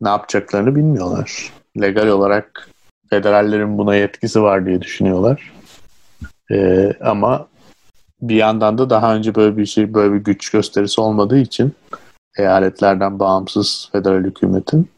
ne 0.00 0.08
yapacaklarını 0.08 0.76
bilmiyorlar. 0.76 1.52
Legal 1.80 2.06
olarak 2.06 2.68
federallerin 3.10 3.78
buna 3.78 3.94
yetkisi 3.94 4.42
var 4.42 4.66
diye 4.66 4.82
düşünüyorlar. 4.82 5.52
E, 6.50 6.90
ama 7.00 7.46
bir 8.22 8.36
yandan 8.36 8.78
da 8.78 8.90
daha 8.90 9.14
önce 9.14 9.34
böyle 9.34 9.56
bir 9.56 9.66
şey 9.66 9.94
böyle 9.94 10.14
bir 10.14 10.18
güç 10.18 10.50
gösterisi 10.50 11.00
olmadığı 11.00 11.38
için 11.38 11.72
eyaletlerden 12.38 13.18
bağımsız 13.18 13.88
federal 13.92 14.24
hükümetin 14.24 14.88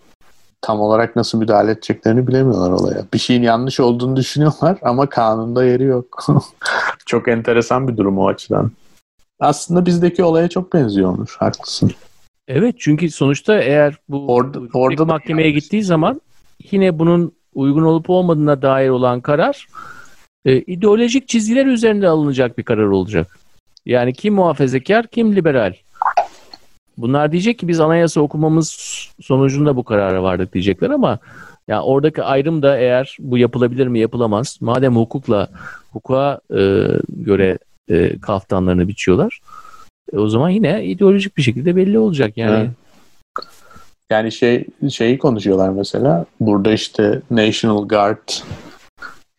tam 0.63 0.81
olarak 0.81 1.17
nasıl 1.17 1.39
müdahale 1.39 1.71
edeceklerini 1.71 2.27
bilemiyorlar 2.27 2.71
olaya. 2.71 3.05
Bir 3.15 3.19
şeyin 3.19 3.43
yanlış 3.43 3.81
olduğunu 3.81 4.17
düşünüyorlar 4.17 4.79
ama 4.83 5.07
kanunda 5.09 5.65
yeri 5.65 5.85
yok. 5.85 6.27
çok 7.07 7.29
enteresan 7.29 7.89
bir 7.89 7.97
durum 7.97 8.19
o 8.19 8.29
açıdan. 8.29 8.71
Aslında 9.41 9.87
bizdeki 9.87 10.25
olaya 10.25 10.49
çok 10.49 10.73
benziyor 10.73 11.15
Onur. 11.15 11.37
Haklısın. 11.39 11.91
Evet 12.49 12.75
çünkü 12.79 13.11
sonuçta 13.11 13.59
eğer 13.61 13.97
bu 14.09 14.27
Orada- 14.35 14.61
orada 14.75 14.99
da 14.99 15.05
mahkemeye 15.05 15.49
yanlış. 15.49 15.65
gittiği 15.65 15.83
zaman 15.83 16.21
yine 16.71 16.99
bunun 16.99 17.33
uygun 17.55 17.83
olup 17.83 18.11
olmadığına 18.11 18.63
dair 18.63 18.89
olan 18.89 19.21
karar 19.21 19.67
e, 20.45 20.57
ideolojik 20.57 21.29
çizgiler 21.29 21.67
üzerinde 21.67 22.09
alınacak 22.09 22.59
bir 22.59 22.63
karar 22.63 22.87
olacak. 22.87 23.39
Yani 23.87 24.13
kim 24.13 24.35
muhafazakar, 24.35 25.07
kim 25.07 25.37
liberal. 25.37 25.75
Bunlar 26.99 27.33
diyecek 27.33 27.59
ki 27.59 27.69
biz 27.69 27.81
anayasa 27.81 28.21
okumamız 28.21 28.69
sonucunda 29.21 29.77
bu 29.77 29.85
karara 29.85 30.23
vardık 30.23 30.55
diyecekler 30.55 30.91
ama 30.91 31.19
ya 31.69 31.83
oradaki 31.83 32.23
ayrım 32.23 32.63
da 32.63 32.79
eğer 32.79 33.17
bu 33.21 33.39
yapılabilir 33.39 33.87
mi 33.87 33.99
yapılamaz. 33.99 34.59
Madem 34.61 34.97
hukukla 34.97 35.49
hukuka 35.93 36.41
e, 36.51 36.89
göre 37.09 37.59
e, 37.89 38.19
kaftanlarını 38.19 38.89
biçiyorlar. 38.89 39.41
e, 40.13 40.19
o 40.19 40.29
zaman 40.29 40.51
yine 40.51 40.85
ideolojik 40.85 41.37
bir 41.37 41.43
şekilde 41.43 41.77
belli 41.77 41.99
olacak 41.99 42.37
yani. 42.37 42.59
Evet. 42.59 42.71
Yani 44.11 44.33
şey 44.33 44.67
şeyi 44.91 45.19
konuşuyorlar 45.19 45.69
mesela. 45.69 46.27
Burada 46.41 46.73
işte 46.73 47.21
National 47.31 47.89
Guard 47.89 48.29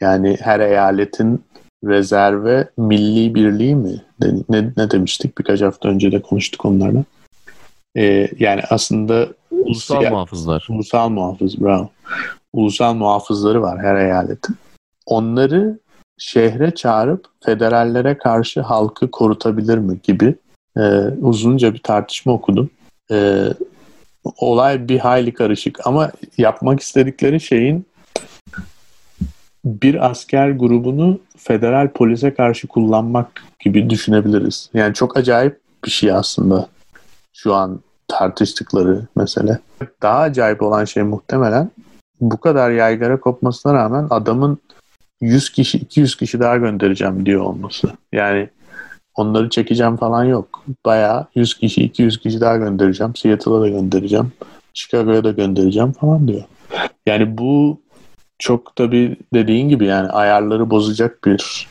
yani 0.01 0.37
her 0.41 0.59
eyaletin 0.59 1.43
rezerve 1.85 2.69
milli 2.77 3.35
birliği 3.35 3.75
mi? 3.75 4.01
Ne, 4.49 4.71
ne 4.77 4.91
demiştik? 4.91 5.37
Birkaç 5.37 5.61
hafta 5.61 5.89
önce 5.89 6.11
de 6.11 6.21
konuştuk 6.21 6.65
onlarla. 6.65 7.03
Ee, 7.97 8.27
yani 8.39 8.61
aslında 8.69 9.27
Ulusal 9.51 10.01
siya- 10.01 10.09
muhafızlar. 10.09 10.67
Ulusal 10.69 11.09
muhafız, 11.09 11.61
bravo. 11.61 11.89
Ulusal 12.53 12.93
muhafızları 12.93 13.61
var 13.61 13.79
her 13.79 13.95
eyaletin. 13.95 14.55
Onları 15.05 15.79
şehre 16.17 16.75
çağırıp 16.75 17.25
federallere 17.45 18.17
karşı 18.17 18.61
halkı 18.61 19.11
korutabilir 19.11 19.77
mi 19.77 19.97
gibi 20.03 20.35
e, 20.77 20.81
uzunca 21.21 21.73
bir 21.73 21.79
tartışma 21.79 22.33
okudum. 22.33 22.69
E, 23.11 23.47
olay 24.37 24.87
bir 24.89 24.99
hayli 24.99 25.33
karışık 25.33 25.87
ama 25.87 26.11
yapmak 26.37 26.79
istedikleri 26.79 27.39
şeyin 27.41 27.85
bir 29.65 30.09
asker 30.09 30.49
grubunu 30.49 31.19
federal 31.37 31.89
polise 31.89 32.33
karşı 32.33 32.67
kullanmak 32.67 33.43
gibi 33.59 33.89
düşünebiliriz. 33.89 34.69
Yani 34.73 34.93
çok 34.93 35.17
acayip 35.17 35.59
bir 35.85 35.91
şey 35.91 36.11
aslında 36.11 36.67
şu 37.33 37.53
an 37.53 37.79
tartıştıkları 38.07 39.07
mesele. 39.15 39.59
Daha 40.01 40.19
acayip 40.19 40.61
olan 40.61 40.85
şey 40.85 41.03
muhtemelen 41.03 41.71
bu 42.21 42.39
kadar 42.39 42.71
yaygara 42.71 43.19
kopmasına 43.19 43.73
rağmen 43.73 44.07
adamın 44.09 44.57
100 45.21 45.49
kişi 45.49 45.77
200 45.77 46.15
kişi 46.15 46.39
daha 46.39 46.57
göndereceğim 46.57 47.25
diyor 47.25 47.41
olması. 47.41 47.87
Yani 48.11 48.49
onları 49.15 49.49
çekeceğim 49.49 49.97
falan 49.97 50.23
yok. 50.23 50.65
Bayağı 50.85 51.27
100 51.35 51.57
kişi 51.57 51.83
200 51.83 52.19
kişi 52.19 52.41
daha 52.41 52.57
göndereceğim. 52.57 53.15
Seattle'a 53.15 53.61
da 53.61 53.69
göndereceğim. 53.69 54.31
Chicago'ya 54.73 55.23
da 55.23 55.31
göndereceğim 55.31 55.91
falan 55.91 56.27
diyor. 56.27 56.43
Yani 57.05 57.37
bu 57.37 57.81
çok 58.39 58.75
tabii 58.75 59.17
dediğin 59.33 59.69
gibi 59.69 59.85
yani 59.85 60.09
ayarları 60.09 60.69
bozacak 60.69 61.23
bir 61.25 61.67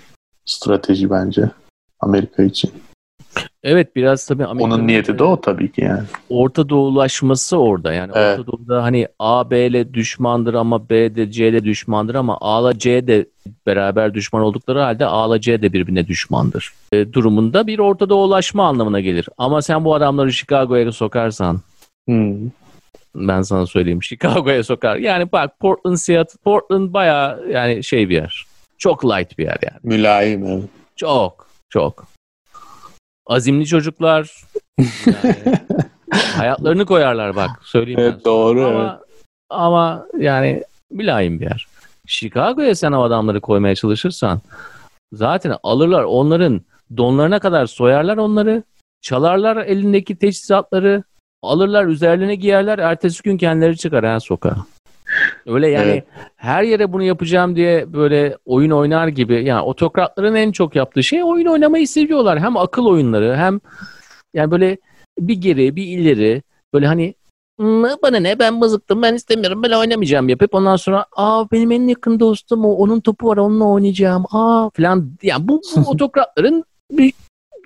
strateji 0.46 1.10
bence 1.10 1.50
Amerika 2.00 2.42
için. 2.42 2.70
Evet 3.64 3.96
biraz 3.96 4.26
tabii 4.26 4.44
Amerika'nın 4.44 4.74
Onun 4.78 4.86
niyeti 4.86 5.18
de 5.18 5.24
o 5.24 5.40
tabii 5.40 5.72
ki 5.72 5.80
yani. 5.80 6.02
Orta 6.28 6.68
Doğulaşması 6.68 7.56
orada. 7.56 7.92
Yani 7.92 8.12
Evet. 8.14 8.38
Orta 8.38 8.52
Doğu'da 8.52 8.82
hani 8.82 9.08
A 9.18 9.50
B 9.50 9.66
ile 9.66 9.94
düşmandır 9.94 10.54
ama 10.54 10.88
B 10.88 11.14
de 11.14 11.30
C 11.30 11.48
ile 11.48 11.64
düşmandır 11.64 12.14
ama 12.14 12.38
A 12.40 12.70
ile 12.70 12.78
C 12.78 13.06
de 13.06 13.26
beraber 13.66 14.14
düşman 14.14 14.42
oldukları 14.42 14.80
halde 14.80 15.06
A 15.06 15.26
ile 15.26 15.40
C 15.40 15.62
de 15.62 15.72
birbirine 15.72 16.06
düşmandır. 16.06 16.72
E, 16.92 17.12
durumunda 17.12 17.66
bir 17.66 17.78
Orta 17.78 18.08
Doğulaşma 18.08 18.68
anlamına 18.68 19.00
gelir. 19.00 19.28
Ama 19.38 19.62
sen 19.62 19.84
bu 19.84 19.94
adamları 19.94 20.32
Chicago'ya 20.32 20.92
sokarsan 20.92 21.60
Hmm. 22.08 22.34
ben 23.14 23.42
sana 23.42 23.66
söyleyeyim 23.66 24.02
Chicago'ya 24.02 24.64
sokar. 24.64 24.96
Yani 24.96 25.32
bak 25.32 25.58
Portland, 25.60 25.96
Seattle, 25.96 26.38
Portland 26.44 26.92
baya 26.94 27.38
yani 27.50 27.84
şey 27.84 28.08
bir 28.08 28.14
yer. 28.14 28.44
Çok 28.78 29.04
light 29.04 29.38
bir 29.38 29.44
yer 29.44 29.58
yani. 29.62 29.78
Mülayim 29.82 30.46
evet. 30.46 30.64
Çok, 30.96 31.46
çok. 31.68 32.11
Azimli 33.26 33.66
çocuklar. 33.66 34.30
Yani 36.12 36.22
hayatlarını 36.36 36.86
koyarlar 36.86 37.36
bak. 37.36 37.50
Söyleyeyim 37.62 38.00
ben. 38.00 38.04
Evet, 38.04 38.24
doğru 38.24 38.66
Ama, 38.66 38.82
evet. 38.82 39.16
ama 39.50 40.06
yani 40.18 40.62
mülayim 40.90 41.40
bir 41.40 41.44
yer. 41.44 41.66
Chicago'ya 42.06 42.74
sen 42.74 42.92
o 42.92 43.02
adamları 43.02 43.40
koymaya 43.40 43.74
çalışırsan 43.74 44.40
zaten 45.12 45.56
alırlar 45.62 46.02
onların 46.02 46.60
donlarına 46.96 47.38
kadar 47.38 47.66
soyarlar 47.66 48.16
onları. 48.16 48.62
Çalarlar 49.00 49.56
elindeki 49.56 50.16
teçhizatları. 50.16 51.02
Alırlar 51.42 51.86
üzerlerine 51.86 52.34
giyerler. 52.34 52.78
Ertesi 52.78 53.22
gün 53.22 53.38
kendileri 53.38 53.76
çıkar 53.76 54.04
ha 54.04 54.20
sokağa. 54.20 54.56
Öyle 55.46 55.68
yani 55.68 55.90
Evet. 55.90 56.04
her 56.36 56.62
yere 56.62 56.92
bunu 56.92 57.02
yapacağım 57.02 57.56
diye 57.56 57.92
böyle 57.92 58.36
oyun 58.44 58.70
oynar 58.70 59.08
gibi 59.08 59.44
yani 59.44 59.62
otokratların 59.62 60.34
en 60.34 60.52
çok 60.52 60.76
yaptığı 60.76 61.02
şey 61.02 61.24
oyun 61.24 61.46
oynamayı 61.46 61.88
seviyorlar. 61.88 62.40
Hem 62.40 62.56
akıl 62.56 62.86
oyunları 62.86 63.36
hem 63.36 63.60
yani 64.34 64.50
böyle 64.50 64.78
bir 65.18 65.34
geri 65.34 65.76
bir 65.76 65.86
ileri 65.86 66.42
böyle 66.74 66.86
hani 66.86 67.14
"Hmm, 67.58 67.82
bana 68.02 68.16
ne 68.16 68.38
ben 68.38 68.60
bızıktım 68.60 69.02
ben 69.02 69.14
istemiyorum 69.14 69.62
ben 69.62 69.70
oynamayacağım 69.70 70.28
yapıp 70.28 70.54
ondan 70.54 70.76
sonra 70.76 71.06
aa 71.16 71.50
benim 71.52 71.70
en 71.72 71.88
yakın 71.88 72.20
dostum 72.20 72.64
o 72.64 72.68
onun 72.72 73.00
topu 73.00 73.26
var 73.28 73.36
onunla 73.36 73.64
oynayacağım 73.64 74.24
aa 74.32 74.70
falan 74.76 75.10
yani 75.22 75.48
bu, 75.48 75.60
bu 75.76 75.80
otokratların 75.90 76.64
bir 76.90 77.12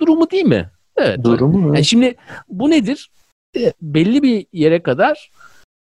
durumu 0.01 0.31
değil 0.31 0.45
mi? 0.45 0.71
Evet. 0.97 1.25
Durumu 1.25 1.59
Yani 1.67 1.77
evet. 1.77 1.85
şimdi 1.85 2.15
bu 2.49 2.71
nedir? 2.71 3.11
E, 3.57 3.73
belli 3.83 4.23
bir 4.23 4.47
yere 4.53 4.83
kadar 4.83 5.31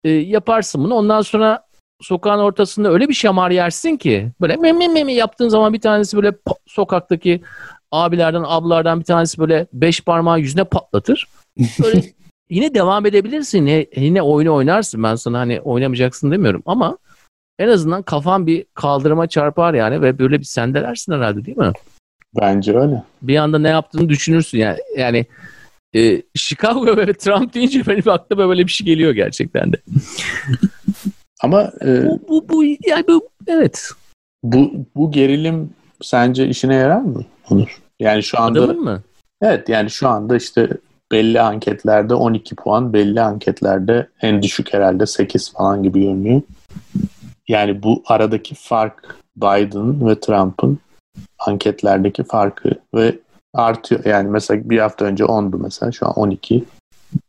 e, 0.03 0.09
yaparsın 0.09 0.83
bunu. 0.83 0.93
Ondan 0.95 1.21
sonra 1.21 1.64
sokağın 2.01 2.39
ortasında 2.39 2.91
öyle 2.91 3.09
bir 3.09 3.13
şamar 3.13 3.51
yersin 3.51 3.97
ki 3.97 4.31
böyle 4.41 4.55
mi 4.55 4.73
mi 4.73 4.89
mi 4.89 5.03
mi 5.03 5.13
yaptığın 5.13 5.49
zaman 5.49 5.73
bir 5.73 5.81
tanesi 5.81 6.17
böyle 6.17 6.33
sokaktaki 6.67 7.41
abilerden 7.91 8.43
ablalardan 8.47 8.99
bir 8.99 9.05
tanesi 9.05 9.37
böyle 9.39 9.67
beş 9.73 10.01
parmağı 10.01 10.39
yüzüne 10.39 10.63
patlatır. 10.63 11.27
Böyle 11.83 12.01
yine 12.49 12.73
devam 12.75 13.05
edebilirsin. 13.05 13.65
Yine, 13.65 13.85
yine 13.95 14.21
oyunu 14.21 14.53
oynarsın. 14.53 15.03
Ben 15.03 15.15
sana 15.15 15.39
hani 15.39 15.61
oynamayacaksın 15.61 16.31
demiyorum 16.31 16.63
ama 16.65 16.97
en 17.59 17.67
azından 17.67 18.03
kafan 18.03 18.47
bir 18.47 18.65
kaldırıma 18.73 19.27
çarpar 19.27 19.73
yani 19.73 20.01
ve 20.01 20.19
böyle 20.19 20.39
bir 20.39 20.45
sendelersin 20.45 21.13
herhalde 21.13 21.45
değil 21.45 21.57
mi? 21.57 21.71
Bence 22.41 22.77
öyle. 22.77 23.03
bir 23.21 23.37
anda 23.37 23.59
ne 23.59 23.69
yaptığını 23.69 24.09
düşünürsün 24.09 24.57
yani. 24.57 24.79
Yani 24.97 25.25
e, 25.95 26.21
Chicago 26.35 26.97
ve 26.97 27.13
Trump 27.13 27.53
deyince 27.53 27.87
benim 27.87 28.09
aklıma 28.09 28.49
böyle 28.49 28.65
bir 28.65 28.71
şey 28.71 28.85
geliyor 28.85 29.11
gerçekten 29.11 29.73
de. 29.73 29.77
Ama 31.41 31.71
e, 31.85 32.05
Bu, 32.05 32.19
bu, 32.27 32.49
bu 32.49 32.63
yani 32.63 33.07
bu 33.07 33.29
evet. 33.47 33.89
bu 34.43 34.71
bu 34.95 35.11
gerilim 35.11 35.69
sence 36.01 36.47
işine 36.47 36.75
yarar 36.75 37.01
mı 37.01 37.23
Onur? 37.49 37.81
Yani 37.99 38.23
şu 38.23 38.39
anda 38.41 38.59
Adamın 38.61 38.83
mı? 38.83 39.01
evet 39.41 39.69
yani 39.69 39.89
şu 39.89 40.07
anda 40.07 40.35
işte 40.35 40.69
belli 41.11 41.41
anketlerde 41.41 42.13
12 42.13 42.55
puan, 42.55 42.93
belli 42.93 43.21
anketlerde 43.21 44.09
en 44.21 44.41
düşük 44.41 44.73
herhalde 44.73 45.05
8 45.05 45.53
falan 45.53 45.83
gibi 45.83 46.01
görünüyor. 46.01 46.41
Yani 47.47 47.83
bu 47.83 48.03
aradaki 48.07 48.55
fark 48.55 49.15
Biden 49.37 50.07
ve 50.07 50.19
Trump'ın 50.19 50.79
anketlerdeki 51.39 52.23
farkı 52.23 52.69
ve 52.95 53.19
artıyor. 53.53 54.05
Yani 54.05 54.29
mesela 54.29 54.69
bir 54.69 54.79
hafta 54.79 55.05
önce 55.05 55.23
10'du 55.23 55.57
mesela 55.57 55.91
şu 55.91 56.07
an 56.07 56.13
12. 56.13 56.63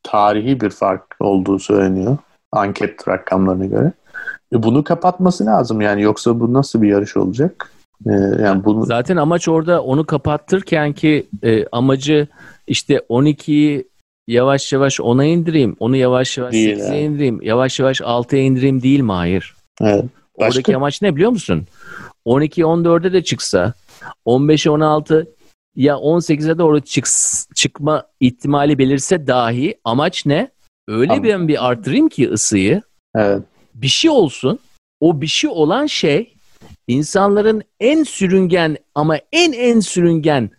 Tarihi 0.02 0.60
bir 0.60 0.70
fark 0.70 1.16
olduğu 1.20 1.58
söyleniyor 1.58 2.18
anket 2.56 3.08
rakamlarına 3.08 3.66
göre. 3.66 3.92
E 4.52 4.62
bunu 4.62 4.84
kapatması 4.84 5.46
lazım 5.46 5.80
yani 5.80 6.02
yoksa 6.02 6.40
bu 6.40 6.52
nasıl 6.52 6.82
bir 6.82 6.88
yarış 6.88 7.16
olacak? 7.16 7.72
E, 8.06 8.12
yani 8.42 8.64
bunu 8.64 8.86
Zaten 8.86 9.16
amaç 9.16 9.48
orada 9.48 9.82
onu 9.82 10.06
kapattırken 10.06 10.92
ki 10.92 11.26
e, 11.42 11.66
amacı 11.72 12.28
işte 12.66 12.96
12'yi 13.10 13.88
yavaş 14.28 14.72
yavaş 14.72 15.00
10'a 15.00 15.24
indireyim. 15.24 15.76
Onu 15.80 15.96
yavaş 15.96 16.38
yavaş 16.38 16.52
Değil, 16.52 16.78
8'e 16.78 16.86
evet. 16.86 17.02
indireyim. 17.02 17.42
Yavaş 17.42 17.80
yavaş 17.80 18.00
6'ya 18.00 18.42
indireyim 18.42 18.82
değil 18.82 19.00
mi? 19.00 19.12
Hayır. 19.12 19.54
evet. 19.80 20.04
Başka- 20.38 20.48
Oradaki 20.48 20.76
amaç 20.76 21.02
ne 21.02 21.16
biliyor 21.16 21.30
musun? 21.30 21.66
12 22.24 22.62
14'e 22.62 23.12
de 23.12 23.24
çıksa 23.24 23.72
15'e 24.26 24.70
16 24.70 25.26
ya 25.76 25.94
18'e 25.94 26.58
doğru 26.58 26.80
çıks, 26.80 27.46
çıkma 27.54 28.04
ihtimali 28.20 28.78
belirse 28.78 29.26
dahi 29.26 29.78
amaç 29.84 30.26
ne? 30.26 30.50
Öyle 30.88 31.08
Tamam. 31.08 31.24
ben 31.24 31.48
bir 31.48 31.66
artırayım 31.66 32.08
ki 32.08 32.30
ısıyı 32.30 32.82
Evet. 33.16 33.42
bir 33.74 33.88
şey 33.88 34.10
olsun. 34.10 34.58
O 35.00 35.20
bir 35.20 35.26
şey 35.26 35.50
olan 35.50 35.86
şey 35.86 36.34
insanların 36.88 37.62
en 37.80 38.02
sürüngen 38.02 38.76
ama 38.94 39.18
en 39.32 39.52
en 39.52 39.80
sürüngen 39.80 40.50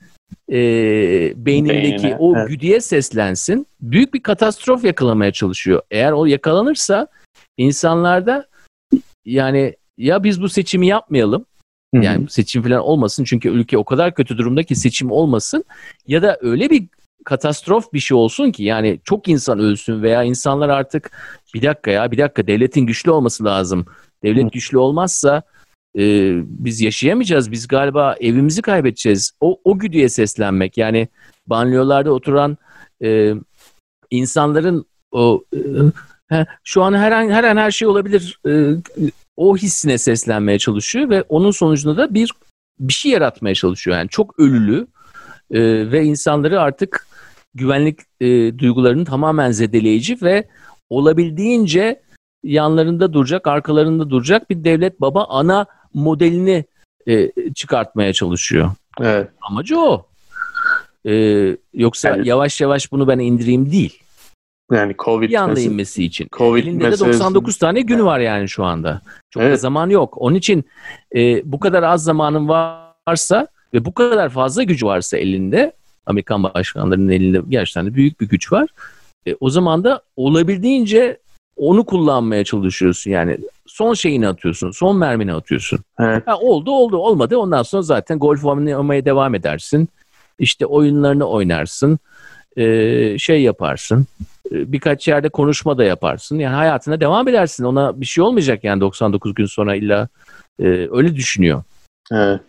e, 0.52 0.56
beynindeki 1.46 2.04
Beynine, 2.04 2.18
o 2.20 2.38
evet. 2.38 2.50
güdüye 2.50 2.82
seslensin. 2.82 3.68
Büyük 3.82 4.14
bir 4.14 4.24
katastrof 4.24 4.84
yakalamaya 4.84 5.32
çalışıyor. 5.32 5.82
Eğer 5.92 6.12
o 6.12 6.26
yakalanırsa 6.26 7.08
insanlarda 7.58 8.48
yani 9.26 9.76
ya 9.98 10.24
biz 10.24 10.42
bu 10.42 10.50
seçimi 10.50 10.88
yapmayalım 10.88 11.46
yani 11.94 12.30
seçim 12.30 12.64
falan 12.64 12.80
olmasın 12.80 13.24
çünkü 13.24 13.50
ülke 13.50 13.78
o 13.78 13.84
kadar 13.84 14.14
kötü 14.14 14.38
durumda 14.38 14.64
ki 14.64 14.76
seçim 14.76 15.12
olmasın 15.12 15.66
ya 16.08 16.22
da 16.22 16.38
öyle 16.42 16.70
bir 16.70 16.88
katastrof 17.28 17.94
bir 17.94 18.00
şey 18.00 18.18
olsun 18.18 18.52
ki 18.52 18.64
yani 18.64 19.00
çok 19.04 19.28
insan 19.28 19.60
ölsün 19.60 20.04
veya 20.04 20.24
insanlar 20.24 20.70
artık 20.70 21.12
bir 21.54 21.62
dakika 21.62 21.92
ya 21.92 22.12
bir 22.12 22.18
dakika 22.18 22.48
devletin 22.48 22.86
güçlü 22.86 23.12
olması 23.12 23.46
lazım. 23.46 23.86
Devlet 24.24 24.54
güçlü 24.54 24.78
olmazsa 24.78 25.42
e, 25.98 26.34
biz 26.44 26.82
yaşayamayacağız. 26.82 27.52
Biz 27.52 27.68
galiba 27.68 28.16
evimizi 28.20 28.62
kaybedeceğiz. 28.62 29.32
O, 29.42 29.60
o 29.64 29.80
güdüye 29.80 30.10
seslenmek 30.10 30.78
yani 30.78 31.08
banliyölarda 31.48 32.12
oturan 32.12 32.58
e, 33.04 33.34
insanların 34.12 34.86
o 35.12 35.44
e, 36.32 36.46
şu 36.64 36.84
an 36.84 36.94
her 36.94 37.12
an 37.12 37.30
her 37.30 37.44
an 37.44 37.58
her 37.58 37.72
şey 37.72 37.88
olabilir 37.88 38.40
e, 38.48 38.72
o 39.38 39.58
hissine 39.58 39.98
seslenmeye 39.98 40.60
çalışıyor 40.60 41.10
ve 41.10 41.22
onun 41.22 41.52
sonucunda 41.52 41.98
da 41.98 42.14
bir 42.14 42.32
bir 42.80 42.94
şey 42.94 43.12
yaratmaya 43.12 43.56
çalışıyor. 43.56 43.98
Yani 43.98 44.10
çok 44.10 44.40
ölülü 44.40 44.88
e, 45.52 45.92
ve 45.92 46.04
insanları 46.04 46.62
artık 46.62 47.08
güvenlik 47.54 48.00
e, 48.22 48.60
duygularını 48.60 49.06
tamamen 49.06 49.52
zedeleyici 49.52 50.18
ve 50.22 50.48
olabildiğince 50.90 52.02
yanlarında 52.44 53.14
duracak, 53.14 53.48
arkalarında 53.48 54.10
duracak 54.10 54.50
bir 54.50 54.64
devlet 54.64 55.02
baba 55.02 55.26
ana 55.30 55.66
modelini 55.94 56.66
e, 57.08 57.32
çıkartmaya 57.54 58.14
çalışıyor. 58.14 58.72
Evet. 59.02 59.30
Amacı 59.42 59.80
o. 59.80 60.06
Ee, 61.08 61.58
yoksa 61.74 62.10
evet. 62.10 62.26
yavaş 62.26 62.62
yavaş 62.62 62.92
bunu 62.92 63.08
ben 63.08 63.20
indireyim 63.20 63.72
değil. 63.72 64.00
Yani 64.72 64.96
Covid 65.00 65.30
bir 65.30 65.36
anda 65.36 65.60
inmesi 65.60 66.04
için. 66.04 66.28
Covid 66.32 66.64
Elinde 66.64 66.84
meselesi... 66.84 67.20
de 67.20 67.24
99 67.24 67.58
tane 67.58 67.82
günü 67.82 68.04
var 68.04 68.20
yani 68.20 68.50
şu 68.50 68.64
anda. 68.64 69.02
Çok 69.30 69.44
evet. 69.44 69.54
da 69.54 69.58
zaman 69.58 69.90
yok. 69.90 70.14
Onun 70.18 70.36
için 70.36 70.66
e, 71.16 71.52
bu 71.52 71.60
kadar 71.60 71.84
az 71.84 72.04
zamanın 72.04 72.48
varsa 72.48 73.48
ve 73.74 73.86
bu 73.86 73.94
kadar 73.94 74.30
fazla 74.30 74.64
gücü 74.64 74.86
varsa 74.86 75.18
elinde 75.18 75.72
Amerikan 76.06 76.44
başkanlarının 76.44 77.10
elinde 77.10 77.42
gerçekten 77.50 77.86
de 77.86 77.94
büyük 77.94 78.22
bir 78.22 78.30
güç 78.30 78.52
var. 78.52 78.70
E, 79.28 79.36
o 79.40 79.50
zaman 79.50 79.84
da 79.84 80.02
olabildiğince 80.16 81.18
onu 81.56 81.86
kullanmaya 81.86 82.44
çalışıyorsun 82.44 83.12
yani. 83.12 83.38
Son 83.66 83.94
şeyini 83.94 84.28
atıyorsun, 84.28 84.72
son 84.72 84.98
mermini 84.98 85.34
atıyorsun. 85.34 85.80
Evet. 86.00 86.28
Ha, 86.28 86.38
oldu 86.38 86.72
oldu 86.72 86.98
olmadı 86.98 87.38
ondan 87.38 87.64
sonra 87.64 87.82
zaten 87.82 88.20
golf 88.20 88.46
oynamaya 88.46 89.06
devam 89.06 89.36
edersin. 89.36 89.90
İşte 90.40 90.66
oyunlarını 90.66 91.26
oynarsın, 91.26 92.00
e, 92.58 93.18
şey 93.18 93.42
yaparsın, 93.42 94.06
e, 94.52 94.72
birkaç 94.72 95.08
yerde 95.08 95.30
konuşma 95.30 95.78
da 95.78 95.84
yaparsın. 95.84 96.40
Yani 96.40 96.56
hayatına 96.56 97.00
devam 97.00 97.28
edersin. 97.28 97.64
Ona 97.64 98.02
bir 98.02 98.06
şey 98.06 98.24
olmayacak 98.24 98.64
yani 98.64 98.82
99 98.82 99.34
gün 99.34 99.46
sonra 99.46 99.76
illa 99.76 100.08
e, 100.60 100.66
öyle 100.92 101.16
düşünüyor. 101.16 101.64
Evet. 102.12 102.42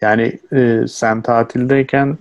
Yani 0.00 0.38
e, 0.52 0.88
sen 0.88 1.22
tatildeyken 1.22 2.18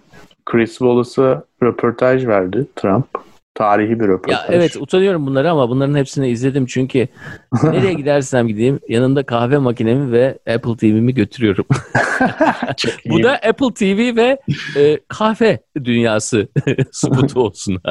Chris 0.52 0.78
Wallace'a 0.78 1.44
röportaj 1.64 2.28
verdi 2.28 2.66
Trump. 2.76 3.08
Tarihi 3.56 4.00
bir 4.00 4.08
röportaj. 4.08 4.34
Ya 4.34 4.46
evet 4.50 4.76
utanıyorum 4.76 5.26
bunları 5.28 5.52
ama 5.52 5.70
bunların 5.70 5.96
hepsini 5.96 6.30
izledim 6.30 6.66
çünkü 6.66 7.08
nereye 7.64 7.94
gidersem 7.94 8.48
gideyim 8.48 8.80
yanında 8.90 9.24
kahve 9.24 9.58
makinemi 9.58 10.12
ve 10.12 10.38
Apple 10.56 10.78
TV'mi 10.78 11.14
götürüyorum. 11.14 11.66
Bu 13.10 13.24
da 13.24 13.34
Apple 13.34 13.74
TV 13.74 14.16
ve 14.16 14.40
e, 14.78 15.00
kahve 15.08 15.60
dünyası 15.84 16.48
spotu 16.92 17.40
olsun. 17.42 17.82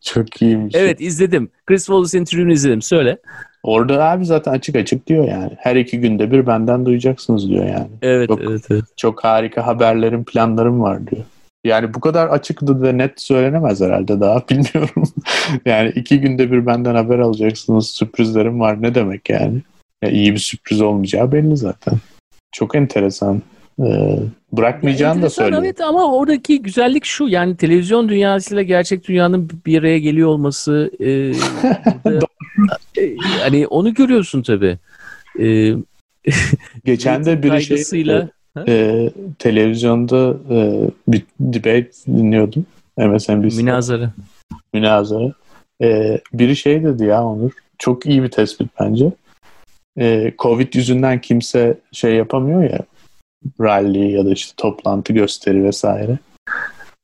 Çok 0.00 0.42
iyiymiş. 0.42 0.74
Evet 0.74 1.00
izledim. 1.00 1.50
Chris 1.66 1.86
Wallace 1.86 2.18
interview'unu 2.18 2.52
izledim. 2.52 2.82
Söyle. 2.82 3.18
Orada 3.62 4.04
abi 4.04 4.24
zaten 4.24 4.52
açık 4.52 4.76
açık 4.76 5.06
diyor 5.06 5.28
yani. 5.28 5.50
Her 5.58 5.76
iki 5.76 6.00
günde 6.00 6.30
bir 6.30 6.46
benden 6.46 6.86
duyacaksınız 6.86 7.48
diyor 7.48 7.66
yani. 7.66 7.88
Evet, 8.02 8.28
çok, 8.28 8.42
evet, 8.42 8.62
evet. 8.70 8.84
Çok 8.96 9.24
harika 9.24 9.66
haberlerim, 9.66 10.24
planlarım 10.24 10.80
var 10.82 11.06
diyor. 11.06 11.22
Yani 11.64 11.94
bu 11.94 12.00
kadar 12.00 12.28
açık 12.28 12.62
ve 12.62 12.98
net 12.98 13.20
söylenemez 13.20 13.80
herhalde 13.80 14.20
daha 14.20 14.38
bilmiyorum. 14.50 15.02
yani 15.64 15.92
iki 15.94 16.20
günde 16.20 16.52
bir 16.52 16.66
benden 16.66 16.94
haber 16.94 17.18
alacaksınız 17.18 17.90
sürprizlerim 17.90 18.60
var 18.60 18.82
ne 18.82 18.94
demek 18.94 19.30
yani. 19.30 19.62
Ya 20.02 20.10
iyi 20.10 20.32
bir 20.32 20.38
sürpriz 20.38 20.80
olmayacağı 20.80 21.32
belli 21.32 21.56
zaten. 21.56 21.94
Çok 22.52 22.74
enteresan. 22.74 23.42
Ee, 23.80 24.18
bırakmayacağını 24.52 25.18
ya 25.18 25.22
da 25.22 25.30
söylüyor. 25.30 25.62
Evet 25.62 25.80
ama 25.80 26.14
oradaki 26.14 26.62
güzellik 26.62 27.04
şu 27.04 27.28
yani 27.28 27.56
televizyon 27.56 28.08
dünyasıyla 28.08 28.62
gerçek 28.62 29.08
dünyanın 29.08 29.50
bir 29.66 29.78
araya 29.78 29.98
geliyor 29.98 30.28
olması 30.28 30.90
e, 31.00 31.04
burada, 32.04 32.26
e, 32.98 33.16
hani 33.42 33.66
onu 33.66 33.94
görüyorsun 33.94 34.42
tabii. 34.42 34.78
E, 35.40 35.74
Geçen 36.84 37.24
de 37.24 37.42
bir 37.42 37.60
şey 37.60 37.84
e, 38.68 39.10
televizyonda 39.38 40.36
e, 40.50 40.90
bir 41.08 41.22
debate 41.40 41.90
dinliyordum. 42.06 42.66
MSNBC'de. 42.98 43.62
Münazara. 43.62 44.12
Münazara. 44.74 45.32
E, 45.82 46.18
biri 46.32 46.56
şey 46.56 46.84
dedi 46.84 47.04
ya 47.04 47.24
Onur. 47.24 47.52
Çok 47.78 48.06
iyi 48.06 48.22
bir 48.22 48.30
tespit 48.30 48.68
bence. 48.80 49.12
E, 49.98 50.32
Covid 50.38 50.74
yüzünden 50.74 51.20
kimse 51.20 51.78
şey 51.92 52.14
yapamıyor 52.14 52.62
ya 52.62 52.80
rally 53.60 54.10
ya 54.10 54.26
da 54.26 54.30
işte 54.30 54.52
toplantı 54.56 55.12
gösteri 55.12 55.64
vesaire. 55.64 56.18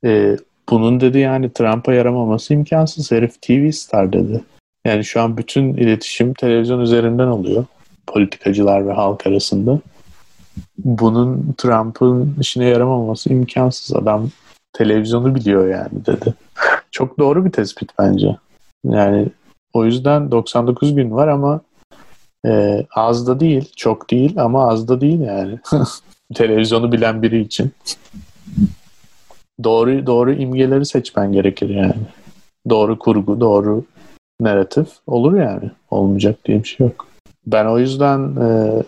E, 0.04 0.36
bunun 0.70 1.00
dedi 1.00 1.18
yani 1.18 1.52
Trump'a 1.52 1.92
yaramaması 1.92 2.54
imkansız. 2.54 3.12
Herif 3.12 3.42
TV 3.42 3.70
star 3.70 4.12
dedi. 4.12 4.40
Yani 4.84 5.04
şu 5.04 5.20
an 5.20 5.36
bütün 5.36 5.74
iletişim 5.74 6.34
televizyon 6.34 6.80
üzerinden 6.80 7.26
oluyor. 7.26 7.64
Politikacılar 8.06 8.88
ve 8.88 8.92
halk 8.92 9.26
arasında 9.26 9.80
bunun 10.78 11.54
Trump'ın 11.58 12.36
işine 12.40 12.64
yaramaması 12.64 13.32
imkansız. 13.32 13.96
Adam 13.96 14.28
televizyonu 14.72 15.34
biliyor 15.34 15.68
yani 15.68 16.06
dedi. 16.06 16.34
Çok 16.90 17.18
doğru 17.18 17.44
bir 17.44 17.52
tespit 17.52 17.90
bence. 17.98 18.36
Yani 18.84 19.28
o 19.72 19.84
yüzden 19.84 20.30
99 20.30 20.94
gün 20.94 21.10
var 21.10 21.28
ama 21.28 21.60
e, 22.46 22.84
az 22.94 23.26
da 23.26 23.40
değil, 23.40 23.72
çok 23.76 24.10
değil 24.10 24.42
ama 24.42 24.68
az 24.68 24.88
da 24.88 25.00
değil 25.00 25.20
yani. 25.20 25.58
Televizyonu 26.34 26.92
bilen 26.92 27.22
biri 27.22 27.40
için. 27.40 27.72
Doğru 29.64 30.06
doğru 30.06 30.32
imgeleri 30.32 30.86
seçmen 30.86 31.32
gerekir 31.32 31.68
yani. 31.68 32.06
Doğru 32.68 32.98
kurgu, 32.98 33.40
doğru 33.40 33.84
narratif 34.40 34.88
olur 35.06 35.34
yani. 35.40 35.70
Olmayacak 35.90 36.44
diye 36.44 36.62
bir 36.62 36.68
şey 36.68 36.86
yok. 36.86 37.06
Ben 37.46 37.66
o 37.66 37.78
yüzden 37.78 38.36
e, 38.36 38.82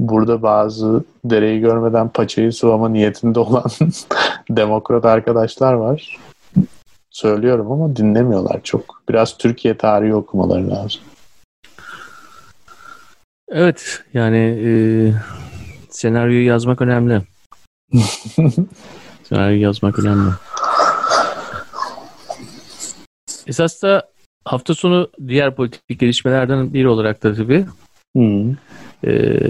burada 0.00 0.42
bazı 0.42 1.04
dereyi 1.24 1.60
görmeden 1.60 2.08
paçayı 2.08 2.52
sıvama 2.52 2.88
niyetinde 2.88 3.40
olan 3.40 3.70
demokrat 4.50 5.04
arkadaşlar 5.04 5.72
var. 5.72 6.18
Söylüyorum 7.10 7.72
ama 7.72 7.96
dinlemiyorlar 7.96 8.60
çok. 8.62 9.02
Biraz 9.08 9.38
Türkiye 9.38 9.76
tarihi 9.76 10.14
okumaları 10.14 10.70
lazım. 10.70 11.00
Evet 13.48 14.02
yani 14.14 14.36
e, 14.36 14.70
senaryoyu 15.90 16.46
yazmak 16.46 16.82
önemli. 16.82 17.22
senaryoyu 19.22 19.60
yazmak 19.60 19.98
önemli. 19.98 20.30
Esas 23.46 23.82
da 23.82 24.08
hafta 24.44 24.74
sonu 24.74 25.10
diğer 25.28 25.54
politik 25.54 26.00
gelişmelerden 26.00 26.74
biri 26.74 26.88
olarak 26.88 27.22
da 27.22 27.34
tabii 27.34 27.66
hmm. 28.16 28.50
e, 29.06 29.40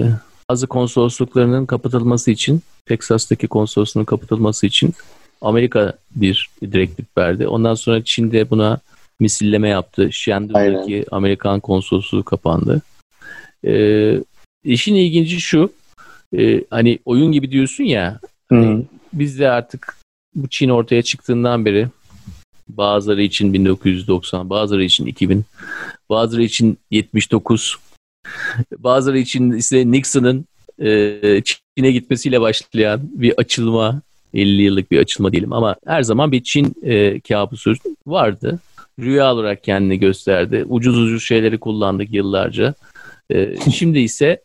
bazı 0.51 0.67
konsolosluklarının 0.67 1.65
kapatılması 1.65 2.31
için, 2.31 2.61
Texas'taki 2.85 3.47
konsolosluğunun 3.47 4.05
kapatılması 4.05 4.67
için 4.67 4.93
Amerika 5.41 5.93
bir 6.15 6.49
direktif 6.61 7.05
verdi. 7.17 7.47
Ondan 7.47 7.73
sonra 7.73 8.03
Çin 8.03 8.31
de 8.31 8.49
buna 8.49 8.79
misilleme 9.19 9.69
yaptı. 9.69 10.11
Şendur'daki 10.11 11.05
Amerikan 11.11 11.59
konsolosluğu 11.59 12.23
kapandı. 12.23 12.81
Ee, 13.65 14.17
işin 14.63 14.95
ilginci 14.95 15.41
şu, 15.41 15.71
e, 16.37 16.63
hani 16.69 16.99
oyun 17.05 17.31
gibi 17.31 17.51
diyorsun 17.51 17.83
ya, 17.83 18.19
hani 18.49 18.85
biz 19.13 19.39
de 19.39 19.49
artık 19.49 19.97
bu 20.35 20.47
Çin 20.49 20.69
ortaya 20.69 21.01
çıktığından 21.01 21.65
beri 21.65 21.87
bazıları 22.69 23.21
için 23.23 23.53
1990, 23.53 24.49
bazıları 24.49 24.83
için 24.83 25.05
2000, 25.05 25.45
bazıları 26.09 26.43
için 26.43 26.77
79, 26.91 27.77
Bazıları 28.77 29.19
için 29.19 29.51
ise 29.51 29.91
Nixon'ın 29.91 30.45
e, 30.79 31.41
Çin'e 31.43 31.91
gitmesiyle 31.91 32.41
başlayan 32.41 33.01
bir 33.03 33.33
açılma, 33.37 34.01
50 34.33 34.61
yıllık 34.61 34.91
bir 34.91 34.99
açılma 34.99 35.31
diyelim 35.31 35.53
ama 35.53 35.75
her 35.85 36.03
zaman 36.03 36.31
bir 36.31 36.43
Çin 36.43 36.75
e, 36.83 37.19
kabusu 37.19 37.73
vardı. 38.07 38.59
Rüya 38.99 39.33
olarak 39.33 39.63
kendini 39.63 39.99
gösterdi. 39.99 40.65
Ucuz 40.69 40.97
ucuz 40.97 41.23
şeyleri 41.23 41.57
kullandık 41.57 42.13
yıllarca. 42.13 42.73
E, 43.33 43.55
şimdi 43.71 43.99
ise 43.99 44.41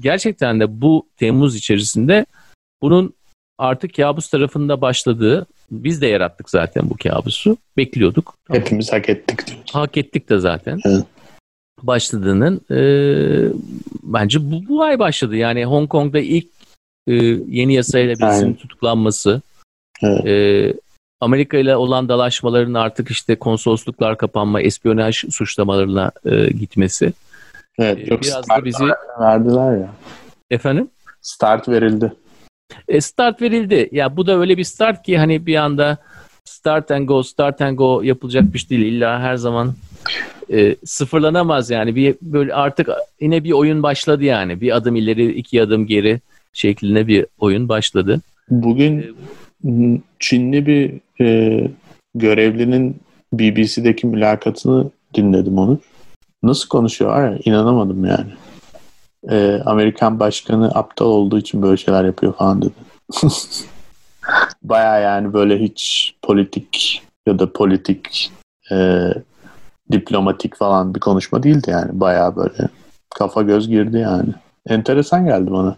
gerçekten 0.00 0.60
de 0.60 0.80
bu 0.80 1.06
Temmuz 1.16 1.56
içerisinde 1.56 2.26
bunun 2.82 3.14
artık 3.58 3.94
kabus 3.94 4.28
tarafında 4.30 4.80
başladığı, 4.80 5.46
biz 5.70 6.02
de 6.02 6.06
yarattık 6.06 6.50
zaten 6.50 6.90
bu 6.90 6.96
kabusu. 6.96 7.56
Bekliyorduk. 7.76 8.34
Hepimiz 8.50 8.92
hak 8.92 9.08
ettik. 9.08 9.40
Hak 9.72 9.96
ettik 9.96 10.28
de 10.28 10.38
zaten. 10.38 10.80
Evet 10.84 11.04
başladığının 11.82 12.60
e, 12.70 12.78
bence 14.02 14.50
bu, 14.50 14.68
bu 14.68 14.82
ay 14.82 14.98
başladı. 14.98 15.36
Yani 15.36 15.64
Hong 15.64 15.88
Kong'da 15.88 16.18
ilk 16.18 16.46
e, 17.06 17.14
yeni 17.48 17.74
yasayla 17.74 18.14
birisinin 18.14 18.54
tutuklanması, 18.54 19.42
evet. 20.02 20.26
e, 20.26 20.74
Amerika 21.20 21.56
ile 21.58 21.76
olan 21.76 22.08
dalaşmaların 22.08 22.74
artık 22.74 23.10
işte 23.10 23.36
konsolosluklar 23.36 24.18
kapanma, 24.18 24.60
espiyonaj 24.60 25.24
suçlamalarına 25.30 26.12
e, 26.24 26.46
gitmesi. 26.46 27.12
Evet, 27.78 27.98
Ee, 27.98 28.06
çok 28.06 28.22
biraz 28.22 28.48
da 28.48 28.64
bizi- 28.64 28.84
verdiler 29.20 29.76
ya. 29.76 29.90
Efendim? 30.50 30.90
Start 31.20 31.68
verildi. 31.68 32.12
E, 32.88 33.00
start 33.00 33.42
verildi. 33.42 33.88
Ya 33.92 34.16
bu 34.16 34.26
da 34.26 34.38
öyle 34.38 34.56
bir 34.56 34.64
start 34.64 35.02
ki 35.02 35.18
hani 35.18 35.46
bir 35.46 35.56
anda 35.56 35.98
start 36.48 36.90
and 36.90 37.08
go, 37.08 37.22
start 37.22 37.60
and 37.60 37.76
go 37.78 38.02
yapılacak 38.02 38.54
bir 38.54 38.58
şey 38.58 38.70
değil. 38.70 38.92
İlla 38.92 39.20
her 39.20 39.36
zaman 39.36 39.74
e, 40.52 40.76
sıfırlanamaz 40.84 41.70
yani. 41.70 41.96
Bir 41.96 42.14
böyle 42.22 42.54
artık 42.54 42.88
yine 43.20 43.44
bir 43.44 43.52
oyun 43.52 43.82
başladı 43.82 44.24
yani. 44.24 44.60
Bir 44.60 44.76
adım 44.76 44.96
ileri, 44.96 45.32
iki 45.32 45.62
adım 45.62 45.86
geri 45.86 46.20
şeklinde 46.52 47.06
bir 47.06 47.26
oyun 47.38 47.68
başladı. 47.68 48.20
Bugün 48.50 49.16
m, 49.62 49.98
Çinli 50.18 50.66
bir 50.66 51.00
e, 51.24 51.68
görevlinin 52.14 52.96
BBC'deki 53.32 54.06
mülakatını 54.06 54.90
dinledim 55.14 55.58
onu. 55.58 55.80
Nasıl 56.42 56.68
konuşuyor 56.68 57.38
inanamadım 57.44 58.04
yani. 58.04 58.30
E, 59.30 59.62
Amerikan 59.64 60.20
başkanı 60.20 60.70
aptal 60.74 61.06
olduğu 61.06 61.38
için 61.38 61.62
böyle 61.62 61.76
şeyler 61.76 62.04
yapıyor 62.04 62.32
falan 62.32 62.62
dedi. 62.62 62.72
Baya 64.62 64.98
yani 64.98 65.32
böyle 65.32 65.58
hiç 65.58 66.14
politik 66.22 67.02
ya 67.26 67.38
da 67.38 67.52
politik 67.52 68.32
e, 68.72 69.08
diplomatik 69.92 70.56
falan 70.56 70.94
bir 70.94 71.00
konuşma 71.00 71.42
değildi 71.42 71.70
yani. 71.70 72.00
Baya 72.00 72.36
böyle 72.36 72.68
kafa 73.14 73.42
göz 73.42 73.68
girdi 73.68 73.98
yani. 73.98 74.28
Enteresan 74.68 75.26
geldi 75.26 75.50
bana. 75.50 75.76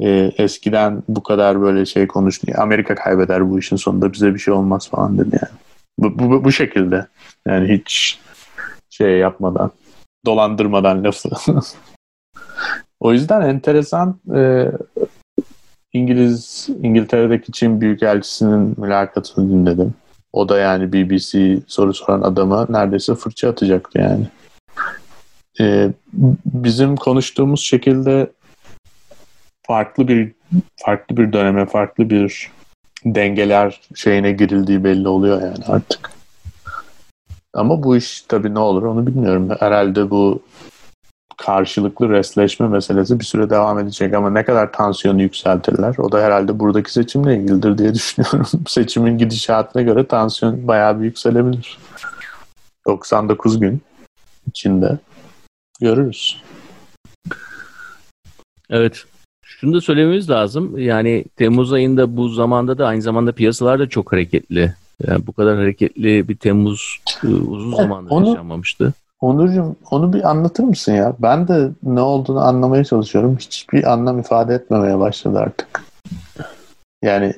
E, 0.00 0.32
eskiden 0.38 1.02
bu 1.08 1.22
kadar 1.22 1.60
böyle 1.60 1.86
şey 1.86 2.06
konuştu. 2.06 2.46
Amerika 2.56 2.94
kaybeder 2.94 3.50
bu 3.50 3.58
işin 3.58 3.76
sonunda 3.76 4.12
bize 4.12 4.34
bir 4.34 4.38
şey 4.38 4.54
olmaz 4.54 4.88
falan 4.90 5.18
dedi 5.18 5.38
yani. 5.42 5.58
Bu, 5.98 6.18
bu, 6.18 6.44
bu 6.44 6.52
şekilde. 6.52 7.06
Yani 7.46 7.68
hiç 7.68 8.18
şey 8.90 9.18
yapmadan, 9.18 9.70
dolandırmadan 10.26 11.04
lafı. 11.04 11.28
o 13.00 13.12
yüzden 13.12 13.40
enteresan 13.40 14.20
e, 14.34 14.72
İngiliz 15.98 16.68
İngiltere'deki 16.82 17.52
Çin 17.52 17.80
Büyükelçisi'nin 17.80 18.74
mülakatını 18.76 19.50
dinledim. 19.50 19.94
O 20.32 20.48
da 20.48 20.58
yani 20.58 20.92
BBC 20.92 21.58
soru 21.66 21.94
soran 21.94 22.22
adama 22.22 22.66
neredeyse 22.68 23.14
fırça 23.14 23.50
atacaktı 23.50 23.98
yani. 23.98 24.28
E, 25.60 25.90
bizim 26.44 26.96
konuştuğumuz 26.96 27.60
şekilde 27.60 28.30
farklı 29.66 30.08
bir 30.08 30.32
farklı 30.76 31.16
bir 31.16 31.32
döneme, 31.32 31.66
farklı 31.66 32.10
bir 32.10 32.50
dengeler 33.04 33.80
şeyine 33.94 34.32
girildiği 34.32 34.84
belli 34.84 35.08
oluyor 35.08 35.42
yani 35.42 35.64
artık. 35.66 36.10
Ama 37.54 37.82
bu 37.82 37.96
iş 37.96 38.22
tabii 38.22 38.54
ne 38.54 38.58
olur 38.58 38.82
onu 38.82 39.06
bilmiyorum. 39.06 39.48
Herhalde 39.60 40.10
bu 40.10 40.42
karşılıklı 41.38 42.08
resleşme 42.08 42.68
meselesi 42.68 43.20
bir 43.20 43.24
süre 43.24 43.50
devam 43.50 43.78
edecek 43.78 44.14
ama 44.14 44.30
ne 44.30 44.44
kadar 44.44 44.72
tansiyonu 44.72 45.22
yükseltirler 45.22 45.94
o 45.98 46.12
da 46.12 46.20
herhalde 46.22 46.58
buradaki 46.58 46.92
seçimle 46.92 47.36
ilgilidir 47.36 47.78
diye 47.78 47.94
düşünüyorum. 47.94 48.46
Seçimin 48.66 49.18
gidişatına 49.18 49.82
göre 49.82 50.06
tansiyon 50.06 50.68
bayağı 50.68 51.00
bir 51.00 51.04
yükselebilir. 51.04 51.78
99 52.86 53.60
gün 53.60 53.80
içinde 54.48 54.98
görürüz. 55.80 56.42
Evet. 58.70 59.04
Şunu 59.44 59.74
da 59.74 59.80
söylememiz 59.80 60.30
lazım. 60.30 60.78
Yani 60.78 61.24
Temmuz 61.36 61.72
ayında 61.72 62.16
bu 62.16 62.28
zamanda 62.28 62.78
da 62.78 62.86
aynı 62.86 63.02
zamanda 63.02 63.32
piyasalar 63.32 63.78
da 63.78 63.88
çok 63.88 64.12
hareketli. 64.12 64.74
Yani 65.06 65.26
bu 65.26 65.32
kadar 65.32 65.56
hareketli 65.58 66.28
bir 66.28 66.36
Temmuz 66.36 66.98
e, 67.24 67.26
uzun 67.26 67.76
zamandır 67.76 68.10
onu- 68.10 68.28
yaşanmamıştı. 68.28 68.92
Onurcuğum 69.20 69.76
onu 69.90 70.12
bir 70.12 70.30
anlatır 70.30 70.64
mısın 70.64 70.92
ya? 70.92 71.16
Ben 71.18 71.48
de 71.48 71.70
ne 71.82 72.00
olduğunu 72.00 72.40
anlamaya 72.40 72.84
çalışıyorum. 72.84 73.36
Hiçbir 73.36 73.92
anlam 73.92 74.18
ifade 74.18 74.54
etmemeye 74.54 74.98
başladı 74.98 75.38
artık. 75.38 75.84
Yani 77.02 77.34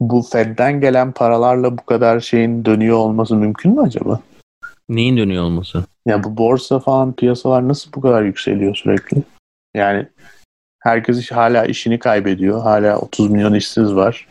bu 0.00 0.22
Fed'den 0.22 0.80
gelen 0.80 1.12
paralarla 1.12 1.78
bu 1.78 1.86
kadar 1.86 2.20
şeyin 2.20 2.64
dönüyor 2.64 2.96
olması 2.96 3.36
mümkün 3.36 3.72
mü 3.72 3.80
acaba? 3.80 4.20
Neyin 4.88 5.16
dönüyor 5.16 5.44
olması? 5.44 5.84
Ya 6.06 6.24
bu 6.24 6.36
borsa 6.36 6.78
falan 6.78 7.12
piyasalar 7.12 7.68
nasıl 7.68 7.92
bu 7.92 8.00
kadar 8.00 8.22
yükseliyor 8.22 8.74
sürekli? 8.74 9.22
Yani 9.74 10.06
herkes 10.82 11.18
iş, 11.18 11.32
hala 11.32 11.64
işini 11.64 11.98
kaybediyor. 11.98 12.62
Hala 12.62 12.98
30 12.98 13.30
milyon 13.30 13.54
işsiz 13.54 13.94
var. 13.94 14.28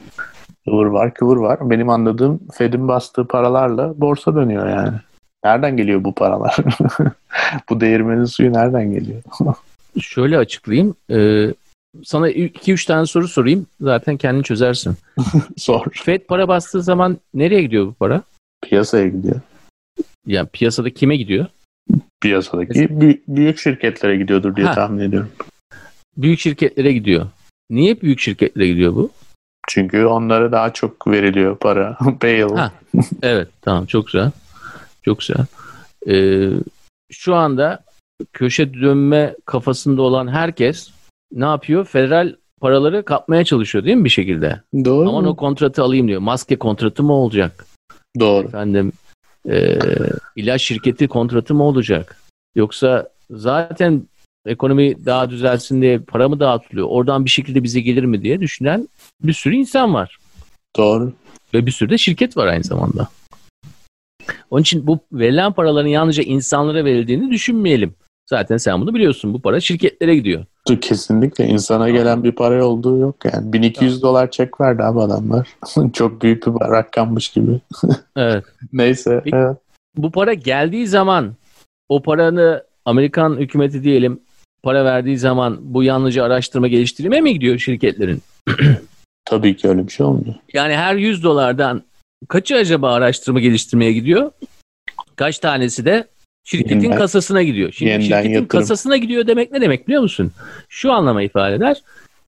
Kıvır 0.66 0.86
var, 0.86 1.14
kıvır 1.14 1.38
var. 1.38 1.70
Benim 1.70 1.90
anladığım 1.90 2.40
Fed'in 2.54 2.88
bastığı 2.88 3.28
paralarla 3.28 4.02
borsa 4.02 4.36
dönüyor 4.36 4.70
yani. 4.70 4.98
Nereden 5.46 5.78
geliyor 5.78 6.04
bu 6.04 6.16
paralar? 6.16 6.56
bu 7.70 7.82
değirmenin 7.82 8.26
suyu 8.26 8.54
nereden 8.54 8.92
geliyor? 8.92 9.22
Şöyle 10.02 10.38
açıklayayım. 10.38 10.96
Ee, 11.12 11.48
sana 12.04 12.30
2-3 12.32 12.88
tane 12.88 13.06
soru 13.06 13.28
sorayım. 13.28 13.68
Zaten 13.82 14.18
kendin 14.18 14.42
çözersin. 14.42 14.96
Sor. 15.58 15.86
Fed 15.94 16.22
para 16.22 16.48
bastığı 16.48 16.82
zaman 16.84 17.18
nereye 17.34 17.62
gidiyor 17.62 17.88
bu 17.88 17.94
para? 17.94 18.22
Piyasaya 18.64 19.08
gidiyor. 19.08 19.36
Yani 20.28 20.48
piyasada 20.54 20.90
kime 20.90 21.16
gidiyor? 21.18 21.46
Piyasadaki 22.22 22.74
bü- 22.74 23.22
büyük 23.28 23.60
şirketlere 23.60 24.18
gidiyordur 24.18 24.56
diye 24.56 24.68
Ha. 24.68 24.74
tahmin 24.74 25.00
ediyorum. 25.00 25.30
Büyük 26.18 26.40
şirketlere 26.40 26.94
gidiyor. 26.94 27.28
Niye 27.70 28.02
büyük 28.02 28.20
şirketlere 28.20 28.68
gidiyor 28.68 28.96
bu? 28.96 29.10
Çünkü 29.70 30.06
onlara 30.06 30.52
daha 30.52 30.74
çok 30.74 31.08
veriliyor 31.08 31.58
para. 31.58 31.98
Bail. 32.24 32.56
Ha. 32.56 32.72
Evet 33.22 33.48
tamam 33.62 33.86
çok 33.86 34.06
güzel. 34.08 34.32
Çok 35.06 35.20
güzel. 35.20 35.46
Ee, 36.08 36.50
şu 37.12 37.36
anda 37.36 37.84
köşe 38.34 38.74
dönme 38.74 39.36
kafasında 39.46 40.02
olan 40.02 40.28
herkes 40.28 40.90
ne 41.32 41.46
yapıyor? 41.46 41.86
Federal 41.86 42.36
paraları 42.62 43.06
kapmaya 43.06 43.44
çalışıyor 43.44 43.86
değil 43.86 43.98
mi 43.98 44.04
bir 44.06 44.10
şekilde? 44.10 44.62
Doğru. 44.86 45.10
Aman 45.10 45.24
mu? 45.24 45.30
o 45.30 45.36
kontratı 45.36 45.84
alayım 45.84 46.08
diyor. 46.08 46.22
Maske 46.22 46.56
kontratı 46.56 47.04
mı 47.04 47.14
olacak? 47.14 47.66
Doğru. 48.20 48.48
Efendim 48.48 48.92
e, 49.50 49.80
ilaç 50.36 50.62
şirketi 50.62 51.08
kontratı 51.08 51.56
mı 51.56 51.64
olacak? 51.64 52.18
Yoksa 52.56 53.10
zaten 53.30 54.08
ekonomi 54.46 55.06
daha 55.06 55.30
düzelsin 55.30 55.82
diye 55.82 56.00
para 56.00 56.30
mı 56.30 56.40
dağıtılıyor? 56.40 56.88
Oradan 56.90 57.26
bir 57.26 57.30
şekilde 57.30 57.64
bize 57.64 57.80
gelir 57.80 58.04
mi 58.04 58.22
diye 58.22 58.42
düşünen 58.42 58.90
bir 59.24 59.34
sürü 59.34 59.56
insan 59.56 59.94
var. 59.94 60.18
Doğru. 60.78 61.14
Ve 61.54 61.66
bir 61.66 61.72
sürü 61.72 61.90
de 61.90 61.98
şirket 61.98 62.38
var 62.38 62.48
aynı 62.48 62.64
zamanda. 62.64 63.08
Onun 64.50 64.62
için 64.62 64.88
bu 64.88 65.00
verilen 65.12 65.54
paraların 65.54 65.88
yalnızca 65.88 66.24
insanlara 66.24 66.86
verildiğini 66.86 67.32
düşünmeyelim. 67.32 67.96
Zaten 68.30 68.58
sen 68.58 68.82
bunu 68.82 68.94
biliyorsun. 68.94 69.34
Bu 69.34 69.42
para 69.42 69.60
şirketlere 69.60 70.16
gidiyor. 70.16 70.46
Kesinlikle 70.82 71.48
insana 71.48 71.90
gelen 71.90 72.24
bir 72.24 72.32
para 72.32 72.66
olduğu 72.66 72.98
yok 72.98 73.16
yani. 73.34 73.54
1200 73.54 74.02
dolar 74.02 74.32
çek 74.32 74.62
verdi 74.62 74.84
abi 74.84 75.02
adamlar. 75.02 75.48
Çok 75.94 76.22
büyük 76.22 76.48
bir 76.48 76.52
rakammış 76.52 77.30
gibi. 77.30 77.60
Evet. 78.16 78.44
Neyse. 78.74 79.22
Peki. 79.24 79.36
Evet. 79.36 79.58
Bu 79.98 80.12
para 80.12 80.34
geldiği 80.34 80.88
zaman 80.88 81.34
o 81.90 82.02
paranı 82.02 82.64
Amerikan 82.86 83.38
hükümeti 83.38 83.84
diyelim 83.84 84.20
para 84.64 84.86
verdiği 84.86 85.18
zaman 85.18 85.58
bu 85.62 85.84
yalnızca 85.84 86.24
araştırma 86.24 86.68
geliştirmeye 86.68 87.22
mi 87.22 87.34
gidiyor 87.34 87.58
şirketlerin? 87.58 88.22
Tabii 89.26 89.56
ki 89.56 89.70
öyle 89.70 89.88
bir 89.88 89.92
şey 89.92 90.06
olmuyor. 90.06 90.36
Yani 90.54 90.76
her 90.76 90.96
100 90.96 91.24
dolardan 91.24 91.84
kaçı 92.30 92.56
acaba 92.56 92.94
araştırma 92.94 93.40
geliştirmeye 93.40 93.94
gidiyor? 93.94 94.32
Kaç 95.16 95.40
tanesi 95.40 95.86
de 95.86 96.08
şirketin 96.44 96.76
Yeniden- 96.80 96.98
kasasına 96.98 97.44
gidiyor. 97.44 97.72
Şimdi 97.72 97.92
yeniden 97.92 98.06
şirketin 98.08 98.30
yatırım. 98.30 98.48
kasasına 98.48 98.98
gidiyor 98.98 99.28
demek 99.28 99.52
ne 99.52 99.62
demek 99.62 99.88
biliyor 99.88 100.02
musun? 100.02 100.32
Şu 100.70 100.92
anlama 100.92 101.24
ifade 101.24 101.56
eder. 101.56 101.82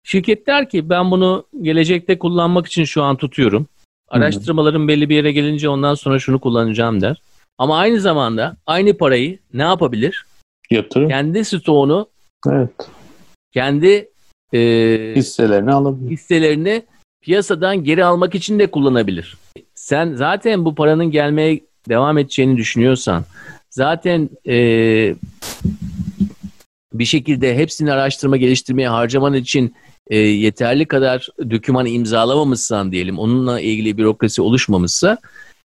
Şirket 0.03 0.47
der 0.47 0.69
ki 0.69 0.89
ben 0.89 1.11
bunu 1.11 1.45
gelecekte 1.61 2.19
kullanmak 2.19 2.67
için 2.67 2.83
şu 2.83 3.03
an 3.03 3.15
tutuyorum. 3.17 3.67
Araştırmalarım 4.09 4.87
belli 4.87 5.09
bir 5.09 5.15
yere 5.15 5.31
gelince 5.31 5.69
ondan 5.69 5.93
sonra 5.95 6.19
şunu 6.19 6.39
kullanacağım 6.39 7.01
der. 7.01 7.21
Ama 7.57 7.77
aynı 7.77 7.99
zamanda 7.99 8.57
aynı 8.65 8.97
parayı 8.97 9.39
ne 9.53 9.61
yapabilir? 9.63 10.25
Yatırım. 10.69 11.09
Kendi 11.09 11.45
stoğunu, 11.45 12.07
Evet. 12.49 12.69
kendi 13.53 14.09
e, 14.53 14.59
Hisselerini 15.15 15.71
alabilir. 15.73 16.11
hisselerini 16.11 16.83
piyasadan 17.21 17.83
geri 17.83 18.05
almak 18.05 18.35
için 18.35 18.59
de 18.59 18.71
kullanabilir. 18.71 19.37
Sen 19.88 20.13
zaten 20.15 20.65
bu 20.65 20.75
paranın 20.75 21.11
gelmeye 21.11 21.59
devam 21.89 22.17
edeceğini 22.17 22.57
düşünüyorsan, 22.57 23.25
zaten 23.69 24.29
e, 24.47 24.55
bir 26.93 27.05
şekilde 27.05 27.57
hepsini 27.57 27.93
araştırma 27.93 28.38
geliştirmeye 28.38 28.89
harcaman 28.89 29.33
için 29.33 29.75
e, 30.07 30.17
yeterli 30.17 30.85
kadar 30.85 31.27
dokümanı 31.49 31.89
imzalamamışsan 31.89 32.91
diyelim, 32.91 33.19
onunla 33.19 33.59
ilgili 33.59 33.97
bürokrasi 33.97 34.41
oluşmamışsa, 34.41 35.17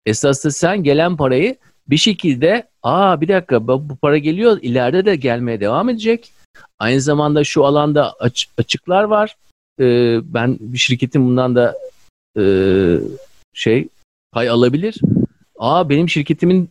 esas 0.05 0.45
da 0.45 0.51
sen 0.51 0.83
gelen 0.83 1.17
parayı 1.17 1.55
bir 1.89 1.97
şekilde, 1.97 2.67
aa 2.83 3.21
bir 3.21 3.27
dakika 3.27 3.67
bu 3.67 3.95
para 4.01 4.17
geliyor, 4.17 4.59
ileride 4.61 5.05
de 5.05 5.15
gelmeye 5.15 5.59
devam 5.59 5.89
edecek. 5.89 6.31
Aynı 6.79 7.01
zamanda 7.01 7.43
şu 7.43 7.65
alanda 7.65 8.13
aç- 8.19 8.49
açıklar 8.57 9.03
var. 9.03 9.35
Ee, 9.79 10.19
ben 10.23 10.57
bir 10.59 10.77
şirketin 10.77 11.25
bundan 11.25 11.55
da 11.55 11.75
e, 12.39 12.43
şey 13.53 13.87
pay 14.37 14.49
alabilir. 14.49 15.01
Aa 15.59 15.89
benim 15.89 16.09
şirketimin 16.09 16.69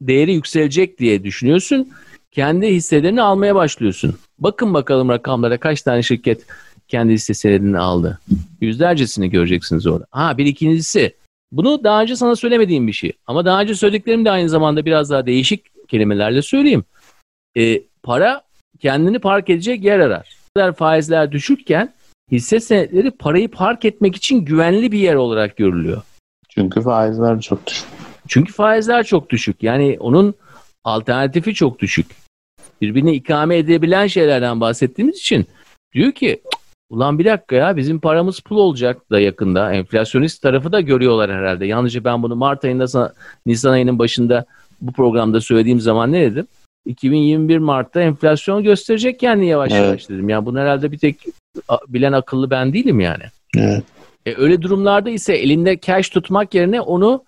değeri 0.00 0.32
yükselecek 0.32 0.98
diye 0.98 1.24
düşünüyorsun. 1.24 1.88
Kendi 2.30 2.66
hisselerini 2.66 3.22
almaya 3.22 3.54
başlıyorsun. 3.54 4.14
Bakın 4.38 4.74
bakalım 4.74 5.08
rakamlara 5.08 5.58
kaç 5.58 5.82
tane 5.82 6.02
şirket 6.02 6.46
kendi 6.88 7.12
hisse 7.12 7.34
senedini 7.34 7.78
aldı. 7.78 8.18
Yüzlercesini 8.60 9.30
göreceksiniz 9.30 9.86
orada. 9.86 10.06
Ha 10.10 10.38
bir 10.38 10.46
ikincisi 10.46 11.14
bunu 11.52 11.84
daha 11.84 12.02
önce 12.02 12.16
sana 12.16 12.36
söylemediğim 12.36 12.86
bir 12.86 12.92
şey. 12.92 13.12
Ama 13.26 13.44
daha 13.44 13.60
önce 13.60 13.74
söylediklerim 13.74 14.24
de 14.24 14.30
aynı 14.30 14.48
zamanda 14.48 14.84
biraz 14.84 15.10
daha 15.10 15.26
değişik 15.26 15.88
kelimelerle 15.88 16.42
söyleyeyim. 16.42 16.84
E, 17.56 17.82
para 18.02 18.42
kendini 18.80 19.18
park 19.18 19.50
edecek 19.50 19.84
yer 19.84 20.00
arar. 20.00 20.36
Faizler 20.76 21.32
düşükken 21.32 21.94
hisse 22.32 22.60
senetleri 22.60 23.10
parayı 23.10 23.50
park 23.50 23.84
etmek 23.84 24.16
için 24.16 24.44
güvenli 24.44 24.92
bir 24.92 24.98
yer 24.98 25.14
olarak 25.14 25.56
görülüyor. 25.56 26.02
Çünkü 26.58 26.80
faizler 26.80 27.40
çok 27.40 27.66
düşük. 27.66 27.86
Çünkü 28.28 28.52
faizler 28.52 29.04
çok 29.04 29.30
düşük. 29.30 29.62
Yani 29.62 29.96
onun 30.00 30.34
alternatifi 30.84 31.54
çok 31.54 31.78
düşük. 31.78 32.06
Birbirine 32.80 33.14
ikame 33.14 33.56
edebilen 33.56 34.06
şeylerden 34.06 34.60
bahsettiğimiz 34.60 35.16
için 35.18 35.46
diyor 35.94 36.12
ki 36.12 36.42
ulan 36.90 37.18
bir 37.18 37.24
dakika 37.24 37.56
ya 37.56 37.76
bizim 37.76 38.00
paramız 38.00 38.40
pul 38.40 38.56
olacak 38.56 39.10
da 39.10 39.20
yakında. 39.20 39.72
Enflasyonist 39.72 40.42
tarafı 40.42 40.72
da 40.72 40.80
görüyorlar 40.80 41.30
herhalde. 41.30 41.66
Yalnızca 41.66 42.04
ben 42.04 42.22
bunu 42.22 42.36
Mart 42.36 42.64
ayında 42.64 43.12
Nisan 43.46 43.72
ayının 43.72 43.98
başında 43.98 44.44
bu 44.80 44.92
programda 44.92 45.40
söylediğim 45.40 45.80
zaman 45.80 46.12
ne 46.12 46.20
dedim? 46.20 46.46
2021 46.86 47.58
Mart'ta 47.58 48.00
enflasyon 48.00 48.62
gösterecek 48.62 49.22
yani 49.22 49.46
yavaş 49.46 49.72
evet. 49.72 49.84
yavaş 49.84 50.08
dedim. 50.08 50.28
Yani 50.28 50.46
bunu 50.46 50.58
herhalde 50.58 50.92
bir 50.92 50.98
tek 50.98 51.24
bilen 51.88 52.12
akıllı 52.12 52.50
ben 52.50 52.72
değilim 52.72 53.00
yani. 53.00 53.24
Evet. 53.56 53.84
E, 54.28 54.34
öyle 54.36 54.62
durumlarda 54.62 55.10
ise 55.10 55.34
elinde 55.34 55.78
cash 55.80 56.08
tutmak 56.08 56.54
yerine 56.54 56.80
onu 56.80 57.24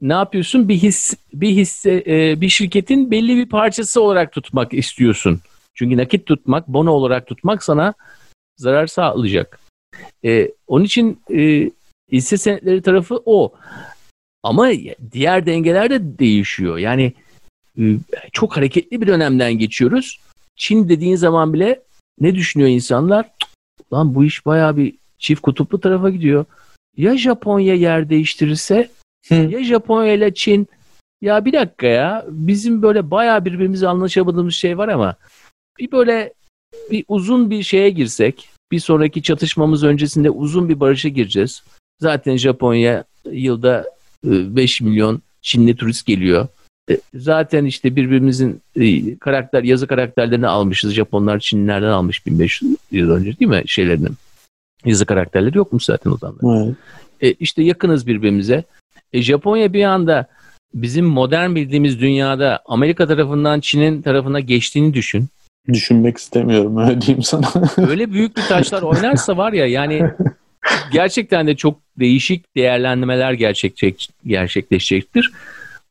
ne 0.00 0.12
yapıyorsun? 0.12 0.68
Bir 0.68 0.74
his 0.76 1.14
bir 1.34 1.48
hisse 1.48 2.04
e, 2.06 2.40
bir 2.40 2.48
şirketin 2.48 3.10
belli 3.10 3.36
bir 3.36 3.48
parçası 3.48 4.00
olarak 4.00 4.32
tutmak 4.32 4.74
istiyorsun. 4.74 5.40
Çünkü 5.74 5.96
nakit 5.96 6.26
tutmak, 6.26 6.68
bono 6.68 6.90
olarak 6.90 7.26
tutmak 7.26 7.64
sana 7.64 7.94
zarar 8.56 8.86
sağlayacak. 8.86 9.60
E, 10.24 10.50
onun 10.66 10.84
için 10.84 11.20
e, 11.34 11.70
hisse 12.12 12.36
senetleri 12.36 12.82
tarafı 12.82 13.22
o. 13.24 13.52
Ama 14.42 14.70
diğer 15.12 15.46
dengeler 15.46 15.90
de 15.90 16.18
değişiyor. 16.18 16.78
Yani 16.78 17.12
e, 17.78 17.82
çok 18.32 18.56
hareketli 18.56 19.00
bir 19.00 19.06
dönemden 19.06 19.52
geçiyoruz. 19.52 20.20
Çin 20.56 20.88
dediğin 20.88 21.16
zaman 21.16 21.52
bile 21.52 21.82
ne 22.20 22.34
düşünüyor 22.34 22.70
insanlar? 22.70 23.30
Lan 23.92 24.14
bu 24.14 24.24
iş 24.24 24.46
bayağı 24.46 24.76
bir 24.76 24.94
çift 25.18 25.40
kutuplu 25.40 25.80
tarafa 25.80 26.10
gidiyor. 26.10 26.44
Ya 26.96 27.16
Japonya 27.16 27.74
yer 27.74 28.10
değiştirirse 28.10 28.90
ya 29.30 29.64
Japonya 29.64 30.12
ile 30.12 30.34
Çin 30.34 30.68
ya 31.20 31.44
bir 31.44 31.52
dakika 31.52 31.86
ya 31.86 32.26
bizim 32.28 32.82
böyle 32.82 33.10
bayağı 33.10 33.44
birbirimize 33.44 33.88
anlaşamadığımız 33.88 34.54
şey 34.54 34.78
var 34.78 34.88
ama 34.88 35.16
bir 35.78 35.92
böyle 35.92 36.32
bir 36.90 37.04
uzun 37.08 37.50
bir 37.50 37.62
şeye 37.62 37.90
girsek 37.90 38.48
bir 38.72 38.80
sonraki 38.80 39.22
çatışmamız 39.22 39.84
öncesinde 39.84 40.30
uzun 40.30 40.68
bir 40.68 40.80
barışa 40.80 41.08
gireceğiz. 41.08 41.62
Zaten 42.00 42.36
Japonya 42.36 43.04
yılda 43.30 43.84
5 44.24 44.80
e, 44.80 44.84
milyon 44.84 45.22
Çinli 45.42 45.76
turist 45.76 46.06
geliyor. 46.06 46.48
E, 46.90 46.98
zaten 47.14 47.64
işte 47.64 47.96
birbirimizin 47.96 48.60
e, 48.76 49.16
karakter 49.18 49.62
yazı 49.62 49.86
karakterlerini 49.86 50.46
almışız. 50.46 50.92
Japonlar 50.92 51.38
Çinlilerden 51.38 51.88
almış 51.88 52.26
1500 52.26 52.76
yıl 52.90 53.10
önce 53.10 53.38
değil 53.38 53.50
mi 53.50 53.62
şeylerini? 53.66 54.08
Yazı 54.86 55.06
karakterleri 55.06 55.58
yokmuş 55.58 55.84
zaten 55.84 56.10
o 56.10 56.16
zaman. 56.16 56.66
Evet. 56.66 56.76
E, 57.20 57.32
işte 57.32 57.62
yakınız 57.62 58.06
birbirimize. 58.06 58.64
E, 59.12 59.22
Japonya 59.22 59.72
bir 59.72 59.84
anda 59.84 60.26
bizim 60.74 61.04
modern 61.04 61.54
bildiğimiz 61.54 62.00
dünyada 62.00 62.62
Amerika 62.66 63.06
tarafından 63.06 63.60
Çin'in 63.60 64.02
tarafına 64.02 64.40
geçtiğini 64.40 64.94
düşün. 64.94 65.28
Düşünmek 65.72 66.18
istemiyorum 66.18 66.76
öyle 66.76 67.00
diyeyim 67.00 67.22
sana. 67.22 67.46
öyle 67.88 68.12
büyük 68.12 68.36
bir 68.36 68.42
taşlar 68.42 68.82
oynarsa 68.82 69.36
var 69.36 69.52
ya 69.52 69.66
yani 69.66 70.10
gerçekten 70.92 71.46
de 71.46 71.56
çok 71.56 71.78
değişik 71.98 72.56
değerlendirmeler 72.56 73.32
gerçekleşecek, 73.32 74.10
gerçekleşecektir. 74.26 75.32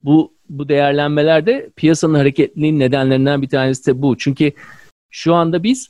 Bu 0.03 0.35
bu 0.49 0.69
değerlenmelerde 0.69 1.69
piyasanın 1.75 2.13
hareketliliğinin 2.13 2.79
nedenlerinden 2.79 3.41
bir 3.41 3.49
tanesi 3.49 3.85
de 3.85 4.01
bu. 4.01 4.17
Çünkü 4.17 4.51
şu 5.11 5.33
anda 5.33 5.63
biz 5.63 5.89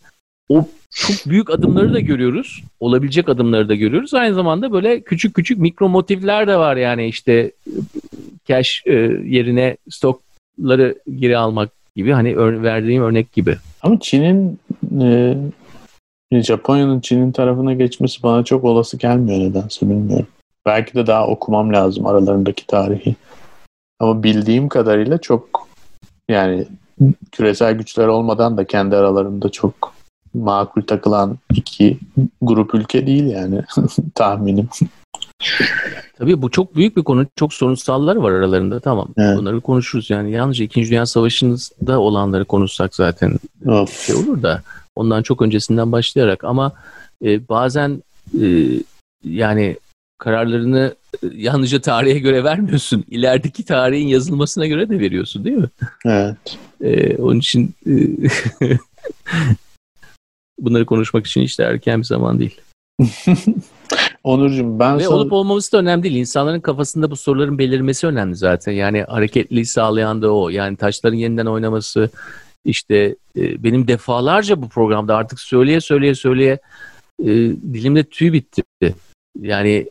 o 0.49 0.65
çok 0.89 1.25
büyük 1.25 1.49
adımları 1.49 1.93
da 1.93 1.99
görüyoruz. 1.99 2.63
Olabilecek 2.79 3.29
adımları 3.29 3.69
da 3.69 3.75
görüyoruz. 3.75 4.13
Aynı 4.13 4.35
zamanda 4.35 4.71
böyle 4.71 5.01
küçük 5.01 5.33
küçük 5.33 5.57
mikro 5.57 5.89
motifler 5.89 6.47
de 6.47 6.57
var 6.57 6.77
yani 6.77 7.07
işte 7.07 7.51
cash 8.45 8.83
e, 8.85 8.93
yerine 9.25 9.77
stokları 9.89 10.95
geri 11.15 11.37
almak 11.37 11.69
gibi 11.95 12.11
hani 12.11 12.37
verdiğim 12.63 13.03
örnek 13.03 13.33
gibi. 13.33 13.57
Ama 13.81 13.99
Çin'in 13.99 14.59
e, 15.01 16.41
Japonya'nın 16.41 16.99
Çin'in 16.99 17.31
tarafına 17.31 17.73
geçmesi 17.73 18.23
bana 18.23 18.43
çok 18.43 18.63
olası 18.63 18.97
gelmiyor 18.97 19.39
nedense 19.39 19.89
bilmiyorum. 19.89 20.27
Belki 20.65 20.93
de 20.93 21.07
daha 21.07 21.27
okumam 21.27 21.73
lazım 21.73 22.05
aralarındaki 22.05 22.67
tarihi. 22.67 23.15
Ama 23.99 24.23
bildiğim 24.23 24.69
kadarıyla 24.69 25.17
çok 25.17 25.67
yani 26.29 26.65
küresel 27.31 27.73
güçler 27.73 28.07
olmadan 28.07 28.57
da 28.57 28.65
kendi 28.65 28.95
aralarında 28.95 29.49
çok 29.49 29.94
makul 30.35 30.81
takılan 30.81 31.37
iki 31.53 31.97
grup 32.41 32.75
ülke 32.75 33.07
değil 33.07 33.25
yani 33.25 33.61
tahminim. 34.15 34.69
Tabii 36.17 36.41
bu 36.41 36.51
çok 36.51 36.75
büyük 36.75 36.97
bir 36.97 37.03
konu. 37.03 37.25
Çok 37.35 37.53
sorunsallar 37.53 38.15
var 38.15 38.31
aralarında. 38.31 38.79
Tamam. 38.79 39.07
Evet. 39.17 39.37
Bunları 39.37 39.61
konuşuruz. 39.61 40.09
Yani 40.09 40.31
yalnızca 40.31 40.65
2. 40.65 40.89
Dünya 40.89 41.05
Savaşı'nda 41.05 41.99
olanları 41.99 42.45
konuşsak 42.45 42.95
zaten 42.95 43.39
of. 43.65 44.05
şey 44.05 44.15
olur 44.15 44.43
da 44.43 44.61
ondan 44.95 45.21
çok 45.21 45.41
öncesinden 45.41 45.91
başlayarak 45.91 46.43
ama 46.43 46.71
e, 47.25 47.49
bazen 47.49 48.03
e, 48.41 48.47
yani 49.23 49.77
kararlarını 50.17 50.95
e, 51.23 51.27
yalnızca 51.33 51.81
tarihe 51.81 52.19
göre 52.19 52.43
vermiyorsun. 52.43 53.03
İlerideki 53.09 53.65
tarihin 53.65 54.07
yazılmasına 54.07 54.65
göre 54.65 54.89
de 54.89 54.99
veriyorsun 54.99 55.45
değil 55.45 55.57
mi? 55.57 55.69
Evet. 56.05 56.37
Ee, 56.83 57.17
onun 57.17 57.39
için 57.39 57.73
e, 57.87 57.93
bunları 60.59 60.85
konuşmak 60.85 61.27
için 61.27 61.41
işte 61.41 61.63
erken 61.63 61.99
bir 61.99 62.05
zaman 62.05 62.39
değil. 62.39 62.61
Onurcuğum 64.23 64.79
ben 64.79 64.97
Ve 64.99 65.03
son... 65.03 65.13
olup 65.13 65.33
olmaması 65.33 65.71
da 65.71 65.77
önemli 65.77 66.03
değil. 66.03 66.15
İnsanların 66.15 66.59
kafasında 66.59 67.11
bu 67.11 67.15
soruların 67.15 67.57
belirmesi 67.57 68.07
önemli 68.07 68.35
zaten. 68.35 68.71
Yani 68.71 69.03
hareketliliği 69.03 69.65
sağlayan 69.65 70.21
da 70.21 70.33
o. 70.33 70.49
Yani 70.49 70.77
taşların 70.77 71.17
yeniden 71.17 71.45
oynaması. 71.45 72.09
İşte 72.65 73.15
e, 73.37 73.63
benim 73.63 73.87
defalarca 73.87 74.61
bu 74.61 74.69
programda 74.69 75.15
artık 75.15 75.39
söyleye 75.39 75.81
söyleye 75.81 76.15
söyleye 76.15 76.59
e, 77.23 77.27
dilimde 77.73 78.03
tüy 78.03 78.33
bitti. 78.33 78.63
Yani 79.39 79.89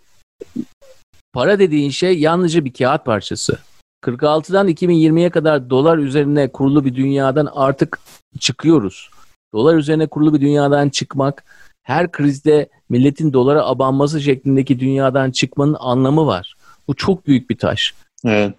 para 1.32 1.58
dediğin 1.58 1.90
şey 1.90 2.18
yalnızca 2.18 2.64
bir 2.64 2.72
kağıt 2.72 3.04
parçası. 3.04 3.58
46'dan 4.04 4.68
2020'ye 4.68 5.30
kadar 5.30 5.70
dolar 5.70 5.98
üzerine 5.98 6.48
kurulu 6.48 6.84
bir 6.84 6.94
dünyadan 6.94 7.48
artık 7.54 7.98
çıkıyoruz. 8.40 9.10
Dolar 9.54 9.76
üzerine 9.76 10.06
kurulu 10.06 10.34
bir 10.34 10.40
dünyadan 10.40 10.88
çıkmak, 10.88 11.44
her 11.82 12.12
krizde 12.12 12.68
milletin 12.88 13.32
dolara 13.32 13.64
abanması 13.64 14.20
şeklindeki 14.20 14.80
dünyadan 14.80 15.30
çıkmanın 15.30 15.76
anlamı 15.80 16.26
var. 16.26 16.56
Bu 16.88 16.94
çok 16.94 17.26
büyük 17.26 17.50
bir 17.50 17.58
taş. 17.58 17.94
Evet. 18.24 18.54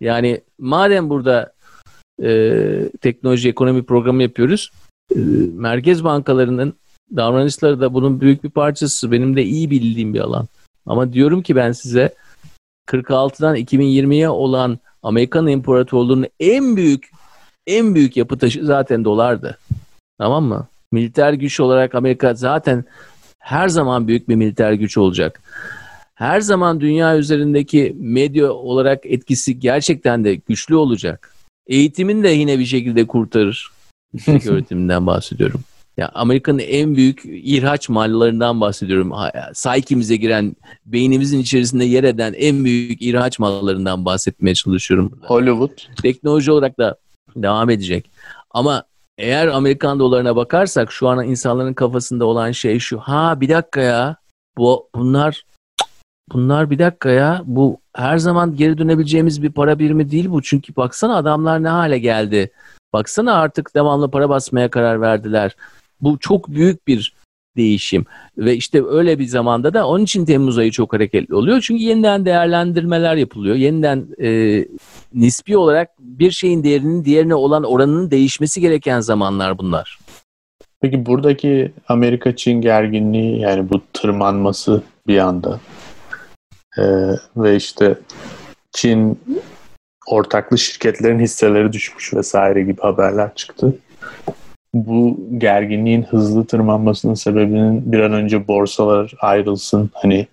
Yani 0.00 0.40
madem 0.58 1.10
burada 1.10 1.52
e, 2.22 2.88
teknoloji 3.00 3.48
ekonomi 3.48 3.82
programı 3.82 4.22
yapıyoruz, 4.22 4.70
e, 5.16 5.18
merkez 5.54 6.04
bankalarının 6.04 6.74
davranışları 7.16 7.80
da 7.80 7.94
bunun 7.94 8.20
büyük 8.20 8.44
bir 8.44 8.50
parçası. 8.50 9.12
Benim 9.12 9.36
de 9.36 9.44
iyi 9.44 9.70
bildiğim 9.70 10.14
bir 10.14 10.20
alan. 10.20 10.48
Ama 10.86 11.12
diyorum 11.12 11.42
ki 11.42 11.56
ben 11.56 11.72
size 11.72 12.14
46'dan 12.86 13.56
2020'ye 13.56 14.28
olan 14.28 14.78
Amerikan 15.02 15.46
İmparatorluğu'nun 15.46 16.26
en 16.40 16.76
büyük 16.76 17.10
en 17.66 17.94
büyük 17.94 18.16
yapı 18.16 18.38
taşı 18.38 18.66
zaten 18.66 19.04
dolardı. 19.04 19.58
Tamam 20.18 20.44
mı? 20.44 20.68
Militer 20.92 21.32
güç 21.32 21.60
olarak 21.60 21.94
Amerika 21.94 22.34
zaten 22.34 22.84
her 23.38 23.68
zaman 23.68 24.08
büyük 24.08 24.28
bir 24.28 24.34
militer 24.34 24.72
güç 24.72 24.98
olacak. 24.98 25.40
Her 26.14 26.40
zaman 26.40 26.80
dünya 26.80 27.18
üzerindeki 27.18 27.96
medya 27.98 28.52
olarak 28.52 29.06
etkisi 29.06 29.60
gerçekten 29.60 30.24
de 30.24 30.34
güçlü 30.34 30.76
olacak. 30.76 31.34
Eğitimin 31.66 32.22
de 32.22 32.28
yine 32.28 32.58
bir 32.58 32.66
şekilde 32.66 33.06
kurtarır. 33.06 33.70
Yüksek 34.12 34.46
öğretiminden 34.50 35.06
bahsediyorum. 35.06 35.60
Ya 35.96 36.10
Amerika'nın 36.14 36.58
en 36.58 36.96
büyük 36.96 37.22
ihraç 37.24 37.88
mallarından 37.88 38.60
bahsediyorum. 38.60 39.12
Psyche'mize 39.52 40.16
giren, 40.16 40.56
beynimizin 40.86 41.38
içerisinde 41.38 41.84
yer 41.84 42.04
eden 42.04 42.32
en 42.32 42.64
büyük 42.64 43.02
ihraç 43.02 43.38
mallarından 43.38 44.04
bahsetmeye 44.04 44.54
çalışıyorum. 44.54 45.18
Hollywood. 45.22 45.70
Teknoloji 46.02 46.52
olarak 46.52 46.78
da 46.78 46.96
devam 47.36 47.70
edecek. 47.70 48.10
Ama 48.50 48.84
eğer 49.18 49.46
Amerikan 49.46 49.98
dolarına 49.98 50.36
bakarsak 50.36 50.92
şu 50.92 51.08
an 51.08 51.24
insanların 51.24 51.74
kafasında 51.74 52.24
olan 52.24 52.50
şey 52.50 52.78
şu. 52.78 52.98
Ha 52.98 53.40
bir 53.40 53.48
dakika 53.48 53.80
ya. 53.80 54.16
Bu 54.58 54.88
bunlar 54.94 55.44
bunlar 56.32 56.70
bir 56.70 56.78
dakika 56.78 57.10
ya. 57.10 57.42
Bu 57.44 57.80
her 57.96 58.18
zaman 58.18 58.56
geri 58.56 58.78
dönebileceğimiz 58.78 59.42
bir 59.42 59.52
para 59.52 59.78
birimi 59.78 60.10
değil 60.10 60.30
bu. 60.30 60.42
Çünkü 60.42 60.76
baksana 60.76 61.16
adamlar 61.16 61.62
ne 61.62 61.68
hale 61.68 61.98
geldi. 61.98 62.50
Baksana 62.92 63.34
artık 63.34 63.74
devamlı 63.74 64.10
para 64.10 64.28
basmaya 64.28 64.70
karar 64.70 65.00
verdiler. 65.00 65.56
Bu 66.00 66.18
çok 66.18 66.48
büyük 66.48 66.88
bir 66.88 67.14
değişim. 67.56 68.04
Ve 68.38 68.56
işte 68.56 68.86
öyle 68.86 69.18
bir 69.18 69.26
zamanda 69.26 69.74
da 69.74 69.86
onun 69.86 70.04
için 70.04 70.24
Temmuz 70.24 70.58
ayı 70.58 70.70
çok 70.70 70.92
hareketli 70.92 71.34
oluyor. 71.34 71.60
Çünkü 71.60 71.82
yeniden 71.82 72.24
değerlendirmeler 72.24 73.16
yapılıyor. 73.16 73.56
Yeniden 73.56 74.06
e, 74.22 74.58
nispi 75.14 75.56
olarak 75.56 75.90
bir 75.98 76.30
şeyin 76.30 76.64
değerinin 76.64 77.04
diğerine 77.04 77.34
olan 77.34 77.64
oranının 77.64 78.10
değişmesi 78.10 78.60
gereken 78.60 79.00
zamanlar 79.00 79.58
bunlar. 79.58 79.98
Peki 80.80 81.06
buradaki 81.06 81.72
Amerika-Çin 81.88 82.60
gerginliği 82.60 83.40
yani 83.40 83.70
bu 83.70 83.80
tırmanması 83.92 84.82
bir 85.06 85.18
anda 85.18 85.60
ee, 86.78 86.82
ve 87.36 87.56
işte 87.56 87.98
Çin 88.72 89.20
ortaklı 90.06 90.58
şirketlerin 90.58 91.20
hisseleri 91.20 91.72
düşmüş 91.72 92.14
vesaire 92.14 92.62
gibi 92.62 92.80
haberler 92.80 93.34
çıktı. 93.34 93.78
Bu 94.74 95.20
gerginliğin 95.38 96.02
hızlı 96.02 96.46
tırmanmasının 96.46 97.14
sebebinin 97.14 97.92
bir 97.92 98.00
an 98.00 98.12
önce 98.12 98.48
borsalar 98.48 99.12
ayrılsın 99.20 99.90
hani 99.92 100.26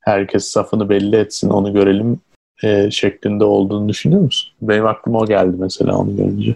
herkes 0.00 0.44
safını 0.44 0.88
belli 0.88 1.16
etsin 1.16 1.50
onu 1.50 1.72
görelim 1.72 2.20
e, 2.64 2.90
şeklinde 2.90 3.44
olduğunu 3.44 3.88
düşünüyor 3.88 4.22
musun? 4.22 4.52
Benim 4.62 4.86
aklıma 4.86 5.18
o 5.18 5.26
geldi 5.26 5.56
mesela 5.58 5.96
onu 5.96 6.16
görünce. 6.16 6.54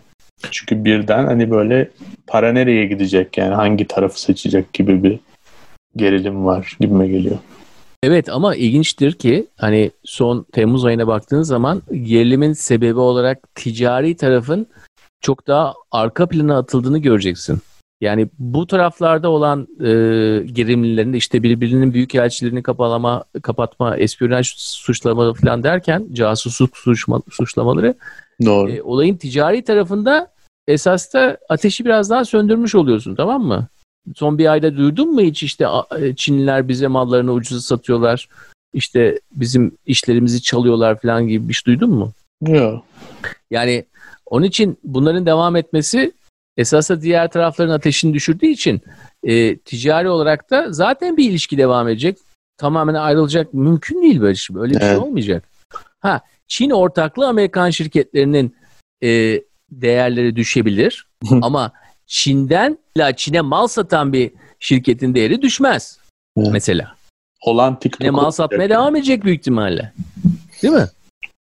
Çünkü 0.51 0.85
birden 0.85 1.27
hani 1.27 1.51
böyle 1.51 1.91
para 2.27 2.53
nereye 2.53 2.87
gidecek 2.87 3.39
yani 3.39 3.55
hangi 3.55 3.87
tarafı 3.87 4.21
seçecek 4.21 4.73
gibi 4.73 5.03
bir 5.03 5.19
gerilim 5.97 6.45
var 6.45 6.77
gibime 6.81 7.09
geliyor. 7.09 7.37
Evet 8.03 8.29
ama 8.29 8.55
ilginçtir 8.55 9.13
ki 9.13 9.47
hani 9.57 9.91
son 10.05 10.47
Temmuz 10.53 10.85
ayına 10.85 11.07
baktığın 11.07 11.43
zaman 11.43 11.83
gerilimin 11.93 12.53
sebebi 12.53 12.99
olarak 12.99 13.55
ticari 13.55 14.17
tarafın 14.17 14.67
çok 15.21 15.47
daha 15.47 15.75
arka 15.91 16.29
plana 16.29 16.59
atıldığını 16.59 16.99
göreceksin. 16.99 17.59
Yani 18.01 18.29
bu 18.39 18.67
taraflarda 18.67 19.29
olan 19.29 19.69
e, 19.81 19.87
gerilimlerin 20.53 21.13
işte 21.13 21.43
birbirinin 21.43 21.95
büyük 21.95 22.15
elçilerini 22.15 22.63
kapalama, 22.63 23.25
kapatma, 23.43 23.97
espiyonaj 23.97 24.55
suçlamaları 24.57 25.35
falan 25.35 25.63
derken 25.63 26.07
casusluk 26.13 26.77
suçma, 26.77 27.23
suçlamaları 27.31 27.95
Doğru. 28.45 28.71
E, 28.71 28.83
olayın 28.83 29.17
ticari 29.17 29.65
tarafında 29.65 30.33
esas 30.67 31.15
da 31.15 31.39
ateşi 31.49 31.85
biraz 31.85 32.11
daha 32.11 32.25
söndürmüş 32.25 32.75
oluyorsun 32.75 33.15
tamam 33.15 33.43
mı? 33.43 33.67
Son 34.17 34.39
bir 34.39 34.53
ayda 34.53 34.77
duydun 34.77 35.15
mu 35.15 35.21
hiç 35.21 35.43
işte 35.43 35.67
e, 35.99 36.15
Çinliler 36.15 36.69
bize 36.69 36.87
mallarını 36.87 37.33
ucuza 37.33 37.61
satıyorlar, 37.61 38.29
işte 38.75 39.21
bizim 39.33 39.77
işlerimizi 39.87 40.43
çalıyorlar 40.43 41.01
falan 41.01 41.29
gibi 41.29 41.49
bir 41.49 41.55
şey 41.55 41.65
duydun 41.65 41.91
mu? 41.91 42.13
Yok. 42.47 42.85
Yani 43.51 43.85
onun 44.31 44.47
için 44.47 44.79
bunların 44.85 45.27
devam 45.27 45.57
etmesi 45.57 46.13
esasında 46.57 47.03
diğer 47.03 47.31
tarafların 47.31 47.73
ateşini 47.73 48.15
düşürdüğü 48.15 48.47
için 48.47 48.81
e, 49.23 49.57
ticari 49.57 50.09
olarak 50.09 50.51
da 50.51 50.73
zaten 50.73 51.17
bir 51.17 51.31
ilişki 51.31 51.59
devam 51.59 51.89
edecek. 51.89 52.19
Tamamen 52.57 52.95
ayrılacak 52.95 53.55
mümkün 53.55 54.03
değil 54.03 54.21
böyle 54.21 54.35
şey. 54.35 54.57
Öyle 54.57 54.75
bir 54.75 54.79
şey 54.79 54.89
evet. 54.89 54.99
şey 54.99 55.09
olmayacak. 55.09 55.49
Ha 56.01 56.21
Çin 56.49 56.71
ortaklı 56.71 57.29
Amerikan 57.29 57.71
şirketlerinin 57.71 58.57
e, 59.03 59.41
değerleri 59.71 60.37
düşebilir 60.37 61.07
ama 61.43 61.73
Çin'den 62.07 62.79
la 62.99 63.17
Çin'e 63.17 63.41
mal 63.41 63.67
satan 63.67 64.13
bir 64.13 64.31
şirketin 64.61 65.15
değeri 65.15 65.43
düşmez. 65.43 65.99
Evet. 66.37 66.49
Mesela. 66.53 66.95
Olan 67.43 67.79
TikTok. 67.79 68.01
Ne 68.01 68.11
mal 68.11 68.31
satmaya 68.31 68.71
devam 68.71 68.97
edecek 68.97 69.25
büyük 69.25 69.41
ihtimalle. 69.41 69.93
Değil 70.63 70.75
mi? 70.75 70.87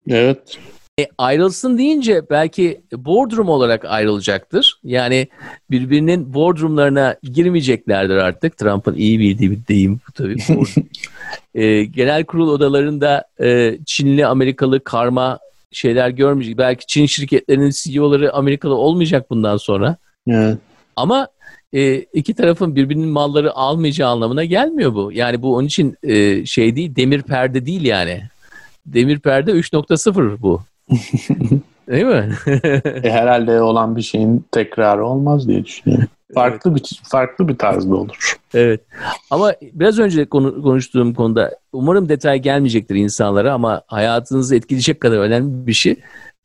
Evet. 0.09 0.59
E, 0.99 1.07
ayrılsın 1.18 1.78
deyince 1.78 2.22
belki 2.30 2.80
boardroom 2.92 3.49
olarak 3.49 3.84
ayrılacaktır. 3.84 4.80
Yani 4.84 5.28
birbirinin 5.70 6.34
boardroomlarına 6.34 7.16
girmeyeceklerdir 7.22 8.16
artık. 8.16 8.57
Trump'ın 8.57 8.94
iyi 8.94 9.18
bildiği 9.18 9.51
bir 9.51 9.66
deyim 9.68 10.01
bu 10.09 10.12
tabii. 10.12 10.36
e, 11.55 11.84
genel 11.84 12.24
kurul 12.24 12.49
odalarında 12.49 13.24
e, 13.40 13.78
Çinli 13.86 14.26
Amerikalı 14.26 14.84
karma 14.84 15.38
şeyler 15.72 16.11
görmeyecek. 16.11 16.59
Belki 16.59 16.86
Çin 16.86 17.07
şirketlerinin 17.07 17.72
CEO'ları 17.74 18.34
Amerikalı 18.34 18.74
olmayacak 18.74 19.30
bundan 19.30 19.57
sonra. 19.57 19.96
Evet. 20.28 20.59
Ama 20.96 21.28
e, 21.72 21.96
iki 21.96 22.34
tarafın 22.34 22.76
birbirinin 22.76 23.09
malları 23.09 23.53
almayacağı 23.53 24.11
anlamına 24.11 24.44
gelmiyor 24.44 24.94
bu. 24.94 25.12
Yani 25.12 25.42
bu 25.42 25.57
onun 25.57 25.66
için 25.66 25.96
e, 26.03 26.46
şey 26.46 26.76
değil, 26.76 26.96
demir 26.96 27.22
perde 27.22 27.66
değil 27.66 27.84
yani. 27.84 28.22
Demir 28.86 29.18
perde 29.18 29.51
3.0 29.51 30.42
bu. 30.42 30.62
Değil 31.89 32.05
mi? 32.05 32.30
e, 33.05 33.11
herhalde 33.11 33.62
olan 33.62 33.97
bir 33.97 34.03
şeyin 34.03 34.45
tekrarı 34.53 35.07
olmaz 35.07 35.49
diye 35.49 35.64
düşünüyorum. 35.64 36.09
Farklı 36.34 36.70
evet. 36.70 36.82
bir 36.82 37.01
farklı 37.05 37.49
bir 37.49 37.59
tarzda 37.59 37.97
olur. 37.97 38.36
Evet. 38.55 38.80
Ama 39.30 39.55
biraz 39.72 39.99
önce 39.99 40.24
konu, 40.24 40.62
konuştuğum 40.62 41.14
konuda 41.14 41.59
umarım 41.72 42.09
detay 42.09 42.39
gelmeyecektir 42.39 42.95
insanlara 42.95 43.53
ama 43.53 43.82
hayatınızı 43.86 44.57
etkileyecek 44.57 45.01
kadar 45.01 45.18
önemli 45.18 45.66
bir 45.66 45.72
şey. 45.72 45.97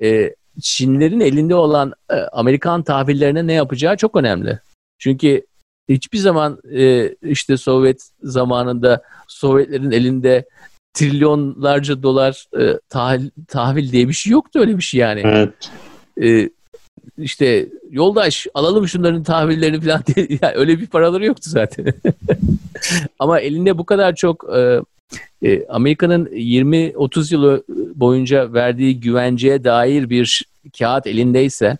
Ee, 0.02 0.36
Çinlerin 0.62 1.20
elinde 1.20 1.56
olan 1.56 1.94
e, 2.10 2.16
Amerikan 2.16 2.84
tahvillerine 2.84 3.48
ne 3.48 3.54
yapacağı 3.54 3.98
çok 3.98 4.16
önemli. 4.16 4.60
Çünkü 5.00 5.46
hiçbir 5.89 6.18
zaman 6.18 6.60
e, 6.72 7.10
işte 7.22 7.58
Sovyet 7.58 8.10
zamanında 8.22 9.02
Sovyetlerin 9.28 9.91
elinde 9.91 10.46
trilyonlarca 10.94 12.04
dolar 12.04 12.46
e, 12.60 12.80
tahvil, 12.89 13.30
tahvil 13.48 13.91
diye 13.91 14.08
bir 14.08 14.14
şey 14.14 14.32
yoktu 14.32 14.60
öyle 14.60 14.78
bir 14.78 14.84
şey 14.84 15.00
yani. 15.00 15.22
Evet. 15.26 15.54
E, 16.22 16.50
işte 17.18 17.70
yoldaş 17.89 18.48
alalım 18.54 18.88
şunların 18.88 19.24
tahvillerini 19.24 19.82
falan 19.82 20.04
diye 20.16 20.28
yani 20.41 20.56
öyle 20.56 20.80
bir 20.80 20.88
paraları 20.88 21.26
yoktu 21.26 21.50
zaten. 21.50 21.86
Ama 23.20 23.39
elinde 23.39 23.78
bu 23.78 23.86
kadar 23.86 24.16
çok 24.16 24.46
e, 24.56 24.82
e, 25.41 25.68
Amerika'nın 25.68 26.26
20-30 26.26 27.34
yıl 27.34 27.62
boyunca 27.96 28.54
verdiği 28.54 29.00
güvenceye 29.00 29.64
dair 29.64 30.10
bir 30.10 30.46
kağıt 30.80 31.08
elindeyse 31.08 31.78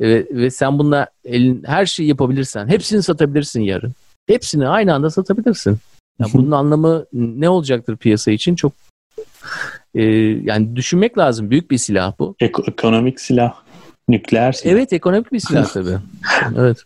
e, 0.00 0.08
ve 0.30 0.50
sen 0.50 0.78
bununla 0.78 1.06
elin, 1.24 1.62
her 1.66 1.86
şeyi 1.86 2.08
yapabilirsen 2.08 2.68
hepsini 2.68 3.02
satabilirsin 3.02 3.60
yarın. 3.60 3.92
Hepsini 4.26 4.68
aynı 4.68 4.94
anda 4.94 5.10
satabilirsin. 5.10 5.78
Yani 6.18 6.30
bunun 6.34 6.50
anlamı 6.50 7.06
ne 7.12 7.48
olacaktır 7.48 7.96
piyasa 7.96 8.30
için 8.30 8.54
çok 8.54 8.72
e, 9.94 10.02
yani 10.44 10.76
düşünmek 10.76 11.18
lazım. 11.18 11.50
Büyük 11.50 11.70
bir 11.70 11.78
silah 11.78 12.12
bu. 12.18 12.36
Ek- 12.40 12.62
ekonomik 12.66 13.20
silah. 13.20 13.54
Nükleer 14.08 14.52
silah. 14.52 14.72
Evet 14.72 14.92
ekonomik 14.92 15.32
bir 15.32 15.38
silah 15.40 15.72
tabii. 15.72 15.98
evet. 16.58 16.78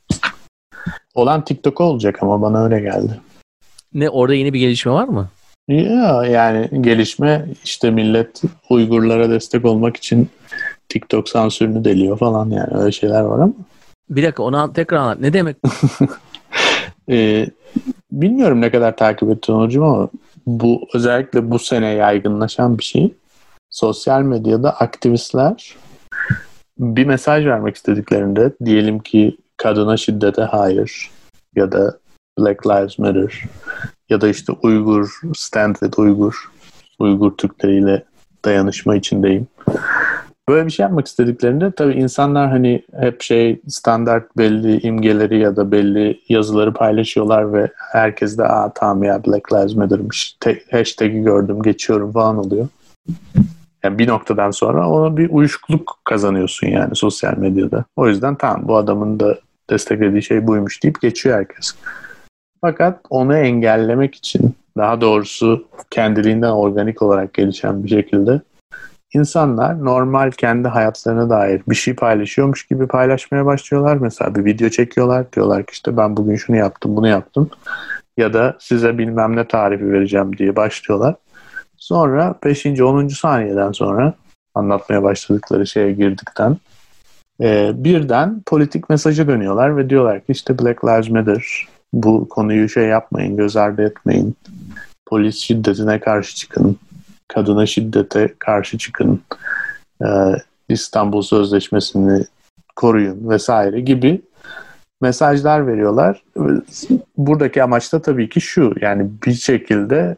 Olan 1.14 1.44
TikTok 1.44 1.80
olacak 1.80 2.22
ama 2.22 2.42
bana 2.42 2.64
öyle 2.64 2.80
geldi. 2.80 3.20
Ne 3.94 4.08
orada 4.10 4.34
yeni 4.34 4.52
bir 4.52 4.58
gelişme 4.60 4.92
var 4.92 5.08
mı? 5.08 5.28
Ya 5.68 6.24
yani 6.26 6.70
gelişme 6.80 7.46
işte 7.64 7.90
millet 7.90 8.42
Uygurlara 8.70 9.30
destek 9.30 9.64
olmak 9.64 9.96
için 9.96 10.28
TikTok 10.88 11.28
sansürünü 11.28 11.84
deliyor 11.84 12.18
falan 12.18 12.50
yani 12.50 12.68
öyle 12.74 12.92
şeyler 12.92 13.20
var 13.20 13.38
ama. 13.38 13.52
Bir 14.10 14.22
dakika 14.22 14.42
onu 14.42 14.72
tekrar 14.72 14.98
anlat. 14.98 15.20
Ne 15.20 15.32
demek? 15.32 15.56
ee, 17.10 17.46
bilmiyorum 18.12 18.60
ne 18.60 18.70
kadar 18.70 18.96
takip 18.96 19.30
ettin 19.30 19.54
hocam 19.54 19.84
ama 19.84 20.08
bu 20.46 20.88
özellikle 20.94 21.50
bu 21.50 21.58
sene 21.58 21.88
yaygınlaşan 21.88 22.78
bir 22.78 22.84
şey. 22.84 23.14
Sosyal 23.70 24.22
medyada 24.22 24.70
aktivistler 24.70 25.76
bir 26.78 27.06
mesaj 27.06 27.46
vermek 27.46 27.76
istediklerinde 27.76 28.52
diyelim 28.64 28.98
ki 28.98 29.36
kadına 29.56 29.96
şiddete 29.96 30.42
hayır 30.42 31.10
ya 31.56 31.72
da 31.72 31.98
Black 32.38 32.66
Lives 32.66 32.98
Matter 32.98 33.42
ya 34.08 34.20
da 34.20 34.28
işte 34.28 34.52
Uygur, 34.62 35.20
Stand 35.36 35.74
with 35.74 35.98
Uygur, 35.98 36.50
Uygur 36.98 37.36
Türkleriyle 37.36 38.04
dayanışma 38.44 38.96
içindeyim. 38.96 39.46
Böyle 40.48 40.66
bir 40.66 40.70
şey 40.70 40.84
yapmak 40.84 41.06
istediklerinde 41.06 41.70
tabii 41.70 41.94
insanlar 41.94 42.50
hani 42.50 42.82
hep 43.00 43.22
şey 43.22 43.60
standart 43.68 44.36
belli 44.38 44.80
imgeleri 44.80 45.38
ya 45.38 45.56
da 45.56 45.72
belli 45.72 46.20
yazıları 46.28 46.72
paylaşıyorlar 46.72 47.52
ve 47.52 47.70
herkes 47.92 48.38
de 48.38 48.44
aa 48.44 48.72
tamam 48.74 49.02
ya 49.02 49.24
Black 49.24 49.52
Lives 49.52 49.74
Matter'mış 49.74 50.36
hashtag'i 50.70 51.22
gördüm 51.22 51.62
geçiyorum 51.62 52.12
falan 52.12 52.38
oluyor. 52.38 52.68
Yani 53.84 53.98
bir 53.98 54.08
noktadan 54.08 54.50
sonra 54.50 54.90
ona 54.90 55.16
bir 55.16 55.30
uyuşukluk 55.30 55.98
kazanıyorsun 56.04 56.66
yani 56.66 56.96
sosyal 56.96 57.38
medyada. 57.38 57.84
O 57.96 58.08
yüzden 58.08 58.34
tamam 58.34 58.68
bu 58.68 58.76
adamın 58.76 59.20
da 59.20 59.38
desteklediği 59.70 60.22
şey 60.22 60.46
buymuş 60.46 60.82
deyip 60.82 61.00
geçiyor 61.00 61.36
herkes. 61.36 61.74
Fakat 62.60 63.00
onu 63.10 63.36
engellemek 63.36 64.14
için 64.14 64.54
daha 64.76 65.00
doğrusu 65.00 65.64
kendiliğinden 65.90 66.50
organik 66.50 67.02
olarak 67.02 67.34
gelişen 67.34 67.84
bir 67.84 67.88
şekilde 67.88 68.40
insanlar 69.14 69.84
normal 69.84 70.30
kendi 70.30 70.68
hayatlarına 70.68 71.30
dair 71.30 71.62
bir 71.68 71.74
şey 71.74 71.94
paylaşıyormuş 71.94 72.66
gibi 72.66 72.86
paylaşmaya 72.86 73.46
başlıyorlar. 73.46 73.96
Mesela 73.96 74.34
bir 74.34 74.44
video 74.44 74.68
çekiyorlar. 74.68 75.32
Diyorlar 75.32 75.66
ki 75.66 75.72
işte 75.72 75.96
ben 75.96 76.16
bugün 76.16 76.36
şunu 76.36 76.56
yaptım, 76.56 76.96
bunu 76.96 77.08
yaptım. 77.08 77.50
Ya 78.16 78.32
da 78.32 78.56
size 78.60 78.98
bilmem 78.98 79.36
ne 79.36 79.48
tarifi 79.48 79.92
vereceğim 79.92 80.38
diye 80.38 80.56
başlıyorlar. 80.56 81.14
Sonra 81.76 82.34
5. 82.44 82.66
10. 82.66 83.08
saniyeden 83.08 83.72
sonra 83.72 84.14
anlatmaya 84.54 85.02
başladıkları 85.02 85.66
şeye 85.66 85.92
girdikten 85.92 86.56
e, 87.40 87.72
birden 87.74 88.42
politik 88.46 88.90
mesaja 88.90 89.28
dönüyorlar 89.28 89.76
ve 89.76 89.90
diyorlar 89.90 90.20
ki 90.20 90.32
işte 90.32 90.58
Black 90.58 90.84
Lives 90.84 91.10
Matter 91.10 91.66
bu 91.92 92.28
konuyu 92.28 92.68
şey 92.68 92.84
yapmayın, 92.84 93.36
göz 93.36 93.56
ardı 93.56 93.82
etmeyin. 93.82 94.36
Polis 95.06 95.36
şiddetine 95.36 96.00
karşı 96.00 96.36
çıkın. 96.36 96.78
Kadına 97.28 97.66
şiddete 97.66 98.34
karşı 98.38 98.78
çıkın. 98.78 99.22
E, 100.02 100.08
İstanbul 100.68 101.22
Sözleşmesi'ni 101.22 102.24
koruyun 102.76 103.28
vesaire 103.28 103.80
gibi 103.80 104.22
mesajlar 105.00 105.66
veriyorlar. 105.66 106.22
Buradaki 107.16 107.62
amaç 107.62 107.92
da 107.92 108.02
tabii 108.02 108.28
ki 108.28 108.40
şu 108.40 108.74
yani 108.80 109.10
bir 109.26 109.34
şekilde 109.34 110.16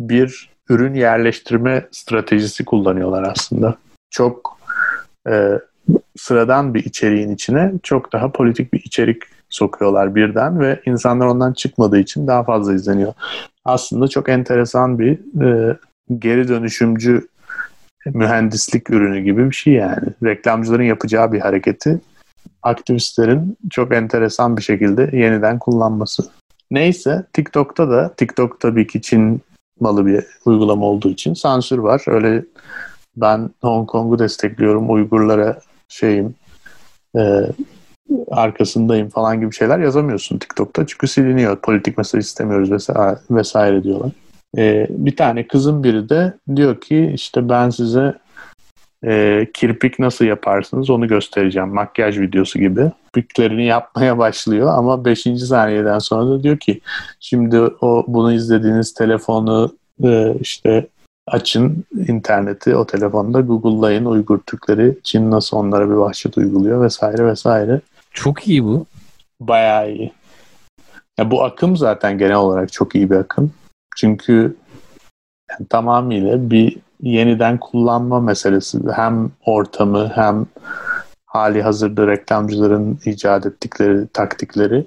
bir 0.00 0.50
ürün 0.68 0.94
yerleştirme 0.94 1.88
stratejisi 1.90 2.64
kullanıyorlar 2.64 3.22
aslında. 3.22 3.76
Çok 4.10 4.58
e, 5.28 5.58
sıradan 6.16 6.74
bir 6.74 6.84
içeriğin 6.84 7.30
içine 7.30 7.72
çok 7.82 8.12
daha 8.12 8.32
politik 8.32 8.72
bir 8.72 8.80
içerik 8.84 9.22
sokuyorlar 9.48 10.14
birden 10.14 10.60
ve 10.60 10.80
insanlar 10.86 11.26
ondan 11.26 11.52
çıkmadığı 11.52 11.98
için 11.98 12.26
daha 12.26 12.44
fazla 12.44 12.74
izleniyor. 12.74 13.12
Aslında 13.64 14.08
çok 14.08 14.28
enteresan 14.28 14.98
bir 14.98 15.42
e, 15.44 15.76
geri 16.18 16.48
dönüşümcü 16.48 17.28
mühendislik 18.06 18.90
ürünü 18.90 19.20
gibi 19.20 19.50
bir 19.50 19.54
şey 19.54 19.72
yani. 19.72 20.08
Reklamcıların 20.24 20.82
yapacağı 20.82 21.32
bir 21.32 21.40
hareketi 21.40 22.00
aktivistlerin 22.62 23.58
çok 23.70 23.94
enteresan 23.94 24.56
bir 24.56 24.62
şekilde 24.62 25.10
yeniden 25.16 25.58
kullanması. 25.58 26.30
Neyse 26.70 27.26
TikTok'ta 27.32 27.90
da 27.90 28.14
TikTok 28.14 28.60
tabii 28.60 28.86
ki 28.86 29.02
Çin 29.02 29.42
malı 29.80 30.06
bir 30.06 30.24
uygulama 30.44 30.86
olduğu 30.86 31.10
için 31.10 31.34
sansür 31.34 31.78
var. 31.78 32.02
Öyle 32.06 32.44
ben 33.16 33.50
Hong 33.60 33.88
Kong'u 33.88 34.18
destekliyorum, 34.18 34.90
Uygurlara 34.90 35.60
şeyim, 35.88 36.34
e, 37.16 37.22
arkasındayım 38.30 39.08
falan 39.08 39.40
gibi 39.40 39.54
şeyler 39.54 39.78
yazamıyorsun 39.78 40.38
TikTok'ta. 40.38 40.86
Çünkü 40.86 41.08
siliniyor. 41.08 41.56
Politik 41.56 41.98
mesaj 41.98 42.24
istemiyoruz 42.24 42.72
vesaire, 42.72 43.18
vesaire 43.30 43.84
diyorlar. 43.84 44.10
E, 44.58 44.86
bir 44.90 45.16
tane 45.16 45.46
kızın 45.46 45.84
biri 45.84 46.08
de 46.08 46.34
diyor 46.56 46.80
ki 46.80 47.12
işte 47.14 47.48
ben 47.48 47.70
size 47.70 48.14
e, 49.04 49.46
kirpik 49.54 49.98
nasıl 49.98 50.24
yaparsınız 50.24 50.90
onu 50.90 51.08
göstereceğim. 51.08 51.68
Makyaj 51.68 52.18
videosu 52.18 52.58
gibi. 52.58 52.90
Kirpiklerini 53.14 53.66
yapmaya 53.66 54.18
başlıyor 54.18 54.68
ama 54.74 55.04
5. 55.04 55.22
saniyeden 55.22 55.98
sonra 55.98 56.30
da 56.30 56.42
diyor 56.42 56.58
ki 56.58 56.80
şimdi 57.20 57.60
o 57.60 58.04
bunu 58.08 58.32
izlediğiniz 58.32 58.94
telefonu 58.94 59.76
e, 60.04 60.34
işte 60.40 60.86
açın 61.26 61.84
interneti 62.08 62.76
o 62.76 62.86
telefonda 62.86 63.40
Google'layın 63.40 64.04
Uygur 64.04 64.38
Türkleri 64.38 64.98
Çin 65.02 65.30
nasıl 65.30 65.56
onlara 65.56 65.88
bir 65.88 65.94
vahşet 65.94 66.38
uyguluyor 66.38 66.84
vesaire 66.84 67.26
vesaire. 67.26 67.80
Çok 68.12 68.48
iyi 68.48 68.64
bu. 68.64 68.86
Bayağı 69.40 69.92
iyi. 69.92 70.12
Ya 71.18 71.30
bu 71.30 71.44
akım 71.44 71.76
zaten 71.76 72.18
genel 72.18 72.36
olarak 72.36 72.72
çok 72.72 72.94
iyi 72.94 73.10
bir 73.10 73.16
akım. 73.16 73.52
Çünkü 73.96 74.56
yani 75.50 75.68
tamamıyla 75.68 76.50
bir 76.50 76.76
yeniden 77.02 77.58
kullanma 77.58 78.20
meselesi. 78.20 78.78
Hem 78.92 79.30
ortamı 79.44 80.12
hem 80.14 80.46
hali 81.26 81.62
hazırda 81.62 82.06
reklamcıların 82.06 82.98
icat 83.04 83.46
ettikleri 83.46 84.08
taktikleri 84.08 84.86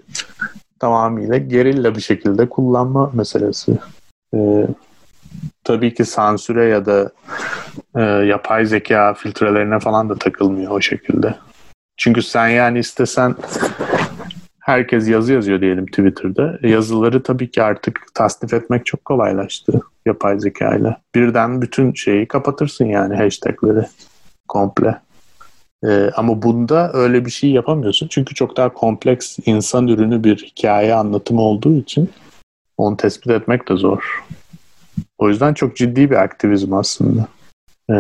tamamıyla 0.80 1.38
gerilla 1.38 1.96
bir 1.96 2.02
şekilde 2.02 2.50
kullanma 2.50 3.12
meselesi. 3.14 3.78
Ee, 4.36 4.68
tabii 5.64 5.94
ki 5.94 6.06
sansüre 6.06 6.66
ya 6.66 6.86
da 6.86 7.12
e, 7.96 8.02
yapay 8.02 8.66
zeka 8.66 9.14
filtrelerine 9.14 9.80
falan 9.80 10.10
da 10.10 10.16
takılmıyor 10.16 10.72
o 10.72 10.82
şekilde. 10.82 11.36
Çünkü 11.98 12.22
sen 12.22 12.48
yani 12.48 12.80
istesen 12.80 13.36
herkes 14.64 15.10
yazı 15.10 15.34
yazıyor 15.34 15.62
diyelim 15.62 15.86
Twitter'da. 15.86 16.60
E, 16.64 16.70
yazıları 16.70 17.24
tabii 17.24 17.52
ki 17.52 17.64
artık 17.64 18.02
tasnif 18.14 18.54
etmek 18.54 18.86
çok 18.86 19.06
kolaylaştı 19.06 19.82
yapay 20.06 20.40
zeka 20.40 20.76
ile. 20.76 20.98
Birden 21.16 21.62
bütün 21.62 21.94
şeyi 21.94 22.28
kapatırsın 22.28 22.86
yani 22.86 23.16
hashtagleri 23.16 23.86
komple. 24.48 25.00
Ee, 25.88 26.10
ama 26.16 26.42
bunda 26.42 26.92
öyle 26.94 27.26
bir 27.26 27.32
şey 27.32 27.52
yapamıyorsun. 27.52 28.08
Çünkü 28.08 28.36
çok 28.36 28.58
daha 28.58 28.74
kompleks 28.74 29.38
insan 29.46 29.88
ürünü 29.88 30.24
bir 30.24 30.38
hikaye 30.38 30.94
anlatımı 30.94 31.42
olduğu 31.42 31.78
için 31.78 32.10
onu 32.78 32.98
tespit 32.98 33.32
etmek 33.32 33.70
de 33.70 33.76
zor. 33.76 34.24
O 35.18 35.30
yüzden 35.30 35.54
çok 35.54 35.76
ciddi 35.76 36.12
bir 36.12 36.16
aktivizm 36.16 36.74
aslında. 36.74 37.28
Ee, 37.90 37.94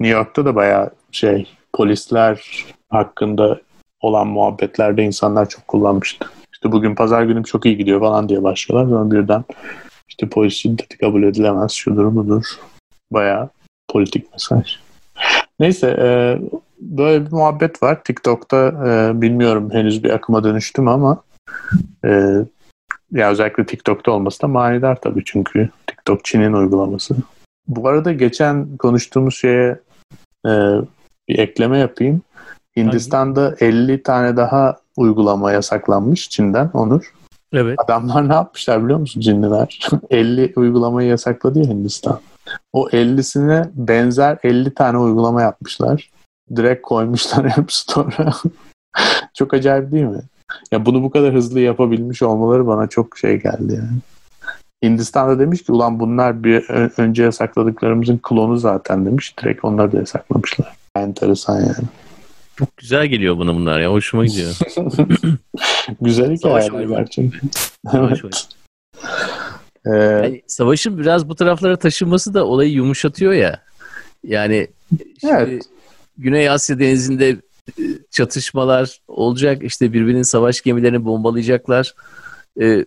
New 0.00 0.16
York'ta 0.16 0.44
da 0.44 0.54
bayağı 0.54 0.90
şey 1.12 1.48
polisler 1.72 2.64
hakkında 2.88 3.60
olan 4.02 4.26
muhabbetlerde 4.26 5.02
insanlar 5.02 5.48
çok 5.48 5.68
kullanmıştı. 5.68 6.30
İşte 6.52 6.72
bugün 6.72 6.94
pazar 6.94 7.22
günüm 7.22 7.42
çok 7.42 7.66
iyi 7.66 7.76
gidiyor 7.76 8.00
falan 8.00 8.28
diye 8.28 8.42
başlıyorlar. 8.42 8.90
Sonra 8.90 9.10
birden 9.10 9.44
işte 10.08 10.28
polis 10.28 10.54
şiddeti 10.54 10.98
kabul 10.98 11.22
edilemez, 11.22 11.72
şudur 11.72 12.16
budur. 12.16 12.44
Bayağı 13.10 13.48
politik 13.88 14.32
mesaj. 14.32 14.76
Neyse 15.60 15.96
e, 15.98 16.38
böyle 16.80 17.26
bir 17.26 17.32
muhabbet 17.32 17.82
var. 17.82 18.04
TikTok'ta 18.04 18.66
e, 18.86 19.20
bilmiyorum 19.20 19.70
henüz 19.72 20.04
bir 20.04 20.10
akıma 20.10 20.44
dönüştüm 20.44 20.88
ama 20.88 21.22
e, 22.04 22.34
ya 23.12 23.30
özellikle 23.30 23.66
TikTok'ta 23.66 24.12
olması 24.12 24.42
da 24.42 24.48
manidar 24.48 25.00
tabii 25.00 25.22
çünkü 25.24 25.68
TikTok 25.86 26.24
Çin'in 26.24 26.52
uygulaması. 26.52 27.16
Bu 27.68 27.88
arada 27.88 28.12
geçen 28.12 28.76
konuştuğumuz 28.76 29.36
şeye 29.36 29.80
e, 30.46 30.50
bir 31.28 31.38
ekleme 31.38 31.78
yapayım. 31.78 32.22
Hindistan'da 32.76 33.56
50 33.60 34.02
tane 34.02 34.36
daha 34.36 34.76
uygulama 34.96 35.52
yasaklanmış 35.52 36.30
Çin'den 36.30 36.70
Onur. 36.74 37.12
Evet. 37.52 37.78
Adamlar 37.84 38.28
ne 38.28 38.34
yapmışlar 38.34 38.84
biliyor 38.84 38.98
musun 38.98 39.20
Çinliler? 39.20 39.88
50 40.10 40.52
uygulamayı 40.56 41.08
yasakladı 41.08 41.58
ya 41.58 41.64
Hindistan. 41.64 42.20
O 42.72 42.88
50'sine 42.88 43.70
benzer 43.74 44.38
50 44.42 44.74
tane 44.74 44.98
uygulama 44.98 45.42
yapmışlar. 45.42 46.10
Direkt 46.56 46.82
koymuşlar 46.82 47.44
App 47.58 47.72
Store'a. 47.72 48.32
çok 49.34 49.54
acayip 49.54 49.92
değil 49.92 50.04
mi? 50.04 50.22
Ya 50.72 50.86
bunu 50.86 51.02
bu 51.02 51.10
kadar 51.10 51.34
hızlı 51.34 51.60
yapabilmiş 51.60 52.22
olmaları 52.22 52.66
bana 52.66 52.86
çok 52.86 53.18
şey 53.18 53.42
geldi 53.42 53.72
yani. 53.72 53.98
Hindistan'da 54.84 55.38
demiş 55.38 55.62
ki 55.62 55.72
ulan 55.72 56.00
bunlar 56.00 56.44
bir 56.44 56.70
önce 57.00 57.22
yasakladıklarımızın 57.22 58.20
klonu 58.22 58.56
zaten 58.56 59.06
demiş. 59.06 59.34
Direkt 59.38 59.64
onları 59.64 59.92
da 59.92 59.96
yasaklamışlar. 59.96 60.72
Enteresan 60.96 61.60
yani. 61.60 61.88
Çok 62.56 62.76
güzel 62.76 63.06
geliyor 63.06 63.38
buna 63.38 63.54
bunlar 63.54 63.80
ya. 63.80 63.92
Hoşuma 63.92 64.26
gidiyor. 64.26 64.56
güzel 66.00 66.32
hikayeler 66.36 66.84
gerçekten. 66.84 67.50
evet. 67.94 68.48
Ee, 69.86 69.96
yani 69.96 70.42
savaşın 70.46 70.98
biraz 70.98 71.28
bu 71.28 71.34
taraflara 71.34 71.76
taşınması 71.76 72.34
da 72.34 72.46
olayı 72.46 72.72
yumuşatıyor 72.72 73.32
ya. 73.32 73.62
Yani 74.24 74.68
şimdi 75.20 75.34
evet. 75.34 75.62
Güney 76.18 76.50
Asya 76.50 76.78
denizinde 76.78 77.36
e, 77.78 77.82
çatışmalar 78.10 79.00
olacak. 79.08 79.62
İşte 79.62 79.92
birbirinin 79.92 80.22
savaş 80.22 80.60
gemilerini 80.60 81.04
bombalayacaklar. 81.04 81.94
Ee, 82.60 82.84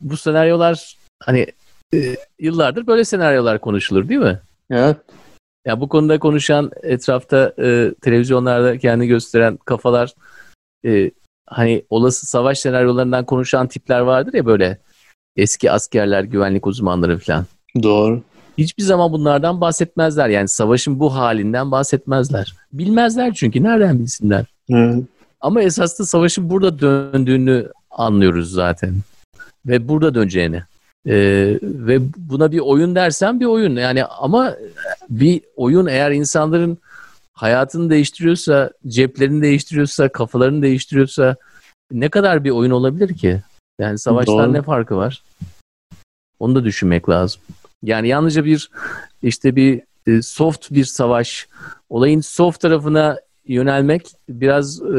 bu 0.00 0.16
senaryolar 0.16 0.96
hani 1.22 1.46
e, 1.94 2.16
yıllardır 2.38 2.86
böyle 2.86 3.04
senaryolar 3.04 3.60
konuşulur 3.60 4.08
değil 4.08 4.20
mi? 4.20 4.40
Evet. 4.70 4.96
Ya 5.66 5.80
bu 5.80 5.88
konuda 5.88 6.18
konuşan 6.18 6.70
etrafta 6.82 7.52
e, 7.58 7.94
televizyonlarda 8.02 8.78
kendini 8.78 9.08
gösteren 9.08 9.56
kafalar 9.56 10.14
e, 10.84 11.10
hani 11.46 11.84
olası 11.90 12.26
savaş 12.26 12.58
senaryolarından 12.58 13.26
konuşan 13.26 13.68
tipler 13.68 14.00
vardır 14.00 14.34
ya 14.34 14.46
böyle 14.46 14.78
eski 15.36 15.70
askerler, 15.70 16.24
güvenlik 16.24 16.66
uzmanları 16.66 17.18
falan. 17.18 17.46
Doğru. 17.82 18.22
Hiçbir 18.58 18.82
zaman 18.82 19.12
bunlardan 19.12 19.60
bahsetmezler. 19.60 20.28
Yani 20.28 20.48
savaşın 20.48 21.00
bu 21.00 21.14
halinden 21.14 21.70
bahsetmezler. 21.70 22.54
Bilmezler 22.72 23.34
çünkü. 23.34 23.62
Nereden 23.62 23.98
bilsinler? 23.98 24.46
Hı. 24.70 25.02
Ama 25.40 25.62
esasında 25.62 26.06
savaşın 26.06 26.50
burada 26.50 26.78
döndüğünü 26.80 27.68
anlıyoruz 27.90 28.52
zaten. 28.52 28.94
Ve 29.66 29.88
burada 29.88 30.14
döneceğini. 30.14 30.62
Ee, 31.06 31.58
ve 31.62 31.98
buna 32.16 32.52
bir 32.52 32.58
oyun 32.58 32.94
dersen 32.94 33.40
bir 33.40 33.46
oyun. 33.46 33.76
Yani 33.76 34.04
ama 34.04 34.56
bir 35.10 35.40
oyun 35.56 35.86
eğer 35.86 36.10
insanların 36.10 36.78
hayatını 37.32 37.90
değiştiriyorsa, 37.90 38.70
ceplerini 38.88 39.42
değiştiriyorsa, 39.42 40.08
kafalarını 40.08 40.62
değiştiriyorsa 40.62 41.36
ne 41.92 42.08
kadar 42.08 42.44
bir 42.44 42.50
oyun 42.50 42.70
olabilir 42.70 43.16
ki? 43.16 43.42
Yani 43.78 43.98
savaştan 43.98 44.38
Doğru. 44.38 44.52
ne 44.52 44.62
farkı 44.62 44.96
var? 44.96 45.22
Onu 46.38 46.54
da 46.54 46.64
düşünmek 46.64 47.08
lazım. 47.08 47.42
Yani 47.82 48.08
yalnızca 48.08 48.44
bir 48.44 48.70
işte 49.22 49.56
bir 49.56 49.82
e, 50.06 50.22
soft 50.22 50.70
bir 50.70 50.84
savaş, 50.84 51.48
olayın 51.90 52.20
soft 52.20 52.60
tarafına 52.60 53.18
yönelmek 53.46 54.06
biraz 54.28 54.82
e, 54.82 54.96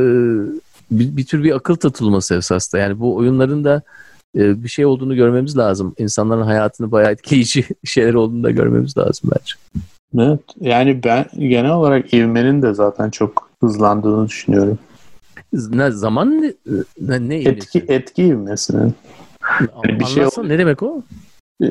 bir, 0.91 1.18
bir 1.18 1.26
tür 1.26 1.43
bir 1.43 1.56
akıl 1.56 1.76
tutulması 1.76 2.36
esasında. 2.36 2.82
Yani 2.82 2.99
bu 2.99 3.16
oyunların 3.16 3.64
da 3.64 3.76
e, 3.76 3.82
bir 4.36 4.69
şey 4.69 4.86
olduğunu 4.86 5.15
görmemiz 5.15 5.57
lazım. 5.57 5.95
İnsanların 5.97 6.41
hayatını 6.41 6.91
bayağı 6.91 7.11
etkileyici 7.11 7.65
şeyler 7.84 8.13
olduğunu 8.13 8.43
da 8.43 8.51
görmemiz 8.51 8.97
lazım 8.97 9.31
bence. 9.36 9.53
Evet. 10.19 10.39
Yani 10.61 11.03
ben 11.03 11.25
genel 11.39 11.71
olarak 11.71 12.13
ivmenin 12.13 12.61
de 12.61 12.73
zaten 12.73 13.09
çok 13.09 13.49
hızlandığını 13.59 14.27
düşünüyorum. 14.27 14.79
Ne 15.53 15.91
zaman 15.91 16.41
ne, 16.41 16.53
ne, 17.01 17.29
ne 17.29 17.36
etki 17.36 17.86
etki 17.88 18.23
ivmesinin. 18.23 18.93
Yani 19.59 19.99
bir 19.99 20.05
şey 20.05 20.25
ne 20.43 20.57
demek 20.57 20.84
o? 20.84 21.01
Ee, 21.63 21.67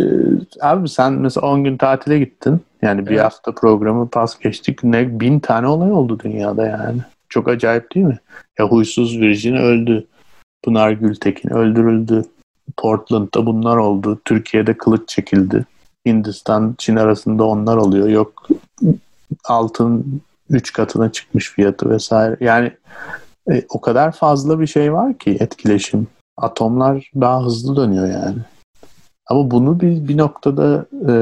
abi 0.61 0.89
sen 0.89 1.13
mesela 1.13 1.47
10 1.47 1.65
gün 1.65 1.77
tatile 1.77 2.19
gittin. 2.19 2.61
Yani 2.83 3.07
bir 3.07 3.11
evet. 3.11 3.25
hafta 3.25 3.55
programı 3.55 4.09
pas 4.09 4.39
geçtik. 4.39 4.85
Ne 4.85 5.21
bin 5.21 5.41
tane 5.41 5.67
olay 5.67 5.93
oldu 5.93 6.19
dünyada 6.25 6.67
yani. 6.67 7.01
Çok 7.29 7.49
acayip 7.49 7.95
değil 7.95 8.07
mi? 8.07 8.19
Ya 8.59 8.69
huysuz 8.69 9.21
Virgin 9.21 9.57
öldü. 9.57 10.07
Pınar 10.65 10.91
Gültekin 10.91 11.51
öldürüldü. 11.51 12.25
Portland'da 12.77 13.47
bunlar 13.47 13.77
oldu. 13.77 14.21
Türkiye'de 14.25 14.77
kılıç 14.77 15.09
çekildi. 15.09 15.67
Hindistan, 16.07 16.75
Çin 16.79 16.97
arasında 16.97 17.45
onlar 17.45 17.77
oluyor. 17.77 18.09
Yok 18.09 18.49
altın 19.45 20.23
3 20.51 20.73
katına 20.73 21.13
çıkmış 21.13 21.51
fiyatı 21.51 21.91
vesaire. 21.91 22.37
Yani 22.41 22.73
e, 23.51 23.65
o 23.69 23.81
kadar 23.81 24.13
fazla 24.13 24.61
bir 24.61 24.67
şey 24.67 24.93
var 24.93 25.19
ki 25.19 25.37
etkileşim. 25.41 26.07
Atomlar 26.37 27.11
daha 27.21 27.45
hızlı 27.45 27.77
dönüyor 27.77 28.07
yani. 28.07 28.39
Ama 29.27 29.51
bunu 29.51 29.81
bir, 29.81 30.09
bir 30.09 30.19
noktada 30.19 30.87
e, 31.09 31.13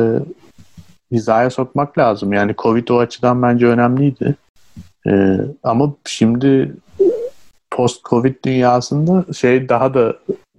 hizaya 1.13 1.51
sokmak 1.51 1.99
lazım. 1.99 2.33
Yani 2.33 2.55
Covid 2.59 2.89
o 2.89 2.99
açıdan 2.99 3.43
bence 3.43 3.67
önemliydi. 3.67 4.35
E, 5.07 5.37
ama 5.63 5.93
şimdi 6.05 6.75
post-Covid 7.71 8.35
dünyasında 8.45 9.33
şey 9.33 9.69
daha 9.69 9.95
da 9.95 10.17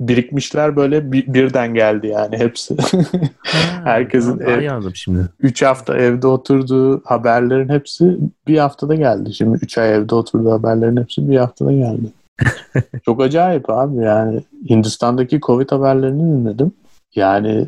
birikmişler 0.08 0.76
böyle 0.76 1.12
bir, 1.12 1.34
birden 1.34 1.74
geldi 1.74 2.08
yani 2.08 2.38
hepsi. 2.38 2.78
Ha, 2.78 3.82
Herkesin 3.84 4.40
ev, 4.40 4.94
şimdi. 4.94 5.28
3 5.40 5.62
hafta 5.62 5.98
evde 5.98 6.28
oturduğu 6.28 7.02
haberlerin 7.06 7.70
hepsi 7.70 8.18
bir 8.48 8.58
haftada 8.58 8.96
geldi. 8.96 9.34
Şimdi 9.34 9.58
3 9.62 9.78
ay 9.78 9.94
evde 9.94 10.16
oturduğu 10.16 10.52
haberlerin 10.52 10.98
hepsi 10.98 11.30
bir 11.30 11.38
haftada 11.38 11.72
geldi. 11.72 12.12
Çok 13.06 13.22
acayip 13.22 13.70
abi 13.70 14.04
yani 14.04 14.42
Hindistan'daki 14.70 15.40
Covid 15.40 15.72
haberlerini 15.72 16.40
dinledim. 16.40 16.72
Yani 17.16 17.68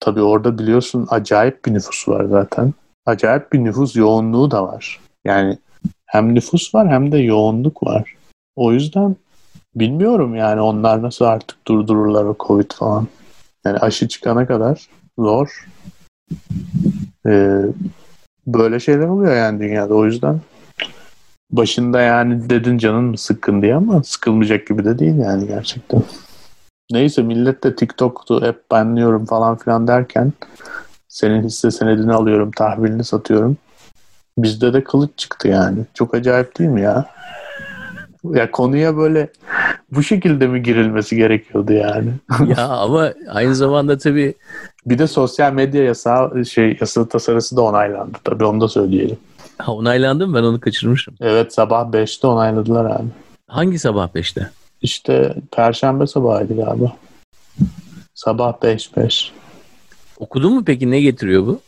tabii 0.00 0.22
orada 0.22 0.58
biliyorsun 0.58 1.06
acayip 1.10 1.64
bir 1.64 1.74
nüfus 1.74 2.08
var 2.08 2.24
zaten. 2.24 2.74
Acayip 3.06 3.52
bir 3.52 3.64
nüfus 3.64 3.96
yoğunluğu 3.96 4.50
da 4.50 4.66
var. 4.66 5.00
Yani 5.24 5.58
hem 6.06 6.34
nüfus 6.34 6.74
var 6.74 6.88
hem 6.88 7.12
de 7.12 7.18
yoğunluk 7.18 7.82
var. 7.82 8.14
O 8.56 8.72
yüzden 8.72 9.16
bilmiyorum 9.74 10.34
yani 10.34 10.60
onlar 10.60 11.02
nasıl 11.02 11.24
artık 11.24 11.66
durdururlar 11.66 12.24
o 12.24 12.36
Covid 12.40 12.70
falan. 12.72 13.06
Yani 13.64 13.78
aşı 13.78 14.08
çıkana 14.08 14.46
kadar 14.46 14.88
zor. 15.18 15.66
Ee, 17.26 17.60
böyle 18.46 18.80
şeyler 18.80 19.06
oluyor 19.06 19.36
yani 19.36 19.60
dünyada. 19.60 19.94
O 19.94 20.04
yüzden 20.04 20.40
başında 21.50 22.00
yani 22.00 22.50
dedin 22.50 22.78
canın 22.78 23.04
mı 23.04 23.18
sıkkın 23.18 23.62
diye 23.62 23.74
ama 23.74 24.02
sıkılmayacak 24.02 24.66
gibi 24.66 24.84
de 24.84 24.98
değil 24.98 25.16
yani 25.16 25.46
gerçekten. 25.46 26.02
Neyse 26.92 27.22
millet 27.22 27.64
de 27.64 27.76
TikTok'tu 27.76 28.42
hep 28.42 28.70
banlıyorum 28.70 29.24
falan 29.24 29.56
filan 29.56 29.88
derken 29.88 30.32
senin 31.08 31.44
hisse 31.44 31.70
senedini 31.70 32.12
alıyorum, 32.12 32.50
tahvilini 32.50 33.04
satıyorum. 33.04 33.56
Bizde 34.38 34.72
de 34.72 34.84
kılıç 34.84 35.10
çıktı 35.16 35.48
yani. 35.48 35.78
Çok 35.94 36.14
acayip 36.14 36.58
değil 36.58 36.70
mi 36.70 36.82
ya? 36.82 37.06
Ya 38.34 38.50
konuya 38.50 38.96
böyle 38.96 39.28
bu 39.92 40.02
şekilde 40.02 40.46
mi 40.46 40.62
girilmesi 40.62 41.16
gerekiyordu 41.16 41.72
yani? 41.72 42.10
ya 42.56 42.68
ama 42.68 43.12
aynı 43.28 43.54
zamanda 43.54 43.98
tabii 43.98 44.34
bir 44.86 44.98
de 44.98 45.06
sosyal 45.06 45.52
medya 45.52 45.84
yasağı 45.84 46.44
şey 46.46 46.76
yasa 46.80 47.08
tasarısı 47.08 47.56
da 47.56 47.62
onaylandı 47.62 48.18
tabii 48.24 48.44
onu 48.44 48.60
da 48.60 48.68
söyleyelim. 48.68 49.16
Ha, 49.58 49.72
onaylandı 49.72 50.26
mı? 50.26 50.34
Ben 50.38 50.42
onu 50.42 50.60
kaçırmışım. 50.60 51.14
Evet 51.20 51.54
sabah 51.54 51.84
5'te 51.92 52.26
onayladılar 52.26 52.84
abi. 52.84 53.08
Hangi 53.48 53.78
sabah 53.78 54.08
5'te? 54.08 54.50
İşte 54.82 55.34
Perşembe 55.52 56.06
sabahıydı 56.06 56.56
galiba. 56.56 56.92
Sabah 58.14 58.52
5-5. 58.52 59.30
Okudun 60.18 60.54
mu 60.54 60.62
peki 60.66 60.90
ne 60.90 61.00
getiriyor 61.00 61.46
bu? 61.46 61.60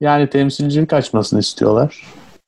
Yani 0.00 0.30
temsilcilik 0.30 0.92
açmasını 0.92 1.40
istiyorlar. 1.40 2.02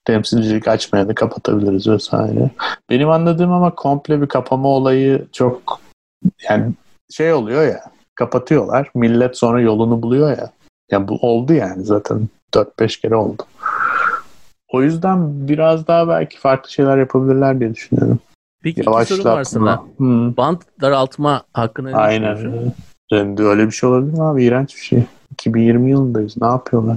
Temsilcilik 0.04 0.68
açmaya 0.68 1.08
da 1.08 1.14
kapatabiliriz 1.14 1.88
vesaire. 1.88 2.50
Benim 2.90 3.10
anladığım 3.10 3.52
ama 3.52 3.74
komple 3.74 4.22
bir 4.22 4.26
kapama 4.26 4.68
olayı 4.68 5.26
çok 5.32 5.80
yani 6.48 6.72
şey 7.10 7.32
oluyor 7.32 7.62
ya 7.66 7.80
kapatıyorlar. 8.14 8.90
Millet 8.94 9.36
sonra 9.36 9.60
yolunu 9.60 10.02
buluyor 10.02 10.30
ya. 10.30 10.50
Ya 10.90 11.08
bu 11.08 11.14
oldu 11.14 11.52
yani 11.52 11.84
zaten 11.84 12.28
4-5 12.54 13.00
kere 13.00 13.16
oldu. 13.16 13.42
O 14.72 14.82
yüzden 14.82 15.48
biraz 15.48 15.86
daha 15.86 16.08
belki 16.08 16.38
farklı 16.38 16.70
şeyler 16.70 16.98
yapabilirler 16.98 17.60
diye 17.60 17.74
düşünüyorum. 17.74 18.18
Peki 18.62 18.80
iki 18.80 19.04
soru 19.04 19.24
var 19.24 19.44
sana. 19.44 19.82
Hmm. 19.96 20.36
Bant 20.36 20.62
daraltma 20.80 21.42
hakkında 21.52 21.90
ne 21.90 21.96
Aynen. 21.96 22.72
Şimdi 23.12 23.42
öyle 23.42 23.66
bir 23.66 23.72
şey 23.72 23.88
olabilir 23.88 24.12
mi 24.12 24.22
abi? 24.22 24.44
İğrenç 24.44 24.76
bir 24.76 24.80
şey. 24.80 25.04
2020 25.32 25.90
yılındayız. 25.90 26.36
Ne 26.40 26.46
yapıyorlar? 26.46 26.96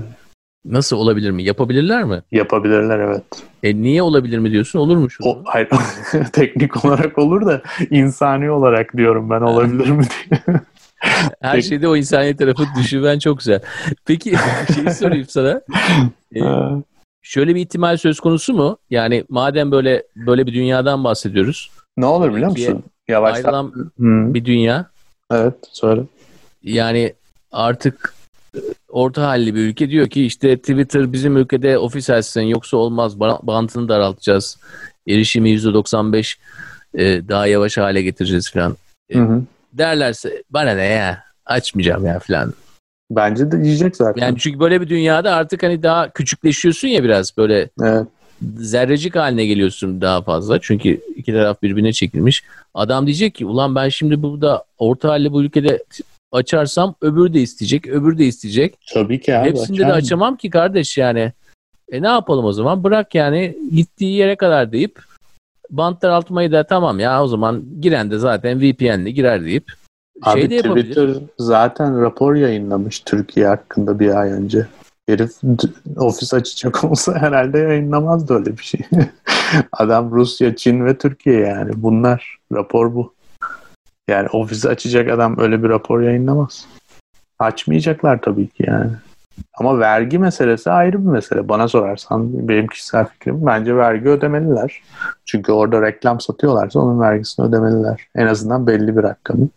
Nasıl 0.66 0.98
olabilir 0.98 1.32
mi? 1.32 1.44
Yapabilirler 1.44 2.04
mi? 2.04 2.22
Yapabilirler 2.32 3.00
evet. 3.00 3.24
E 3.64 3.76
niye 3.76 4.02
olabilir 4.02 4.40
mi 4.40 4.52
diyorsun? 4.52 4.80
Olur 4.80 4.98
mu 4.98 5.10
şu? 5.10 5.24
O, 5.24 5.42
hayır, 5.46 5.70
teknik 6.34 6.86
olarak 6.86 7.18
olur 7.18 7.46
da 7.46 7.62
insani 7.90 8.52
olarak 8.52 8.98
diyorum 8.98 9.30
ben 9.30 9.42
olabilir 9.42 9.90
mi 9.90 10.04
diye. 10.04 10.60
Her 11.42 11.62
şeyde 11.62 11.88
o 11.88 11.96
insani 11.96 12.36
tarafı 12.36 12.64
düşünmen 12.80 13.20
çok 13.20 13.38
güzel. 13.38 13.62
Peki 14.06 14.36
şey 14.76 14.94
sorayım 14.94 15.26
sana. 15.30 15.62
Ee, 16.36 16.42
Şöyle 17.22 17.56
bir 17.56 17.62
ihtimal 17.62 17.98
söz 17.98 18.20
konusu 18.20 18.54
mu? 18.54 18.78
Yani 18.90 19.24
madem 19.30 19.72
böyle 19.72 20.04
böyle 20.16 20.48
bir 20.48 20.54
dünyadan 20.54 21.04
bahsediyoruz. 21.04 21.72
Ne 21.98 22.06
olur 22.06 22.36
biliyor 22.36 22.52
musun? 22.52 22.84
Yavaştan. 23.08 23.44
Ayrılan 23.44 23.92
hmm. 23.98 24.34
bir 24.34 24.46
dünya. 24.46 24.86
Evet 25.32 25.54
söyle. 25.72 26.02
Yani 26.64 27.14
artık 27.52 28.14
orta 28.90 29.28
halli 29.28 29.56
bir 29.56 29.62
ülke 29.62 29.90
diyor 29.90 30.10
ki 30.10 30.26
işte 30.26 30.58
Twitter 30.58 31.14
bizim 31.14 31.38
ülkede 31.38 31.78
ofis 31.78 32.10
açsın 32.10 32.42
yoksa 32.42 32.78
olmaz 32.78 33.20
bantını 33.20 33.90
daraltacağız. 33.90 34.58
Erişimi 35.08 35.50
%95 35.50 36.38
e, 36.94 37.28
daha 37.28 37.48
yavaş 37.48 37.78
hale 37.78 38.02
getireceğiz 38.02 38.52
falan. 38.52 38.78
E, 39.10 39.18
hı 39.18 39.24
hı. 39.24 39.42
Derlerse 39.74 40.44
bana 40.50 40.72
ne 40.72 40.86
ya 40.86 41.24
açmayacağım 41.46 42.06
ya 42.06 42.20
falan. 42.20 42.54
Bence 43.12 43.52
de 43.52 43.64
diyecek 43.64 43.96
zaten. 43.96 44.22
Yani 44.22 44.38
çünkü 44.40 44.60
böyle 44.60 44.82
bir 44.82 44.90
dünyada 44.90 45.36
artık 45.36 45.64
hani 45.64 45.84
daha 45.84 46.10
küçükleşiyorsun 46.10 46.88
ya 46.88 47.04
biraz 47.04 47.38
böyle 47.38 47.70
evet. 47.82 48.08
zerrecik 48.58 49.16
haline 49.16 49.46
geliyorsun 49.46 50.02
daha 50.02 50.22
fazla. 50.22 50.60
Çünkü 50.62 51.02
iki 51.16 51.34
taraf 51.34 51.62
birbirine 51.62 51.94
çekilmiş. 51.94 52.44
Adam 52.74 53.06
diyecek 53.06 53.36
ki 53.36 53.46
ulan 53.46 53.76
ben 53.76 53.90
şimdi 53.90 54.22
burada 54.22 54.64
orta 54.78 55.10
halli 55.10 55.32
bu 55.32 55.44
ülkede 55.44 55.84
açarsam 56.32 56.96
öbür 57.02 57.34
de 57.34 57.42
isteyecek, 57.42 57.88
öbür 57.88 58.18
de 58.18 58.26
isteyecek. 58.26 58.78
Tabii 58.94 59.22
ki 59.22 59.38
abi. 59.38 59.50
Hepsinde 59.50 59.80
de 59.80 59.94
açamam 59.94 60.38
ki 60.38 60.50
kardeş 60.50 60.98
yani. 60.98 61.34
E 61.92 62.02
ne 62.02 62.08
yapalım 62.08 62.46
o 62.46 62.54
zaman? 62.54 62.84
Bırak 62.84 63.16
yani 63.16 63.58
gittiği 63.72 64.16
yere 64.16 64.36
kadar 64.36 64.72
deyip 64.72 65.00
bant 65.70 66.02
daraltmayı 66.02 66.52
da 66.52 66.64
tamam 66.64 67.00
ya 67.00 67.24
o 67.24 67.28
zaman 67.28 67.64
giren 67.82 68.12
de 68.12 68.18
zaten 68.18 68.62
VPN'le 68.62 69.10
girer 69.10 69.46
deyip 69.46 69.72
Abi 70.22 70.40
şey 70.40 70.50
de 70.50 70.62
Twitter 70.62 71.10
zaten 71.40 72.02
rapor 72.02 72.36
yayınlamış 72.36 73.00
Türkiye 73.00 73.48
hakkında 73.48 74.00
bir 74.00 74.20
ay 74.20 74.32
önce. 74.32 74.68
Herif 75.10 75.32
ofis 75.98 76.34
açacak 76.34 76.84
olsa 76.92 77.16
herhalde 77.16 77.60
yayınlamazdı 77.60 78.34
öyle 78.34 78.58
bir 78.58 78.64
şey. 78.64 78.82
Adam 79.72 80.12
Rusya, 80.12 80.56
Çin 80.56 80.86
ve 80.86 80.98
Türkiye 80.98 81.40
yani. 81.40 81.72
Bunlar. 81.76 82.38
Rapor 82.54 82.96
bu. 82.96 83.14
Yani 84.08 84.30
ofisi 84.30 84.70
açacak 84.70 85.10
adam 85.10 85.40
öyle 85.40 85.64
bir 85.64 85.70
rapor 85.70 86.02
yayınlamaz. 86.02 86.68
Açmayacaklar 87.40 88.22
tabii 88.22 88.48
ki 88.48 88.64
yani. 88.68 88.92
Ama 89.58 89.80
vergi 89.80 90.20
meselesi 90.20 90.72
ayrı 90.72 91.00
bir 91.06 91.10
mesele. 91.10 91.50
Bana 91.50 91.68
sorarsan 91.68 92.48
benim 92.48 92.68
kişisel 92.68 93.06
fikrim 93.06 93.46
bence 93.46 93.76
vergi 93.76 94.10
ödemeliler. 94.10 94.82
Çünkü 95.26 95.52
orada 95.52 95.82
reklam 95.82 96.20
satıyorlarsa 96.20 96.80
onun 96.80 97.02
vergisini 97.02 97.46
ödemeliler. 97.46 98.08
En 98.16 98.28
azından 98.28 98.68
belli 98.68 98.98
bir 98.98 99.04
rakamı. 99.04 99.50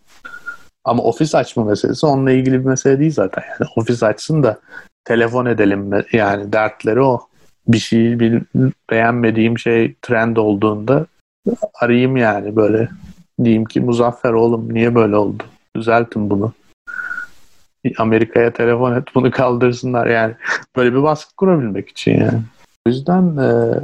Ama 0.83 1.03
ofis 1.03 1.35
açma 1.35 1.63
meselesi 1.63 2.05
onunla 2.05 2.31
ilgili 2.31 2.59
bir 2.59 2.65
mesele 2.65 2.99
değil 2.99 3.11
zaten. 3.11 3.43
Yani 3.49 3.69
ofis 3.75 4.03
açsın 4.03 4.43
da 4.43 4.59
telefon 5.05 5.45
edelim 5.45 5.91
yani 6.13 6.53
dertleri 6.53 7.01
o. 7.01 7.21
Bir 7.67 7.77
şey 7.77 8.19
bir 8.19 8.43
beğenmediğim 8.89 9.59
şey 9.59 9.95
trend 10.01 10.37
olduğunda 10.37 11.05
arayayım 11.81 12.17
yani 12.17 12.55
böyle 12.55 12.89
diyeyim 13.45 13.65
ki 13.65 13.81
Muzaffer 13.81 14.33
oğlum 14.33 14.73
niye 14.73 14.95
böyle 14.95 15.15
oldu? 15.15 15.43
Düzeltin 15.75 16.29
bunu. 16.29 16.53
Amerika'ya 17.97 18.53
telefon 18.53 18.95
et 18.95 19.03
bunu 19.15 19.31
kaldırsınlar 19.31 20.07
yani. 20.07 20.33
Böyle 20.75 20.93
bir 20.93 21.03
baskı 21.03 21.35
kurabilmek 21.35 21.89
için 21.89 22.19
yani. 22.19 22.41
O 22.87 22.89
yüzden 22.89 23.37
e, 23.37 23.79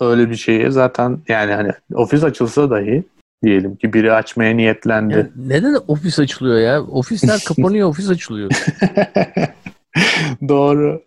öyle 0.00 0.30
bir 0.30 0.36
şeye 0.36 0.70
zaten 0.70 1.18
yani 1.28 1.52
hani 1.52 1.72
ofis 1.94 2.24
açılsa 2.24 2.70
dahi 2.70 3.04
Diyelim 3.44 3.76
ki 3.76 3.92
biri 3.92 4.12
açmaya 4.12 4.56
niyetlendi. 4.56 5.14
Ya 5.14 5.28
neden 5.36 5.76
ofis 5.88 6.18
açılıyor 6.18 6.58
ya? 6.58 6.82
Ofisler 6.82 7.40
kapanıyor, 7.46 7.88
ofis 7.88 8.10
açılıyor. 8.10 8.50
Doğru. 10.48 11.02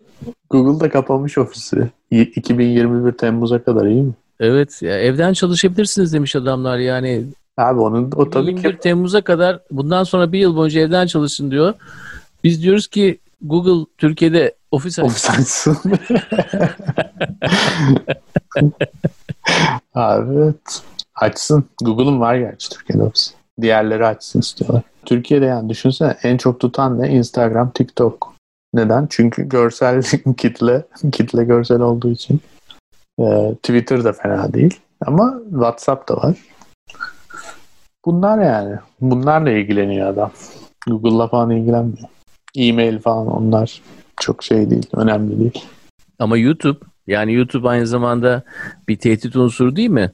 Google 0.50 0.80
da 0.80 0.90
kapamış 0.90 1.38
ofisi. 1.38 1.90
Y- 2.10 2.22
2021 2.22 3.12
Temmuz'a 3.12 3.64
kadar 3.64 3.86
iyi 3.86 4.02
mi? 4.02 4.12
Evet, 4.40 4.82
ya 4.82 4.98
evden 4.98 5.32
çalışabilirsiniz 5.32 6.12
demiş 6.12 6.36
adamlar 6.36 6.78
yani. 6.78 7.24
Abi 7.56 7.80
onun 7.80 8.12
o 8.16 8.30
tabii 8.30 8.46
21 8.46 8.62
ki 8.72 8.78
Temmuz'a 8.78 9.20
kadar 9.20 9.60
bundan 9.70 10.04
sonra 10.04 10.32
bir 10.32 10.38
yıl 10.38 10.56
boyunca 10.56 10.80
evden 10.80 11.06
çalışın 11.06 11.50
diyor. 11.50 11.74
Biz 12.44 12.62
diyoruz 12.62 12.86
ki 12.86 13.18
Google 13.42 13.86
Türkiye'de 13.98 14.54
ofis 14.70 14.98
aç. 14.98 15.04
ofis 15.04 15.30
açsın. 15.30 15.78
Abi 19.94 20.34
evet. 20.34 20.82
Açsın. 21.14 21.64
Google'un 21.84 22.20
var 22.20 22.36
gerçi 22.36 22.70
Türkiye'de 22.70 23.02
ofis. 23.02 23.34
Diğerleri 23.60 24.06
açsın 24.06 24.40
istiyorlar. 24.40 24.82
Türkiye'de 25.04 25.44
yani 25.44 25.68
düşünsene 25.68 26.16
en 26.22 26.36
çok 26.36 26.60
tutan 26.60 27.02
ne? 27.02 27.08
Instagram, 27.08 27.70
TikTok. 27.70 28.32
Neden? 28.74 29.06
Çünkü 29.10 29.48
görsel 29.48 30.02
kitle, 30.36 30.82
kitle 31.12 31.44
görsel 31.44 31.80
olduğu 31.80 32.10
için. 32.10 32.40
Ee, 33.20 33.54
Twitter 33.62 34.04
da 34.04 34.12
fena 34.12 34.52
değil. 34.52 34.80
Ama 35.06 35.40
WhatsApp 35.50 36.08
da 36.08 36.16
var. 36.16 36.36
Bunlar 38.04 38.38
yani. 38.44 38.76
Bunlarla 39.00 39.50
ilgileniyor 39.50 40.06
adam. 40.08 40.30
Google'la 40.86 41.28
falan 41.28 41.50
ilgilenmiyor. 41.50 42.08
E-mail 42.56 42.98
falan 42.98 43.26
onlar 43.26 43.80
çok 44.20 44.42
şey 44.42 44.70
değil. 44.70 44.86
Önemli 44.96 45.40
değil. 45.40 45.64
Ama 46.18 46.36
YouTube 46.36 46.78
yani 47.06 47.32
YouTube 47.34 47.68
aynı 47.68 47.86
zamanda 47.86 48.42
bir 48.88 48.96
tehdit 48.98 49.36
unsuru 49.36 49.76
değil 49.76 49.90
mi? 49.90 50.10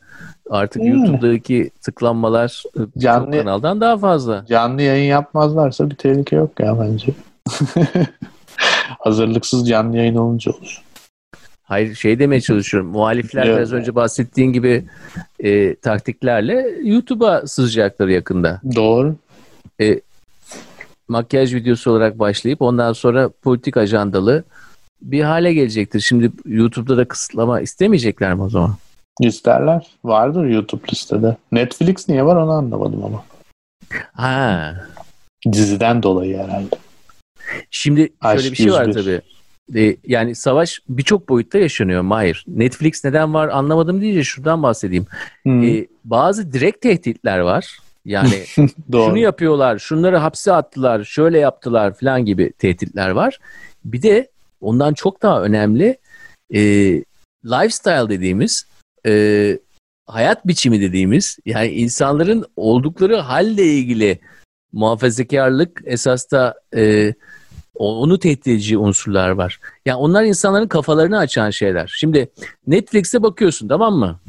Artık 0.50 0.82
Hmm. 0.82 0.88
YouTube'daki 0.94 1.70
tıklanmalar 1.82 2.62
e, 2.76 3.00
Canlı- 3.00 3.38
kanaldan 3.38 3.80
daha 3.80 3.96
fazla. 3.98 4.44
Canlı 4.48 4.82
yayın 4.82 5.10
yapmazlarsa 5.10 5.90
bir 5.90 5.94
tehlike 5.96 6.36
yok 6.36 6.60
ya 6.60 6.80
bence. 6.80 7.12
Hazırlıksız 8.98 9.68
canlı 9.68 9.96
yayın 9.96 10.14
olunca 10.16 10.52
olur. 10.52 10.82
Hayır 11.68 11.94
şey 11.94 12.18
demeye 12.18 12.40
çalışıyorum. 12.40 12.90
Muhalifler 12.90 13.46
Evet. 13.46 13.56
biraz 13.56 13.72
önce 13.72 13.94
bahsettiğin 13.94 14.52
gibi 14.52 14.84
e, 15.40 15.74
taktiklerle 15.74 16.74
YouTube'a 16.82 17.46
sızacaklar 17.46 18.08
yakında. 18.08 18.60
Doğru. 18.76 19.16
Makyaj 21.08 21.54
videosu 21.54 21.90
olarak 21.90 22.18
başlayıp 22.18 22.62
ondan 22.62 22.92
sonra 22.92 23.30
politik 23.42 23.76
ajandalı 23.76 24.44
bir 25.02 25.22
hale 25.22 25.52
gelecektir. 25.54 26.00
Şimdi 26.00 26.32
YouTube'da 26.46 26.96
da 26.96 27.08
kısıtlama 27.08 27.60
istemeyecekler 27.60 28.34
mi 28.34 28.42
o 28.42 28.48
zaman? 28.48 28.74
İsterler. 29.20 29.86
Vardır 30.04 30.44
YouTube 30.44 30.82
listede. 30.92 31.36
Netflix 31.52 32.08
niye 32.08 32.24
var 32.24 32.36
onu 32.36 32.50
anlamadım 32.50 33.04
ama. 33.04 33.24
Ha. 34.12 34.74
Diziden 35.52 36.02
dolayı 36.02 36.38
herhalde. 36.38 36.76
Şimdi 37.70 38.00
şöyle 38.00 38.12
Aşk 38.20 38.50
bir 38.52 38.56
şey 38.56 38.72
var 38.72 38.86
101. 38.86 39.02
tabii. 39.02 39.20
E, 39.74 39.96
yani 40.06 40.34
savaş 40.34 40.80
birçok 40.88 41.28
boyutta 41.28 41.58
yaşanıyor 41.58 42.02
Mahir. 42.02 42.44
Netflix 42.48 43.04
neden 43.04 43.34
var 43.34 43.48
anlamadım 43.48 44.00
deyince 44.00 44.24
şuradan 44.24 44.62
bahsedeyim. 44.62 45.06
Hmm, 45.42 45.62
E, 45.64 45.86
bazı 46.04 46.52
direkt 46.52 46.82
tehditler 46.82 47.38
var. 47.38 47.78
Yani 48.04 48.44
doğru. 48.92 49.08
şunu 49.08 49.18
yapıyorlar, 49.18 49.78
şunları 49.78 50.16
hapse 50.16 50.52
attılar, 50.52 51.04
şöyle 51.04 51.38
yaptılar 51.38 51.94
falan 51.94 52.24
gibi 52.24 52.52
tehditler 52.52 53.10
var. 53.10 53.38
Bir 53.84 54.02
de 54.02 54.28
ondan 54.60 54.94
çok 54.94 55.22
daha 55.22 55.42
önemli 55.42 55.98
e, 56.54 56.60
lifestyle 57.44 58.08
dediğimiz 58.08 58.66
e, 59.06 59.58
hayat 60.06 60.46
biçimi 60.46 60.80
dediğimiz 60.80 61.38
yani 61.46 61.68
insanların 61.68 62.44
oldukları 62.56 63.16
halle 63.16 63.64
ilgili 63.64 64.18
muhafazakarlık 64.72 65.82
esas 65.84 66.30
da 66.30 66.54
e, 66.76 67.14
onu 67.78 68.18
tehdit 68.18 68.46
edici 68.46 68.78
unsurlar 68.78 69.30
var. 69.30 69.60
Yani 69.86 69.96
onlar 69.96 70.24
insanların 70.24 70.68
kafalarını 70.68 71.18
açan 71.18 71.50
şeyler. 71.50 71.94
Şimdi 71.98 72.28
Netflix'e 72.66 73.22
bakıyorsun 73.22 73.68
tamam 73.68 73.94
mı? 73.94 74.20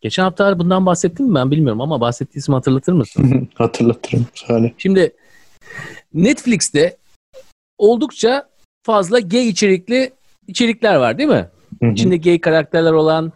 Geçen 0.00 0.22
hafta 0.22 0.58
bundan 0.58 0.86
bahsettim 0.86 1.26
mi 1.26 1.34
ben 1.34 1.50
bilmiyorum 1.50 1.80
ama 1.80 2.00
bahsettiysem 2.00 2.54
hatırlatır 2.54 2.92
mısın? 2.92 3.48
Hatırlatırım. 3.54 4.26
Söyle. 4.34 4.74
Şimdi 4.78 5.12
Netflix'te 6.14 6.96
oldukça 7.78 8.48
fazla 8.82 9.18
gay 9.20 9.48
içerikli 9.48 10.10
içerikler 10.48 10.96
var 10.96 11.18
değil 11.18 11.28
mi? 11.28 11.48
İçinde 11.92 12.16
gay 12.16 12.40
karakterler 12.40 12.92
olan 12.92 13.32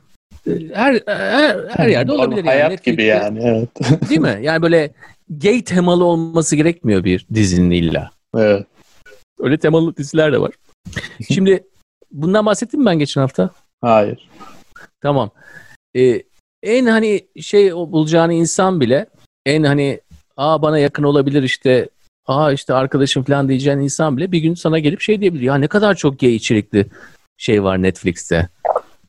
e, 0.47 0.51
her 0.75 1.01
her, 1.07 1.57
her 1.69 1.89
yerde 1.89 2.13
olabilir 2.13 2.37
yani. 2.37 2.47
Hayat 2.47 2.71
Netflix'te, 2.71 2.91
gibi 2.91 3.05
yani. 3.05 3.41
Evet. 3.43 3.69
Değil 4.11 4.21
mi? 4.21 4.39
Yani 4.43 4.63
böyle 4.63 4.91
gay 5.31 5.65
temalı 5.65 6.05
olması 6.05 6.57
gerekmiyor 6.57 7.05
bir 7.05 7.27
dizinin 7.35 7.71
illa. 7.71 8.11
evet. 8.37 8.67
Öyle 9.43 9.59
temalı 9.59 9.97
diziler 9.97 10.33
de 10.33 10.41
var. 10.41 10.53
Şimdi 11.33 11.65
bundan 12.11 12.47
bahsettim 12.47 12.81
mi 12.81 12.87
ben 12.87 12.99
geçen 12.99 13.21
hafta? 13.21 13.51
Hayır. 13.81 14.29
Tamam. 15.01 15.31
Ee, 15.97 16.23
en 16.63 16.87
hani 16.87 17.27
şey 17.41 17.73
bulacağını 17.73 18.35
insan 18.35 18.81
bile 18.81 19.07
en 19.47 19.63
hani 19.63 20.01
aa 20.37 20.63
bana 20.63 20.79
yakın 20.79 21.03
olabilir 21.03 21.43
işte 21.43 21.89
aa 22.27 22.53
işte 22.53 22.75
arkadaşım 22.75 23.23
falan 23.23 23.49
diyeceğin 23.49 23.79
insan 23.79 24.17
bile 24.17 24.33
bir 24.33 24.39
gün 24.39 24.55
sana 24.55 24.79
gelip 24.79 25.01
şey 25.01 25.21
diyebilir. 25.21 25.43
Ya 25.43 25.55
ne 25.55 25.69
kadar 25.69 25.95
çok 25.95 26.19
gay 26.19 26.35
içerikli 26.35 26.87
şey 27.37 27.63
var 27.63 27.83
Netflix'te. 27.83 28.49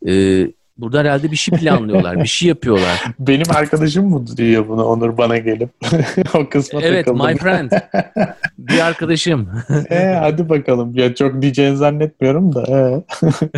Ee, 0.08 0.48
burada 0.78 1.00
herhalde 1.00 1.32
bir 1.32 1.36
şey 1.36 1.60
planlıyorlar. 1.60 2.20
bir 2.24 2.28
şey 2.28 2.50
yapıyorlar. 2.50 3.04
Benim 3.20 3.46
arkadaşım 3.56 4.10
mı 4.10 4.28
diyor 4.38 4.68
bunu 4.68 4.86
Onur 4.86 5.18
bana 5.18 5.38
gelip? 5.38 5.70
o 6.34 6.50
kısma 6.50 6.82
evet 6.82 7.06
takıldım. 7.06 7.28
my 7.28 7.36
friend. 7.38 7.72
Bir 8.58 8.80
arkadaşım. 8.80 9.50
E, 9.90 10.06
hadi 10.06 10.50
bakalım. 10.50 10.96
Ya 10.96 11.16
çok 11.16 11.42
diyeceğini 11.42 11.78
zannetmiyorum 11.78 12.56
da. 12.56 12.64
e. 12.64 13.04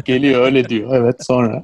Geliyor 0.06 0.46
öyle 0.46 0.70
diyor. 0.70 0.96
Evet 0.96 1.26
sonra. 1.26 1.64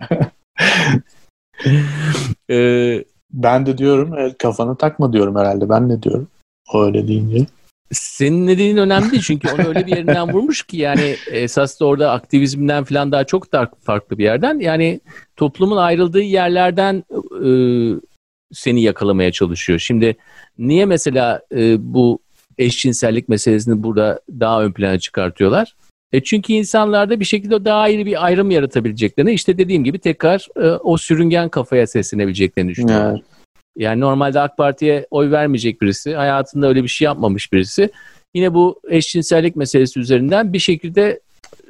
Ee, 2.49 3.03
Ben 3.33 3.65
de 3.65 3.77
diyorum 3.77 4.17
e, 4.17 4.33
kafanı 4.37 4.75
takma 4.77 5.13
diyorum 5.13 5.35
herhalde. 5.35 5.69
Ben 5.69 5.89
ne 5.89 6.03
diyorum? 6.03 6.27
O 6.73 6.83
öyle 6.83 7.07
deyince. 7.07 7.45
Senin 7.91 8.47
dediğin 8.47 8.77
önemli 8.77 9.21
çünkü 9.21 9.47
onu 9.49 9.67
öyle 9.67 9.87
bir 9.87 9.95
yerinden 9.95 10.33
vurmuş 10.33 10.63
ki 10.63 10.77
yani 10.77 11.15
esas 11.31 11.79
da 11.79 11.85
orada 11.85 12.11
aktivizmden 12.11 12.83
falan 12.83 13.11
daha 13.11 13.23
çok 13.23 13.53
da 13.53 13.71
farklı 13.81 14.17
bir 14.17 14.23
yerden 14.23 14.59
yani 14.59 15.01
toplumun 15.35 15.77
ayrıldığı 15.77 16.21
yerlerden 16.21 17.03
e, 17.45 17.51
seni 18.51 18.81
yakalamaya 18.81 19.31
çalışıyor. 19.31 19.79
Şimdi 19.79 20.15
niye 20.57 20.85
mesela 20.85 21.41
e, 21.55 21.93
bu 21.93 22.19
eşcinsellik 22.57 23.29
meselesini 23.29 23.83
burada 23.83 24.21
daha 24.39 24.63
ön 24.63 24.71
plana 24.71 24.99
çıkartıyorlar? 24.99 25.75
E 26.11 26.23
çünkü 26.23 26.53
insanlarda 26.53 27.19
bir 27.19 27.25
şekilde 27.25 27.65
daha 27.65 27.79
ayrı 27.79 28.05
bir 28.05 28.25
ayrım 28.25 28.51
yaratabileceklerini 28.51 29.33
işte 29.33 29.57
dediğim 29.57 29.83
gibi 29.83 29.99
tekrar 29.99 30.47
e, 30.55 30.69
o 30.69 30.97
sürüngen 30.97 31.49
kafaya 31.49 31.87
seslenebileceklerini 31.87 32.69
düşünüyorlar. 32.69 33.11
Evet. 33.11 33.40
Yani 33.77 33.99
normalde 33.99 34.39
AK 34.39 34.57
Parti'ye 34.57 35.07
oy 35.11 35.31
vermeyecek 35.31 35.81
birisi, 35.81 36.15
hayatında 36.15 36.67
öyle 36.67 36.83
bir 36.83 36.87
şey 36.87 37.05
yapmamış 37.05 37.53
birisi. 37.53 37.89
Yine 38.33 38.53
bu 38.53 38.81
eşcinsellik 38.89 39.55
meselesi 39.55 39.99
üzerinden 39.99 40.53
bir 40.53 40.59
şekilde 40.59 41.19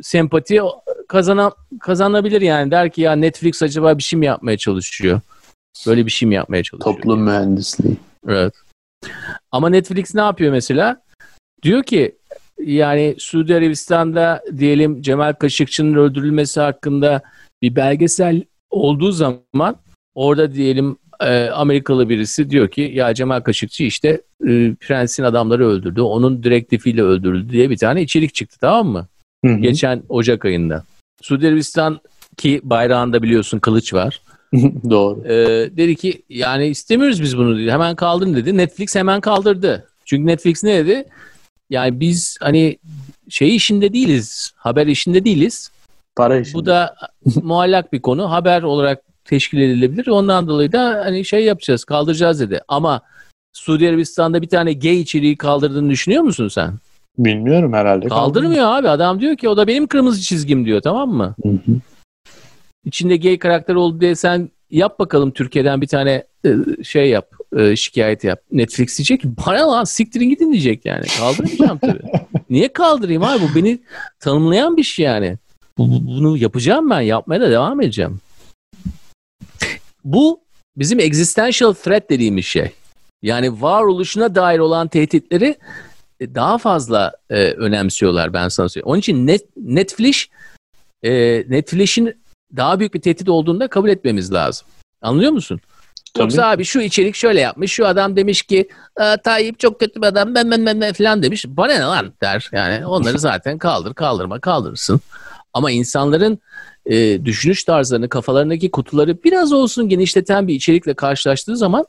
sempati 0.01 0.61
kazana, 1.07 1.51
kazanabilir 1.79 2.41
yani. 2.41 2.71
Der 2.71 2.91
ki 2.91 3.01
ya 3.01 3.13
Netflix 3.15 3.63
acaba 3.63 3.97
bir 3.97 4.03
şey 4.03 4.19
mi 4.19 4.25
yapmaya 4.25 4.57
çalışıyor? 4.57 5.21
Böyle 5.87 6.05
bir 6.05 6.11
şey 6.11 6.29
mi 6.29 6.35
yapmaya 6.35 6.63
çalışıyor? 6.63 6.95
Toplum 6.95 7.23
mühendisliği. 7.23 7.97
Evet. 8.27 8.53
Ama 9.51 9.69
Netflix 9.69 10.15
ne 10.15 10.21
yapıyor 10.21 10.51
mesela? 10.51 11.01
Diyor 11.63 11.83
ki 11.83 12.15
yani 12.59 13.15
Suudi 13.17 13.55
Arabistan'da 13.55 14.43
diyelim 14.57 15.01
Cemal 15.01 15.33
Kaşıkçı'nın 15.33 15.93
öldürülmesi 15.93 16.61
hakkında 16.61 17.21
bir 17.61 17.75
belgesel 17.75 18.43
olduğu 18.69 19.11
zaman 19.11 19.75
orada 20.15 20.53
diyelim 20.53 20.97
e, 21.21 21.49
Amerikalı 21.49 22.09
birisi 22.09 22.49
diyor 22.49 22.67
ki 22.67 22.91
ya 22.93 23.13
Cemal 23.13 23.41
Kaşıkçı 23.41 23.83
işte 23.83 24.09
e, 24.47 24.75
prensin 24.79 25.23
adamları 25.23 25.67
öldürdü. 25.67 26.01
Onun 26.01 26.43
direktifiyle 26.43 27.03
öldürüldü 27.03 27.51
diye 27.51 27.69
bir 27.69 27.77
tane 27.77 28.01
içerik 28.01 28.33
çıktı 28.33 28.57
tamam 28.61 28.87
mı? 28.87 29.07
Hı 29.45 29.51
hı. 29.51 29.57
Geçen 29.57 30.03
Ocak 30.09 30.45
ayında. 30.45 30.83
Suudi 31.21 31.47
Arabistan 31.47 31.99
ki 32.37 32.61
bayrağında 32.63 33.23
biliyorsun 33.23 33.59
kılıç 33.59 33.93
var. 33.93 34.21
Doğru. 34.89 35.23
Ee, 35.25 35.69
dedi 35.77 35.95
ki 35.95 36.21
yani 36.29 36.67
istemiyoruz 36.67 37.21
biz 37.21 37.37
bunu 37.37 37.57
dedi. 37.57 37.71
Hemen 37.71 37.95
kaldırın 37.95 38.35
dedi. 38.35 38.57
Netflix 38.57 38.95
hemen 38.95 39.21
kaldırdı. 39.21 39.87
Çünkü 40.05 40.27
Netflix 40.27 40.63
ne 40.63 40.85
dedi? 40.85 41.05
Yani 41.69 41.99
biz 41.99 42.37
hani 42.39 42.77
şey 43.29 43.55
işinde 43.55 43.93
değiliz. 43.93 44.51
Haber 44.55 44.87
işinde 44.87 45.25
değiliz. 45.25 45.71
Para 46.15 46.39
işi. 46.39 46.53
Bu 46.53 46.65
da 46.65 46.95
muallak 47.43 47.93
bir 47.93 48.01
konu. 48.01 48.31
Haber 48.31 48.63
olarak 48.63 49.10
teşkil 49.31 49.57
edilebilir. 49.57 50.07
Ondan 50.07 50.47
dolayı 50.47 50.71
da 50.71 51.01
hani 51.05 51.25
şey 51.25 51.43
yapacağız, 51.45 51.83
kaldıracağız 51.83 52.39
dedi. 52.39 52.61
Ama 52.67 53.01
Suudi 53.53 53.89
Arabistan'da 53.89 54.41
bir 54.41 54.47
tane 54.47 54.73
gay 54.73 55.01
içeriği 55.01 55.37
kaldırdığını 55.37 55.89
düşünüyor 55.89 56.23
musun 56.23 56.47
sen? 56.47 56.73
Bilmiyorum 57.17 57.73
herhalde. 57.73 58.07
Kaldırmıyor 58.07 58.65
abi. 58.65 58.89
Adam 58.89 59.21
diyor 59.21 59.35
ki 59.35 59.49
o 59.49 59.57
da 59.57 59.67
benim 59.67 59.87
kırmızı 59.87 60.21
çizgim 60.21 60.65
diyor 60.65 60.81
tamam 60.81 61.09
mı? 61.09 61.35
Hı 61.43 61.49
hı. 61.49 61.71
İçinde 62.85 63.17
gay 63.17 63.39
karakter 63.39 63.75
oldu 63.75 64.01
diye 64.01 64.15
sen 64.15 64.49
yap 64.71 64.99
bakalım 64.99 65.31
Türkiye'den 65.31 65.81
bir 65.81 65.87
tane 65.87 66.23
e, 66.45 66.83
şey 66.83 67.09
yap, 67.09 67.29
e, 67.57 67.75
şikayet 67.75 68.23
yap. 68.23 68.41
Netflix 68.51 68.97
diyecek 68.97 69.21
ki 69.21 69.29
bana 69.45 69.71
lan 69.71 69.83
siktirin 69.83 70.29
gidin 70.29 70.51
diyecek 70.51 70.85
yani. 70.85 71.05
Kaldırmayacağım 71.19 71.77
tabii. 71.77 72.01
Niye 72.49 72.73
kaldırayım 72.73 73.23
abi? 73.23 73.41
Bu 73.43 73.55
beni 73.55 73.79
tanımlayan 74.19 74.77
bir 74.77 74.83
şey 74.83 75.05
yani. 75.05 75.37
Bunu 75.77 76.37
yapacağım 76.37 76.89
ben. 76.89 77.01
Yapmaya 77.01 77.41
da 77.41 77.51
devam 77.51 77.81
edeceğim. 77.81 78.19
Bu 80.03 80.41
bizim 80.77 80.99
existential 80.99 81.73
threat 81.73 82.09
dediğimiz 82.09 82.45
şey. 82.45 82.71
Yani 83.21 83.61
varoluşuna 83.61 84.35
dair 84.35 84.59
olan 84.59 84.87
tehditleri 84.87 85.55
e, 86.19 86.35
daha 86.35 86.57
fazla 86.57 87.11
e, 87.29 87.35
önemsiyorlar 87.43 88.33
ben 88.33 88.47
sana 88.47 88.69
söyleyeyim. 88.69 88.87
Onun 88.89 88.99
için 88.99 89.27
net, 89.27 89.57
Netflix 89.57 90.27
e, 91.03 91.11
Netflix'in 91.49 92.21
daha 92.55 92.79
büyük 92.79 92.93
bir 92.93 93.01
tehdit 93.01 93.29
olduğunu 93.29 93.59
da 93.59 93.67
kabul 93.67 93.89
etmemiz 93.89 94.33
lazım. 94.33 94.67
Anlıyor 95.01 95.31
musun? 95.31 95.59
Tabii. 96.13 96.23
Yoksa 96.23 96.45
abi 96.45 96.65
şu 96.65 96.81
içerik 96.81 97.15
şöyle 97.15 97.39
yapmış, 97.39 97.71
şu 97.71 97.87
adam 97.87 98.15
demiş 98.15 98.41
ki 98.41 98.69
Tayyip 99.23 99.59
çok 99.59 99.79
kötü 99.79 100.01
bir 100.01 100.07
adam 100.07 100.35
ben 100.35 100.51
ben 100.51 100.65
ben, 100.65 100.81
ben 100.81 100.93
falan 100.93 101.23
demiş. 101.23 101.45
Bana 101.47 101.73
ne 101.73 101.79
lan 101.79 102.13
der. 102.21 102.49
Yani 102.51 102.85
onları 102.85 103.19
zaten 103.19 103.57
kaldır 103.57 103.93
kaldırma 103.93 104.39
kaldırırsın. 104.39 105.01
Ama 105.53 105.71
insanların 105.71 106.39
e, 106.85 107.25
düşünüş 107.25 107.63
tarzlarını, 107.63 108.09
kafalarındaki 108.09 108.71
kutuları 108.71 109.23
biraz 109.23 109.53
olsun 109.53 109.89
genişleten 109.89 110.47
bir 110.47 110.55
içerikle 110.55 110.93
karşılaştığı 110.93 111.57
zaman 111.57 111.85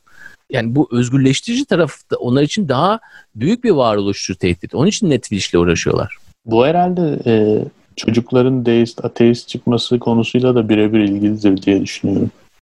yani 0.50 0.74
bu 0.74 0.88
özgürleştirici 0.92 1.64
tarafta 1.64 2.16
onlar 2.16 2.42
için 2.42 2.68
daha 2.68 3.00
büyük 3.34 3.64
bir 3.64 3.70
varoluşçu 3.70 4.34
tehdit. 4.34 4.74
Onun 4.74 4.86
için 4.86 5.10
Netflix'le 5.10 5.54
uğraşıyorlar. 5.54 6.16
Bu 6.46 6.66
herhalde 6.66 7.18
e, 7.26 7.64
çocukların 7.96 8.66
deist, 8.66 9.04
ateist 9.04 9.48
çıkması 9.48 9.98
konusuyla 9.98 10.54
da 10.54 10.68
birebir 10.68 11.00
ilgilidir 11.00 11.62
diye 11.62 11.82
düşünüyorum. 11.82 12.30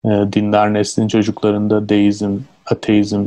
E, 0.05 0.09
dindar 0.09 0.73
neslin 0.73 1.07
çocuklarında 1.07 1.89
deizm, 1.89 2.37
ateizm 2.65 3.21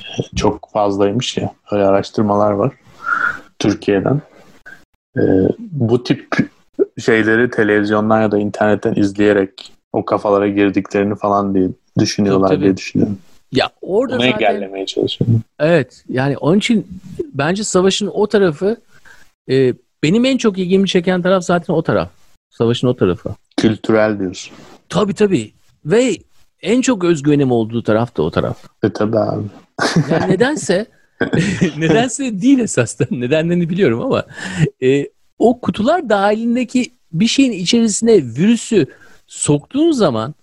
e, 0.00 0.36
çok 0.36 0.70
fazlaymış 0.72 1.36
ya. 1.36 1.54
Öyle 1.70 1.84
araştırmalar 1.84 2.52
var 2.52 2.72
Türkiye'den. 3.58 4.20
E, 5.16 5.22
bu 5.58 6.04
tip 6.04 6.53
şeyleri 7.00 7.50
televizyondan 7.50 8.22
ya 8.22 8.30
da 8.30 8.38
internetten 8.38 8.94
izleyerek 8.94 9.72
o 9.92 10.04
kafalara 10.04 10.48
girdiklerini 10.48 11.14
falan 11.14 11.54
diye 11.54 11.68
düşünüyorlar 11.98 12.48
tabii, 12.48 12.56
tabii. 12.56 12.64
diye 12.64 12.76
düşünüyorum. 12.76 13.18
Ya 13.52 13.70
orada 13.82 14.18
Bunu 14.18 14.22
zaten, 14.22 14.46
engellemeye 14.46 14.86
çalışıyorum. 14.86 15.42
Evet 15.58 16.04
yani 16.08 16.36
onun 16.36 16.58
için 16.58 16.86
bence 17.34 17.64
savaşın 17.64 18.06
o 18.06 18.26
tarafı 18.26 18.76
e, 19.50 19.74
benim 20.02 20.24
en 20.24 20.36
çok 20.36 20.58
ilgimi 20.58 20.88
çeken 20.88 21.22
taraf 21.22 21.44
zaten 21.44 21.74
o 21.74 21.82
taraf. 21.82 22.08
Savaşın 22.50 22.86
o 22.86 22.96
tarafı. 22.96 23.34
Kültürel 23.56 24.18
diyorsun. 24.18 24.54
Tabii 24.88 25.14
tabii. 25.14 25.52
Ve 25.84 26.16
en 26.62 26.80
çok 26.80 27.04
özgüvenim 27.04 27.52
olduğu 27.52 27.82
taraf 27.82 28.16
da 28.16 28.22
o 28.22 28.30
taraf. 28.30 28.58
E 28.82 28.90
tabii 28.90 29.18
abi. 29.18 29.44
yani 30.10 30.32
nedense 30.32 30.86
nedense 31.78 32.42
değil 32.42 32.58
esasında. 32.58 33.08
Nedenlerini 33.10 33.70
biliyorum 33.70 34.00
ama 34.00 34.24
e, 34.82 35.06
o 35.38 35.60
kutular 35.60 36.08
dahilindeki 36.08 36.90
bir 37.12 37.26
şeyin 37.26 37.52
içerisine 37.52 38.16
virüsü 38.16 38.86
soktuğun 39.26 39.92
zaman 39.92 40.34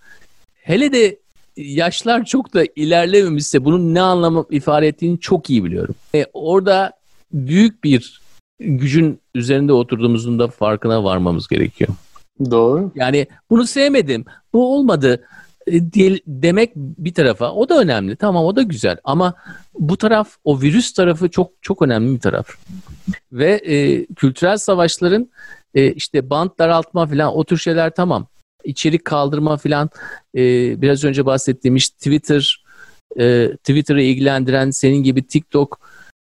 hele 0.54 0.92
de 0.92 1.18
yaşlar 1.56 2.24
çok 2.24 2.54
da 2.54 2.64
ilerlememişse 2.76 3.64
bunun 3.64 3.94
ne 3.94 4.00
anlamı 4.00 4.46
ifade 4.50 4.88
ettiğini 4.88 5.20
çok 5.20 5.50
iyi 5.50 5.64
biliyorum. 5.64 5.94
E, 6.14 6.26
orada 6.32 6.92
büyük 7.32 7.84
bir 7.84 8.22
gücün 8.60 9.20
üzerinde 9.34 9.72
oturduğumuzun 9.72 10.38
da 10.38 10.48
farkına 10.48 11.04
varmamız 11.04 11.48
gerekiyor. 11.48 11.90
Doğru. 12.50 12.90
Yani 12.94 13.26
bunu 13.50 13.66
sevmedim, 13.66 14.24
bu 14.52 14.74
olmadı 14.74 15.24
diye, 15.92 16.20
demek 16.26 16.76
bir 16.76 17.14
tarafa. 17.14 17.52
O 17.52 17.68
da 17.68 17.80
önemli. 17.80 18.16
Tamam 18.16 18.44
o 18.44 18.56
da 18.56 18.62
güzel. 18.62 18.96
Ama 19.04 19.34
bu 19.74 19.96
taraf, 19.96 20.36
o 20.44 20.60
virüs 20.60 20.92
tarafı 20.92 21.28
çok 21.28 21.52
çok 21.62 21.82
önemli 21.82 22.14
bir 22.14 22.20
taraf. 22.20 22.48
Ve 23.32 23.52
e, 23.52 24.06
kültürel 24.06 24.56
savaşların 24.56 25.30
e, 25.74 25.92
işte 25.92 26.30
bant 26.30 26.58
daraltma 26.58 27.06
falan 27.06 27.36
o 27.36 27.44
tür 27.44 27.58
şeyler 27.58 27.94
tamam. 27.94 28.26
İçerik 28.64 29.04
kaldırma 29.04 29.56
falan 29.56 29.90
e, 30.36 30.40
biraz 30.82 31.04
önce 31.04 31.26
bahsettiğim 31.26 31.76
işte 31.76 31.96
Twitter, 31.96 32.64
e, 33.18 33.56
Twitter'ı 33.56 34.02
ilgilendiren 34.02 34.70
senin 34.70 35.02
gibi 35.02 35.26
TikTok, 35.26 35.80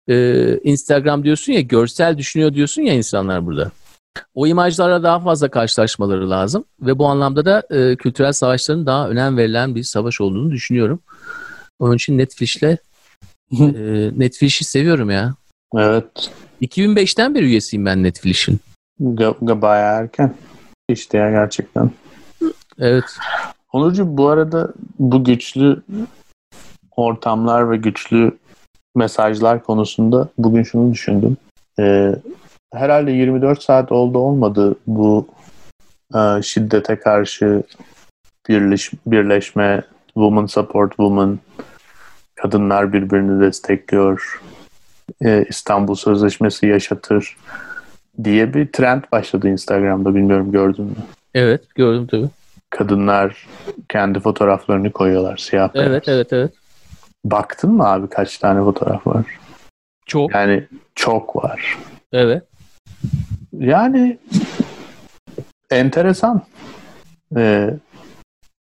e, 0.09 0.57
Instagram 0.63 1.23
diyorsun 1.23 1.53
ya 1.53 1.61
görsel 1.61 2.17
düşünüyor 2.17 2.53
diyorsun 2.53 2.81
ya 2.81 2.93
insanlar 2.93 3.45
burada. 3.45 3.71
O 4.34 4.47
imajlara 4.47 5.03
daha 5.03 5.20
fazla 5.20 5.49
karşılaşmaları 5.49 6.30
lazım 6.30 6.66
ve 6.82 6.99
bu 6.99 7.07
anlamda 7.07 7.45
da 7.45 7.64
e, 7.70 7.95
kültürel 7.95 8.32
savaşların 8.32 8.86
daha 8.86 9.10
önem 9.10 9.38
verilen 9.38 9.76
bir 9.76 9.84
savaş 9.84 10.22
olduğunu 10.22 10.51
düşünüyorum. 10.51 10.99
Onun 11.80 11.95
için 11.95 12.18
Netflix'le 12.18 12.64
e, 12.64 12.78
Netflix'i 14.18 14.64
seviyorum 14.64 15.10
ya. 15.10 15.34
Evet. 15.78 16.32
2005'ten 16.62 17.36
beri 17.36 17.45
üyesiyim 17.45 17.86
ben 17.86 18.03
Netflix'in. 18.03 18.60
Bayağı 18.99 20.01
erken. 20.01 20.36
İşte 20.89 21.18
ya 21.18 21.32
gerçekten. 21.32 21.91
Evet. 22.80 23.03
Onurcu 23.74 24.18
bu 24.18 24.28
arada 24.28 24.74
bu 24.99 25.24
güçlü 25.24 25.82
ortamlar 26.95 27.72
ve 27.72 27.78
güçlü 27.78 28.38
mesajlar 28.95 29.64
konusunda 29.64 30.30
bugün 30.38 30.64
şunu 30.64 30.93
düşündüm. 30.93 31.38
Ee, 31.80 32.16
herhalde 32.74 33.11
24 33.11 33.63
saat 33.63 33.91
oldu 33.91 34.17
olmadı 34.17 34.76
bu 34.88 35.28
e, 36.15 36.41
şiddete 36.41 36.99
karşı 36.99 37.63
birleş, 38.49 38.91
birleşme, 39.05 39.82
woman 40.13 40.45
support 40.45 40.89
woman, 40.89 41.39
kadınlar 42.36 42.93
birbirini 42.93 43.41
destekliyor, 43.41 44.41
e, 45.26 45.45
İstanbul 45.49 45.95
Sözleşmesi 45.95 46.67
yaşatır 46.67 47.38
diye 48.24 48.53
bir 48.53 48.72
trend 48.72 49.03
başladı 49.11 49.49
Instagram'da 49.49 50.15
bilmiyorum 50.15 50.51
gördün 50.51 50.86
mü? 50.86 50.95
Evet 51.34 51.76
gördüm 51.76 52.07
tabii. 52.07 52.30
Kadınlar 52.70 53.47
kendi 53.89 54.20
fotoğraflarını 54.20 54.91
koyuyorlar 54.91 55.38
siyah 55.38 55.74
beyaz. 55.74 55.88
Evet 55.88 56.07
evet 56.07 56.34
evet. 56.34 56.51
Baktın 57.26 57.72
mı 57.72 57.88
abi 57.88 58.09
kaç 58.09 58.38
tane 58.38 58.59
fotoğraf 58.59 59.07
var? 59.07 59.26
Çok. 60.05 60.33
Yani 60.33 60.67
çok 60.96 61.36
var. 61.36 61.78
Evet. 62.13 62.49
Yani 63.59 64.17
enteresan. 65.71 66.41
Ee, 67.37 67.69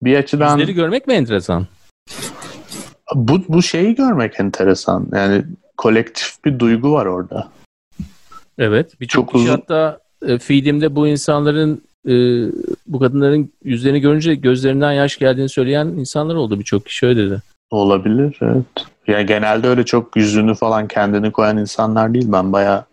bir 0.02 0.16
açıdan... 0.16 0.58
Yüzleri 0.58 0.74
görmek 0.74 1.06
mi 1.06 1.14
enteresan? 1.14 1.66
Bu, 3.14 3.42
bu 3.48 3.62
şeyi 3.62 3.94
görmek 3.94 4.40
enteresan. 4.40 5.08
Yani 5.14 5.44
kolektif 5.76 6.44
bir 6.44 6.58
duygu 6.58 6.92
var 6.92 7.06
orada. 7.06 7.48
Evet. 8.58 9.00
Birçok 9.00 9.32
kişi 9.32 9.44
uzun... 9.44 9.50
hatta 9.50 10.00
e, 10.26 10.38
feedimde 10.38 10.96
bu 10.96 11.08
insanların 11.08 11.82
e, 12.08 12.12
bu 12.86 12.98
kadınların 12.98 13.52
yüzlerini 13.64 14.00
görünce 14.00 14.34
gözlerinden 14.34 14.92
yaş 14.92 15.18
geldiğini 15.18 15.48
söyleyen 15.48 15.86
insanlar 15.86 16.34
oldu. 16.34 16.58
Birçok 16.58 16.86
kişi 16.86 17.06
öyle 17.06 17.30
dedi. 17.30 17.42
Olabilir 17.70 18.38
evet. 18.42 18.86
Yani 19.06 19.26
genelde 19.26 19.68
öyle 19.68 19.84
çok 19.84 20.16
yüzünü 20.16 20.54
falan 20.54 20.88
kendini 20.88 21.32
koyan 21.32 21.58
insanlar 21.58 22.14
değil. 22.14 22.32
Ben 22.32 22.52
bayağı 22.52 22.84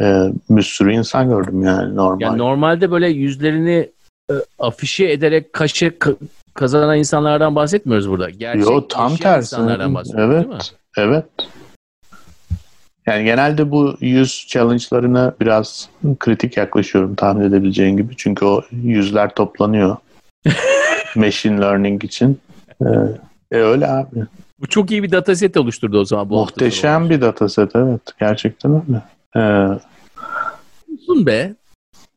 e, 0.00 0.32
bir 0.50 0.62
sürü 0.62 0.92
insan 0.92 1.28
gördüm 1.28 1.62
yani 1.62 1.96
normal. 1.96 2.20
Yani 2.20 2.38
normalde 2.38 2.90
böyle 2.90 3.08
yüzlerini 3.08 3.90
e, 4.30 4.34
afişe 4.58 5.04
ederek 5.04 5.52
kaşı 5.52 5.92
kazanan 6.54 6.98
insanlardan 6.98 7.54
bahsetmiyoruz 7.54 8.10
burada. 8.10 8.30
Gerçek 8.30 8.62
Yo, 8.62 8.88
tam 8.88 9.16
tersi. 9.16 9.54
insanlardan 9.54 9.94
bahsediyoruz 9.94 10.34
evet, 10.34 10.44
değil 10.44 10.56
mi? 10.56 10.60
Evet. 10.98 11.24
Yani 13.06 13.24
genelde 13.24 13.70
bu 13.70 13.96
yüz 14.00 14.46
challenge'larına 14.48 15.34
biraz 15.40 15.88
kritik 16.18 16.56
yaklaşıyorum 16.56 17.14
tahmin 17.14 17.44
edebileceğin 17.44 17.96
gibi. 17.96 18.16
Çünkü 18.16 18.44
o 18.44 18.62
yüzler 18.70 19.34
toplanıyor. 19.34 19.96
Machine 21.16 21.60
learning 21.60 22.04
için. 22.04 22.40
Ee, 22.82 22.86
e 23.52 23.56
öyle 23.56 23.86
abi. 23.86 24.24
Bu 24.60 24.66
çok 24.66 24.90
iyi 24.90 25.02
bir 25.02 25.12
dataset 25.12 25.56
oluşturdu 25.56 25.98
o 25.98 26.04
zaman. 26.04 26.30
Bu 26.30 26.34
Muhteşem 26.34 27.10
bir 27.10 27.20
dataset 27.20 27.76
evet. 27.76 28.00
Gerçekten 28.20 28.72
öyle. 28.72 29.02
Ee, 29.36 29.68
be. 31.26 31.54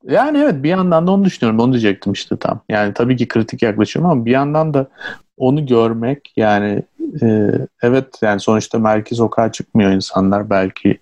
Yani 0.03 0.37
evet 0.37 0.63
bir 0.63 0.69
yandan 0.69 1.07
da 1.07 1.11
onu 1.11 1.25
düşünüyorum. 1.25 1.59
Onu 1.59 1.73
diyecektim 1.73 2.13
işte 2.13 2.37
tam. 2.37 2.61
Yani 2.69 2.93
tabii 2.93 3.17
ki 3.17 3.27
kritik 3.27 3.61
yaklaşıyorum 3.61 4.11
ama 4.11 4.25
bir 4.25 4.31
yandan 4.31 4.73
da 4.73 4.87
onu 5.37 5.65
görmek 5.65 6.33
yani 6.35 6.83
e, 7.21 7.51
evet 7.81 8.05
yani 8.21 8.39
sonuçta 8.39 8.79
merkez 8.79 9.17
sokağa 9.17 9.51
çıkmıyor 9.51 9.91
insanlar. 9.91 10.49
Belki 10.49 10.97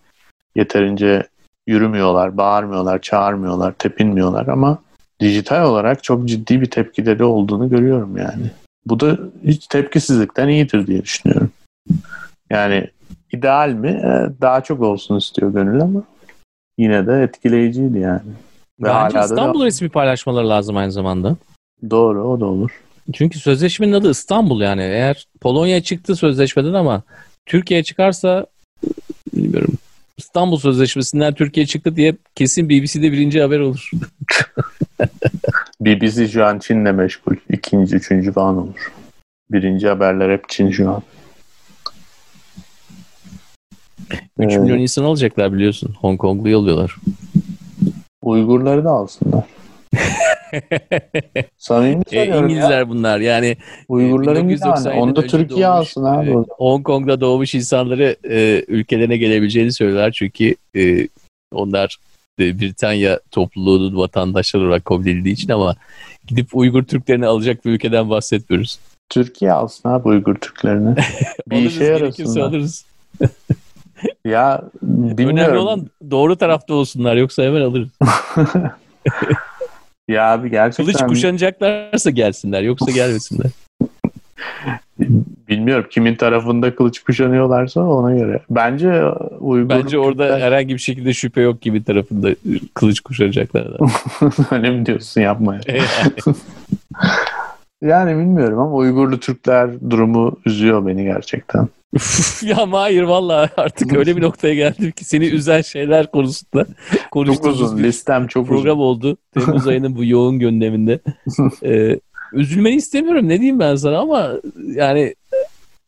yeterince 0.55 1.23
yürümüyorlar, 1.67 2.37
bağırmıyorlar, 2.37 3.01
çağırmıyorlar, 3.01 3.71
tepinmiyorlar 3.71 4.47
ama 4.47 4.77
dijital 5.19 5.69
olarak 5.69 6.03
çok 6.03 6.25
ciddi 6.25 6.61
bir 6.61 6.69
tepkileri 6.69 7.23
olduğunu 7.23 7.69
görüyorum 7.69 8.17
yani. 8.17 8.51
Bu 8.85 8.99
da 8.99 9.17
hiç 9.43 9.67
tepkisizlikten 9.67 10.47
iyidir 10.47 10.87
diye 10.87 11.03
düşünüyorum. 11.03 11.51
Yani 12.49 12.87
ideal 13.33 13.69
mi? 13.69 13.89
E, 13.89 14.41
daha 14.41 14.61
çok 14.61 14.81
olsun 14.81 15.17
istiyor 15.17 15.53
gönül 15.53 15.81
ama 15.81 16.03
yine 16.77 17.07
de 17.07 17.23
etkileyiciydi 17.23 17.99
yani. 17.99 18.21
Ve 18.79 18.87
Bence 18.87 19.19
İstanbul 19.19 19.61
da... 19.61 19.65
resmi 19.65 19.89
paylaşmaları 19.89 20.49
lazım 20.49 20.77
aynı 20.77 20.91
zamanda. 20.91 21.35
Doğru 21.89 22.23
o 22.23 22.39
da 22.39 22.45
olur. 22.45 22.71
Çünkü 23.13 23.39
sözleşmenin 23.39 23.93
adı 23.93 24.11
İstanbul 24.11 24.61
yani. 24.61 24.81
Eğer 24.81 25.27
Polonya 25.41 25.83
çıktı 25.83 26.15
sözleşmeden 26.15 26.73
ama 26.73 27.01
Türkiye 27.45 27.83
çıkarsa 27.83 28.45
bilmiyorum. 29.33 29.73
İstanbul 30.17 30.57
Sözleşmesi'nden 30.57 31.33
Türkiye 31.33 31.65
çıktı 31.65 31.95
diye 31.95 32.15
kesin 32.35 32.69
BBC'de 32.69 33.11
birinci 33.11 33.41
haber 33.41 33.59
olur. 33.59 33.91
BBC 35.81 36.27
şu 36.27 36.45
an 36.45 36.59
Çin'le 36.59 36.93
meşgul. 36.93 37.35
İkinci, 37.49 37.95
üçüncü 37.95 38.31
falan 38.31 38.57
olur. 38.57 38.91
Birinci 39.51 39.87
haberler 39.87 40.29
hep 40.29 40.49
Çin 40.49 40.71
şu 40.71 40.89
an. 40.89 41.03
3 44.39 44.53
Ee, 44.53 44.57
milyon 44.57 44.77
insan 44.79 45.03
alacaklar 45.03 45.53
biliyorsun. 45.53 45.95
Hong 46.01 46.19
Konglu 46.19 46.49
yolluyorlar. 46.49 46.95
Uygurları 48.21 48.85
da 48.85 48.89
alsınlar. 48.89 49.43
Samimi 51.57 52.03
E, 52.11 52.15
söylüyorum 52.15 52.49
ya. 52.49 52.55
İngilizler 52.55 52.89
bunlar 52.89 53.19
yani. 53.19 53.57
Uygurların 53.89 54.49
bir 54.49 54.57
1997'den 54.57 54.83
tane. 54.83 54.99
Onu 54.99 55.15
da 55.15 55.21
önce 55.21 55.37
Türkiye 55.37 55.67
doğmuş, 55.67 55.87
alsın 55.87 56.03
abi. 56.03 56.29
e, 56.29 56.33
Hong 56.49 56.83
Kong'da 56.83 57.21
doğmuş 57.21 57.55
insanları 57.55 58.15
e, 58.29 58.63
ülkelerine 58.67 59.17
gelebileceğini 59.17 59.73
söylüyorlar. 59.73 60.11
Çünkü 60.11 60.55
e, 60.75 61.07
onlar 61.53 61.97
e, 62.39 62.59
Britanya 62.59 63.19
topluluğunun 63.31 63.97
vatandaşları 63.97 64.63
olarak 64.67 64.85
kabul 64.85 65.01
edildiği 65.01 65.33
için 65.33 65.49
ama 65.51 65.75
gidip 66.27 66.55
Uygur 66.55 66.83
Türklerini 66.83 67.25
alacak 67.27 67.65
bir 67.65 67.71
ülkeden 67.71 68.09
bahsetmiyoruz. 68.09 68.79
Türkiye 69.09 69.51
alsın 69.51 69.89
abi 69.89 70.07
Uygur 70.07 70.35
Türklerini. 70.35 70.95
bir 71.49 71.57
işe 71.57 71.83
yarasınlar. 71.83 72.41
alırız. 72.41 72.85
Ya 74.25 74.61
bilmiyorum. 74.81 75.37
Önemli 75.37 75.57
olan 75.57 75.87
doğru 76.11 76.35
tarafta 76.35 76.73
olsunlar 76.73 77.15
yoksa 77.15 77.43
hemen 77.43 77.61
alırız. 77.61 77.89
Ya 80.09 80.31
abi 80.31 80.51
gerçekten 80.51 80.85
Kılıç 80.85 81.07
kuşanacaklarsa 81.07 82.09
gelsinler 82.09 82.61
yoksa 82.61 82.91
gelmesinler. 82.91 83.51
bilmiyorum 85.49 85.85
kimin 85.89 86.15
tarafında 86.15 86.75
kılıç 86.75 87.03
kuşanıyorlarsa 87.03 87.81
ona 87.81 88.15
göre. 88.15 88.39
Bence 88.49 89.03
Uygur 89.39 89.69
Bence 89.69 89.99
orada 89.99 90.27
Türkler- 90.27 90.41
herhangi 90.41 90.73
bir 90.73 90.79
şekilde 90.79 91.13
şüphe 91.13 91.41
yok 91.41 91.61
gibi 91.61 91.83
tarafında 91.83 92.29
kılıç 92.73 92.99
kuşanacaklardan. 92.99 93.89
öyle 94.51 94.69
mi 94.69 94.85
diyorsun 94.85 95.21
yapmaya. 95.21 95.61
Yani 97.81 98.11
bilmiyorum 98.11 98.59
ama 98.59 98.75
Uygurlu 98.75 99.19
Türkler 99.19 99.89
durumu 99.89 100.39
üzüyor 100.45 100.87
beni 100.87 101.03
gerçekten. 101.03 101.67
Ya 102.43 102.71
hayır 102.71 103.03
valla 103.03 103.49
artık 103.57 103.93
öyle 103.93 104.17
bir 104.17 104.21
noktaya 104.21 104.53
geldim 104.55 104.91
ki 104.91 105.05
seni 105.05 105.25
üzen 105.25 105.61
şeyler 105.61 106.11
konusunda 106.11 106.65
Çok 106.91 107.11
konuştuğumuz 107.11 107.61
uzun. 107.61 107.77
bir 107.77 107.83
Listem 107.83 108.27
çok 108.27 108.47
program 108.47 108.77
uzun. 108.79 108.85
oldu. 108.87 109.17
Temmuz 109.33 109.67
ayının 109.67 109.95
bu 109.95 110.05
yoğun 110.05 110.39
gündeminde. 110.39 110.99
Ee, 111.63 111.99
üzülmeni 112.33 112.75
istemiyorum 112.75 113.27
ne 113.29 113.37
diyeyim 113.37 113.59
ben 113.59 113.75
sana 113.75 113.97
ama 113.99 114.31
yani 114.75 115.15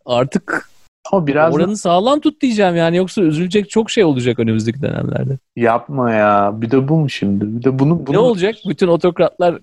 artık 0.05 0.69
Ama 1.11 1.27
biraz 1.27 1.51
da 1.51 1.55
oranı 1.55 1.77
sağlam 1.77 2.19
tut 2.19 2.41
diyeceğim 2.41 2.75
yani 2.75 2.97
yoksa 2.97 3.21
üzülecek 3.21 3.69
çok 3.69 3.89
şey 3.91 4.03
olacak 4.03 4.39
önümüzdeki 4.39 4.81
dönemlerde. 4.81 5.37
yapma 5.55 6.11
ya. 6.13 6.51
Bir 6.55 6.71
de 6.71 6.87
bu 6.87 6.97
mu 6.97 7.09
şimdi? 7.09 7.57
Bir 7.59 7.63
de 7.63 7.79
bunu, 7.79 8.07
bunu 8.07 8.15
Ne 8.15 8.19
olacak? 8.19 8.55
Bütün 8.69 8.87
otokratlar 8.87 9.59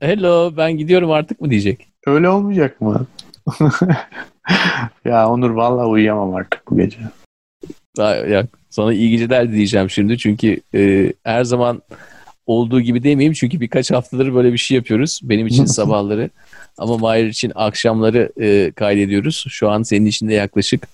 hello 0.00 0.52
ben 0.56 0.72
gidiyorum 0.76 1.10
artık 1.10 1.40
mı 1.40 1.50
diyecek. 1.50 1.88
Öyle 2.06 2.28
olmayacak 2.28 2.80
mı? 2.80 3.06
ya 5.04 5.28
Onur 5.28 5.50
vallahi 5.50 5.86
uyuyamam 5.86 6.34
artık 6.34 6.70
bu 6.70 6.76
gece. 6.76 6.98
Ya, 7.98 8.46
sana 8.70 8.92
iyi 8.92 9.10
geceler 9.10 9.52
diyeceğim 9.52 9.90
şimdi 9.90 10.18
çünkü 10.18 10.60
e, 10.74 11.12
her 11.24 11.44
zaman 11.44 11.82
olduğu 12.46 12.80
gibi 12.80 13.02
demeyeyim 13.02 13.32
çünkü 13.32 13.60
birkaç 13.60 13.90
haftadır 13.90 14.34
böyle 14.34 14.52
bir 14.52 14.58
şey 14.58 14.74
yapıyoruz. 14.74 15.20
Benim 15.22 15.46
için 15.46 15.64
sabahları 15.76 16.30
ama 16.78 16.98
Mahir 16.98 17.26
için 17.26 17.52
akşamları 17.54 18.32
e, 18.40 18.72
kaydediyoruz. 18.72 19.44
Şu 19.48 19.70
an 19.70 19.82
senin 19.82 20.06
için 20.06 20.28
de 20.28 20.34
yaklaşık 20.34 20.88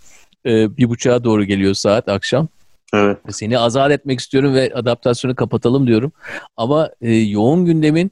e, 0.47 0.77
bir 0.77 0.89
buçuğa 0.89 1.25
doğru 1.25 1.45
geliyor 1.45 1.75
saat 1.75 2.09
akşam. 2.09 2.49
Evet. 2.95 3.19
Seni 3.31 3.59
azat 3.59 3.91
etmek 3.91 4.21
istiyorum 4.21 4.55
ve 4.55 4.75
adaptasyonu 4.75 5.35
kapatalım 5.35 5.87
diyorum. 5.87 6.13
Ama 6.57 6.91
e, 7.01 7.15
yoğun 7.15 7.65
gündemin 7.67 8.11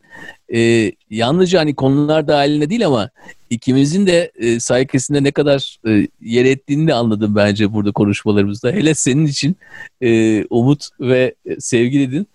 e, 0.55 0.93
yalnızca 1.11 1.61
hani 1.61 1.75
konular 1.75 2.29
dahilinde 2.29 2.71
değil 2.71 2.87
ama 2.87 3.11
ikimizin 3.51 4.07
de 4.07 4.33
e, 4.37 4.61
sayesinde 4.61 5.23
ne 5.23 5.33
kadar 5.33 5.79
e, 5.89 6.09
yer 6.21 6.45
ettiğini 6.45 6.89
de 6.89 6.95
anladım 6.95 7.37
bence 7.37 7.73
burada 7.73 7.93
konuşmalarımızda. 7.93 8.71
Hele 8.73 8.95
senin 8.95 9.27
için 9.27 9.57
e, 10.01 10.45
Umut 10.45 10.89
ve 11.01 11.35
e, 11.47 11.61
sevgilidin. 11.61 12.27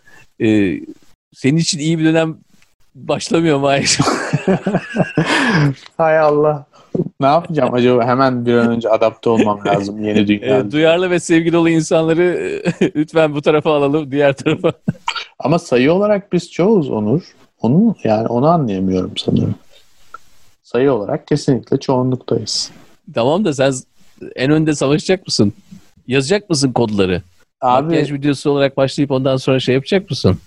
E, 0.42 0.80
senin 1.34 1.58
için 1.58 1.80
iyi 1.80 2.00
bir 2.00 2.06
dönem 2.06 2.38
başlamıyor 2.96 3.64
Ayşe? 3.64 4.04
Hay 5.98 6.20
Allah. 6.20 6.69
Ne 7.20 7.28
yapacağım 7.28 7.74
acaba? 7.74 8.06
Hemen 8.06 8.46
bir 8.46 8.54
an 8.54 8.70
önce 8.70 8.90
adapte 8.90 9.30
olmam 9.30 9.60
lazım 9.66 10.04
yeni. 10.04 10.20
E, 10.44 10.72
duyarlı 10.72 11.10
ve 11.10 11.20
sevgi 11.20 11.54
dolu 11.54 11.70
insanları 11.70 12.24
e, 12.24 12.92
lütfen 12.96 13.36
bu 13.36 13.42
tarafa 13.42 13.76
alalım, 13.76 14.12
diğer 14.12 14.34
tarafa. 14.34 14.74
Ama 15.40 15.60
sayı 15.60 15.94
olarak 15.94 16.34
biz 16.34 16.52
çoğuz 16.52 16.90
Onur. 16.90 17.22
Onu 17.62 17.96
yani 18.04 18.28
onu 18.28 18.48
anlayamıyorum 18.48 19.18
sanırım. 19.18 19.56
Sayı 20.64 20.94
olarak 20.94 21.28
kesinlikle 21.28 21.80
çoğunluktayız. 21.80 22.72
Tamam 23.14 23.46
da 23.46 23.54
sen 23.54 23.74
en 24.36 24.52
önde 24.52 24.76
savaşacak 24.76 25.28
mısın? 25.28 25.54
Yazacak 26.08 26.50
mısın 26.50 26.72
kodları? 26.72 27.22
Abi 27.62 27.86
Makyaj 27.86 28.12
videosu 28.12 28.50
olarak 28.50 28.78
başlayıp 28.78 29.12
ondan 29.12 29.38
sonra 29.38 29.60
şey 29.60 29.76
yapacak 29.76 30.10
mısın? 30.10 30.38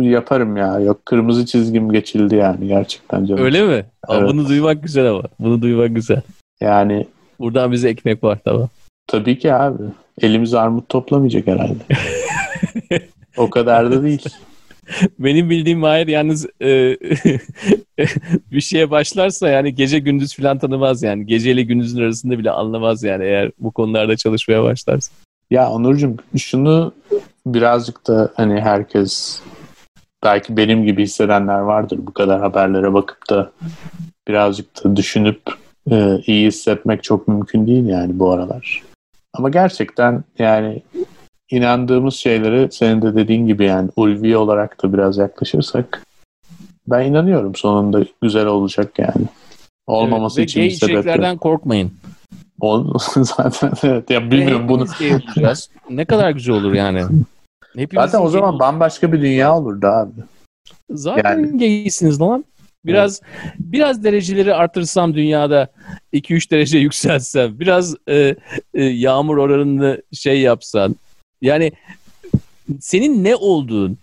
yaparım 0.00 0.56
ya. 0.56 0.80
Yok 0.80 1.06
kırmızı 1.06 1.46
çizgim 1.46 1.92
geçildi 1.92 2.34
yani 2.34 2.68
gerçekten 2.68 3.26
canım. 3.26 3.44
Öyle 3.44 3.62
mi? 3.62 3.84
Evet. 4.08 4.30
Bunu 4.30 4.48
duymak 4.48 4.82
güzel 4.82 5.10
ama. 5.10 5.22
Bunu 5.38 5.62
duymak 5.62 5.94
güzel. 5.94 6.22
Yani 6.60 7.06
Buradan 7.38 7.72
bize 7.72 7.88
ekmek 7.88 8.24
var 8.24 8.38
tamam. 8.44 8.68
tabii 9.06 9.38
ki 9.38 9.54
abi. 9.54 9.82
Elimiz 10.20 10.54
armut 10.54 10.88
toplamayacak 10.88 11.46
herhalde. 11.46 11.82
o 13.36 13.50
kadar 13.50 13.90
da 13.90 14.02
değil. 14.02 14.24
Benim 15.18 15.50
bildiğim 15.50 15.78
Mahir 15.78 16.06
yalnız 16.06 16.46
e, 16.62 16.68
bir 18.52 18.60
şeye 18.60 18.90
başlarsa 18.90 19.48
yani 19.48 19.74
gece 19.74 19.98
gündüz 19.98 20.36
falan 20.36 20.58
tanımaz 20.58 21.02
yani. 21.02 21.26
Geceyle 21.26 21.62
gündüzün 21.62 22.02
arasında 22.02 22.38
bile 22.38 22.50
anlamaz 22.50 23.02
yani 23.02 23.24
eğer 23.24 23.50
bu 23.58 23.70
konularda 23.70 24.16
çalışmaya 24.16 24.62
başlarsa. 24.62 25.12
Ya 25.50 25.70
Onurcuğum 25.70 26.16
şunu 26.36 26.92
birazcık 27.46 28.06
da 28.06 28.32
hani 28.34 28.60
herkes 28.60 29.40
belki 30.24 30.56
benim 30.56 30.84
gibi 30.84 31.02
hissedenler 31.02 31.58
vardır 31.58 31.98
bu 32.02 32.12
kadar 32.12 32.40
haberlere 32.40 32.94
bakıp 32.94 33.30
da 33.30 33.50
birazcık 34.28 34.84
da 34.84 34.96
düşünüp 34.96 35.40
e, 35.90 36.18
iyi 36.26 36.46
hissetmek 36.46 37.02
çok 37.02 37.28
mümkün 37.28 37.66
değil 37.66 37.86
yani 37.86 38.18
bu 38.18 38.30
aralar. 38.32 38.82
Ama 39.34 39.48
gerçekten 39.48 40.24
yani 40.38 40.82
inandığımız 41.50 42.14
şeyleri 42.14 42.72
senin 42.72 43.02
de 43.02 43.14
dediğin 43.14 43.46
gibi 43.46 43.64
yani 43.64 43.90
ulvi 43.96 44.36
olarak 44.36 44.82
da 44.82 44.92
biraz 44.92 45.18
yaklaşırsak 45.18 46.02
ben 46.86 47.04
inanıyorum 47.04 47.54
sonunda 47.54 48.04
güzel 48.22 48.46
olacak 48.46 48.98
yani. 48.98 49.26
Olmaması 49.86 50.40
Evet, 50.40 50.48
ve 50.48 50.50
için 50.50 50.60
gay 50.60 50.68
bir 50.68 50.74
sebep 50.74 50.94
yok. 50.94 51.04
içeriklerden 51.04 51.36
korkmayın. 51.36 51.92
Ol- 52.60 52.98
zaten 53.16 53.72
evet 53.82 54.10
ya 54.10 54.30
bilmiyorum 54.30 54.64
Ve 54.64 54.68
bunu 54.68 54.86
hepimiz 54.98 55.70
ne 55.90 56.04
kadar 56.04 56.30
güzel 56.30 56.54
olur 56.54 56.74
yani. 56.74 57.02
Hepimizin 57.76 58.06
Zaten 58.06 58.26
o 58.26 58.28
zaman 58.28 58.58
bambaşka 58.58 59.12
bir 59.12 59.20
dünya 59.22 59.56
olurdu 59.56 59.86
abi. 59.86 60.20
Zaten 60.90 61.38
Yani- 61.38 61.58
gaysiniz 61.58 62.20
lan. 62.20 62.44
Biraz 62.84 63.20
biraz 63.58 64.04
dereceleri 64.04 64.54
artırsam 64.54 65.14
dünyada 65.14 65.68
2-3 66.12 66.50
derece 66.50 66.78
yükseltsem, 66.86 67.60
biraz 67.60 67.94
e, 68.08 68.36
e, 68.74 68.84
yağmur 68.84 69.36
oranını 69.36 70.02
şey 70.12 70.40
yapsan. 70.40 70.96
Yani 71.42 71.72
senin 72.80 73.24
ne 73.24 73.36
olduğun, 73.36 73.98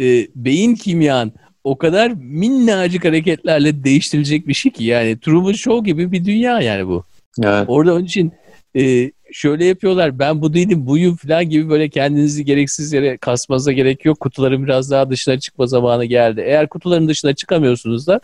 e, 0.00 0.26
beyin 0.34 0.74
kimyan 0.74 1.32
o 1.64 1.78
kadar 1.78 2.10
minnacık 2.10 3.04
hareketlerle 3.04 3.84
değiştirilecek 3.84 4.48
bir 4.48 4.54
şey 4.54 4.72
ki 4.72 4.84
yani 4.84 5.20
Truman 5.20 5.52
Show 5.52 5.90
gibi 5.90 6.12
bir 6.12 6.24
dünya 6.24 6.60
yani 6.60 6.86
bu. 6.88 7.04
Evet. 7.42 7.64
Orada 7.68 7.94
onun 7.94 8.04
için 8.04 8.32
e, 8.76 9.12
şöyle 9.32 9.64
yapıyorlar 9.64 10.18
ben 10.18 10.42
bu 10.42 10.54
değilim 10.54 10.86
buyum 10.86 11.16
falan 11.16 11.48
gibi 11.48 11.70
böyle 11.70 11.88
kendinizi 11.88 12.44
gereksiz 12.44 12.92
yere 12.92 13.16
kasmanıza 13.16 13.72
gerek 13.72 14.04
yok. 14.04 14.20
Kutuların 14.20 14.64
biraz 14.64 14.90
daha 14.90 15.10
dışına 15.10 15.38
çıkma 15.38 15.66
zamanı 15.66 16.04
geldi. 16.04 16.40
Eğer 16.46 16.68
kutuların 16.68 17.08
dışına 17.08 17.34
çıkamıyorsunuz 17.34 18.06
da 18.06 18.20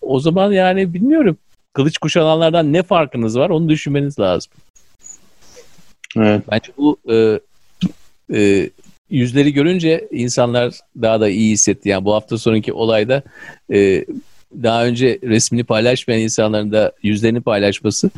o 0.00 0.20
zaman 0.20 0.52
yani 0.52 0.94
bilmiyorum. 0.94 1.36
Kılıç 1.72 1.98
kuşananlardan 1.98 2.72
ne 2.72 2.82
farkınız 2.82 3.38
var 3.38 3.50
onu 3.50 3.68
düşünmeniz 3.68 4.18
lazım. 4.18 4.52
Evet. 6.16 6.42
Bence 6.50 6.72
bu 6.76 6.98
e, 7.10 7.40
e, 8.34 8.70
yüzleri 9.10 9.52
görünce 9.52 10.08
insanlar 10.10 10.74
daha 11.02 11.20
da 11.20 11.28
iyi 11.28 11.52
hissetti. 11.52 11.88
Yani 11.88 12.04
bu 12.04 12.14
hafta 12.14 12.38
sonraki 12.38 12.72
olayda 12.72 13.22
e, 13.72 14.04
daha 14.62 14.84
önce 14.86 15.18
resmini 15.22 15.64
paylaşmayan 15.64 16.20
insanların 16.20 16.72
da 16.72 16.92
yüzlerini 17.02 17.40
paylaşması 17.40 18.10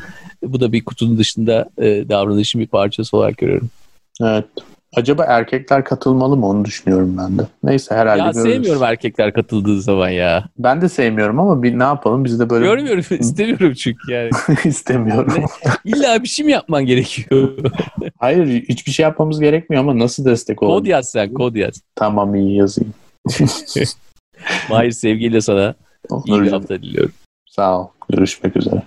bu 0.43 0.61
da 0.61 0.73
bir 0.73 0.85
kutunun 0.85 1.19
dışında 1.19 1.69
e, 1.79 2.09
davranışın 2.09 2.61
bir 2.61 2.67
parçası 2.67 3.17
olarak 3.17 3.39
görüyorum. 3.39 3.71
Evet. 4.23 4.45
acaba 4.97 5.25
erkekler 5.25 5.85
katılmalı 5.85 6.37
mı 6.37 6.47
onu 6.49 6.65
düşünüyorum 6.65 7.17
ben 7.19 7.39
de. 7.39 7.43
Neyse 7.63 7.95
herhalde 7.95 8.23
Ya 8.23 8.31
görürüz. 8.31 8.53
sevmiyorum 8.53 8.83
erkekler 8.83 9.33
katıldığı 9.33 9.83
zaman 9.83 10.09
ya. 10.09 10.45
Ben 10.59 10.81
de 10.81 10.89
sevmiyorum 10.89 11.41
ama 11.41 11.63
bir 11.63 11.79
ne 11.79 11.83
yapalım 11.83 12.25
biz 12.25 12.41
de 12.41 12.51
böyle 12.51 12.65
Görmüyorum 12.65 13.05
istemiyorum 13.21 13.73
çünkü 13.73 14.13
yani. 14.13 14.31
istemiyorum. 14.65 15.45
İlla 15.85 16.23
bir 16.23 16.29
şey 16.29 16.47
mi 16.47 16.53
yapman 16.53 16.87
gerekiyor? 16.87 17.59
Hayır 18.19 18.63
hiçbir 18.69 18.93
şey 18.93 19.03
yapmamız 19.03 19.41
gerekmiyor 19.41 19.83
ama 19.83 19.99
nasıl 19.99 20.25
destek 20.25 20.63
olalım? 20.63 20.79
kod 20.79 20.87
yaz 20.87 21.11
sen 21.11 21.33
kod 21.35 21.55
yaz. 21.55 21.83
Tamam 21.97 22.35
iyi 22.35 22.57
yazayım. 22.57 22.95
Mahir 24.71 24.91
sevgiyle 24.91 25.41
sana 25.41 25.75
iyi 26.27 26.43
bir 26.43 26.53
hafta 26.53 26.83
diliyorum. 26.83 27.13
Sağ 27.47 27.81
ol. 27.81 27.89
Görüşmek 28.09 28.57
üzere. 28.57 28.83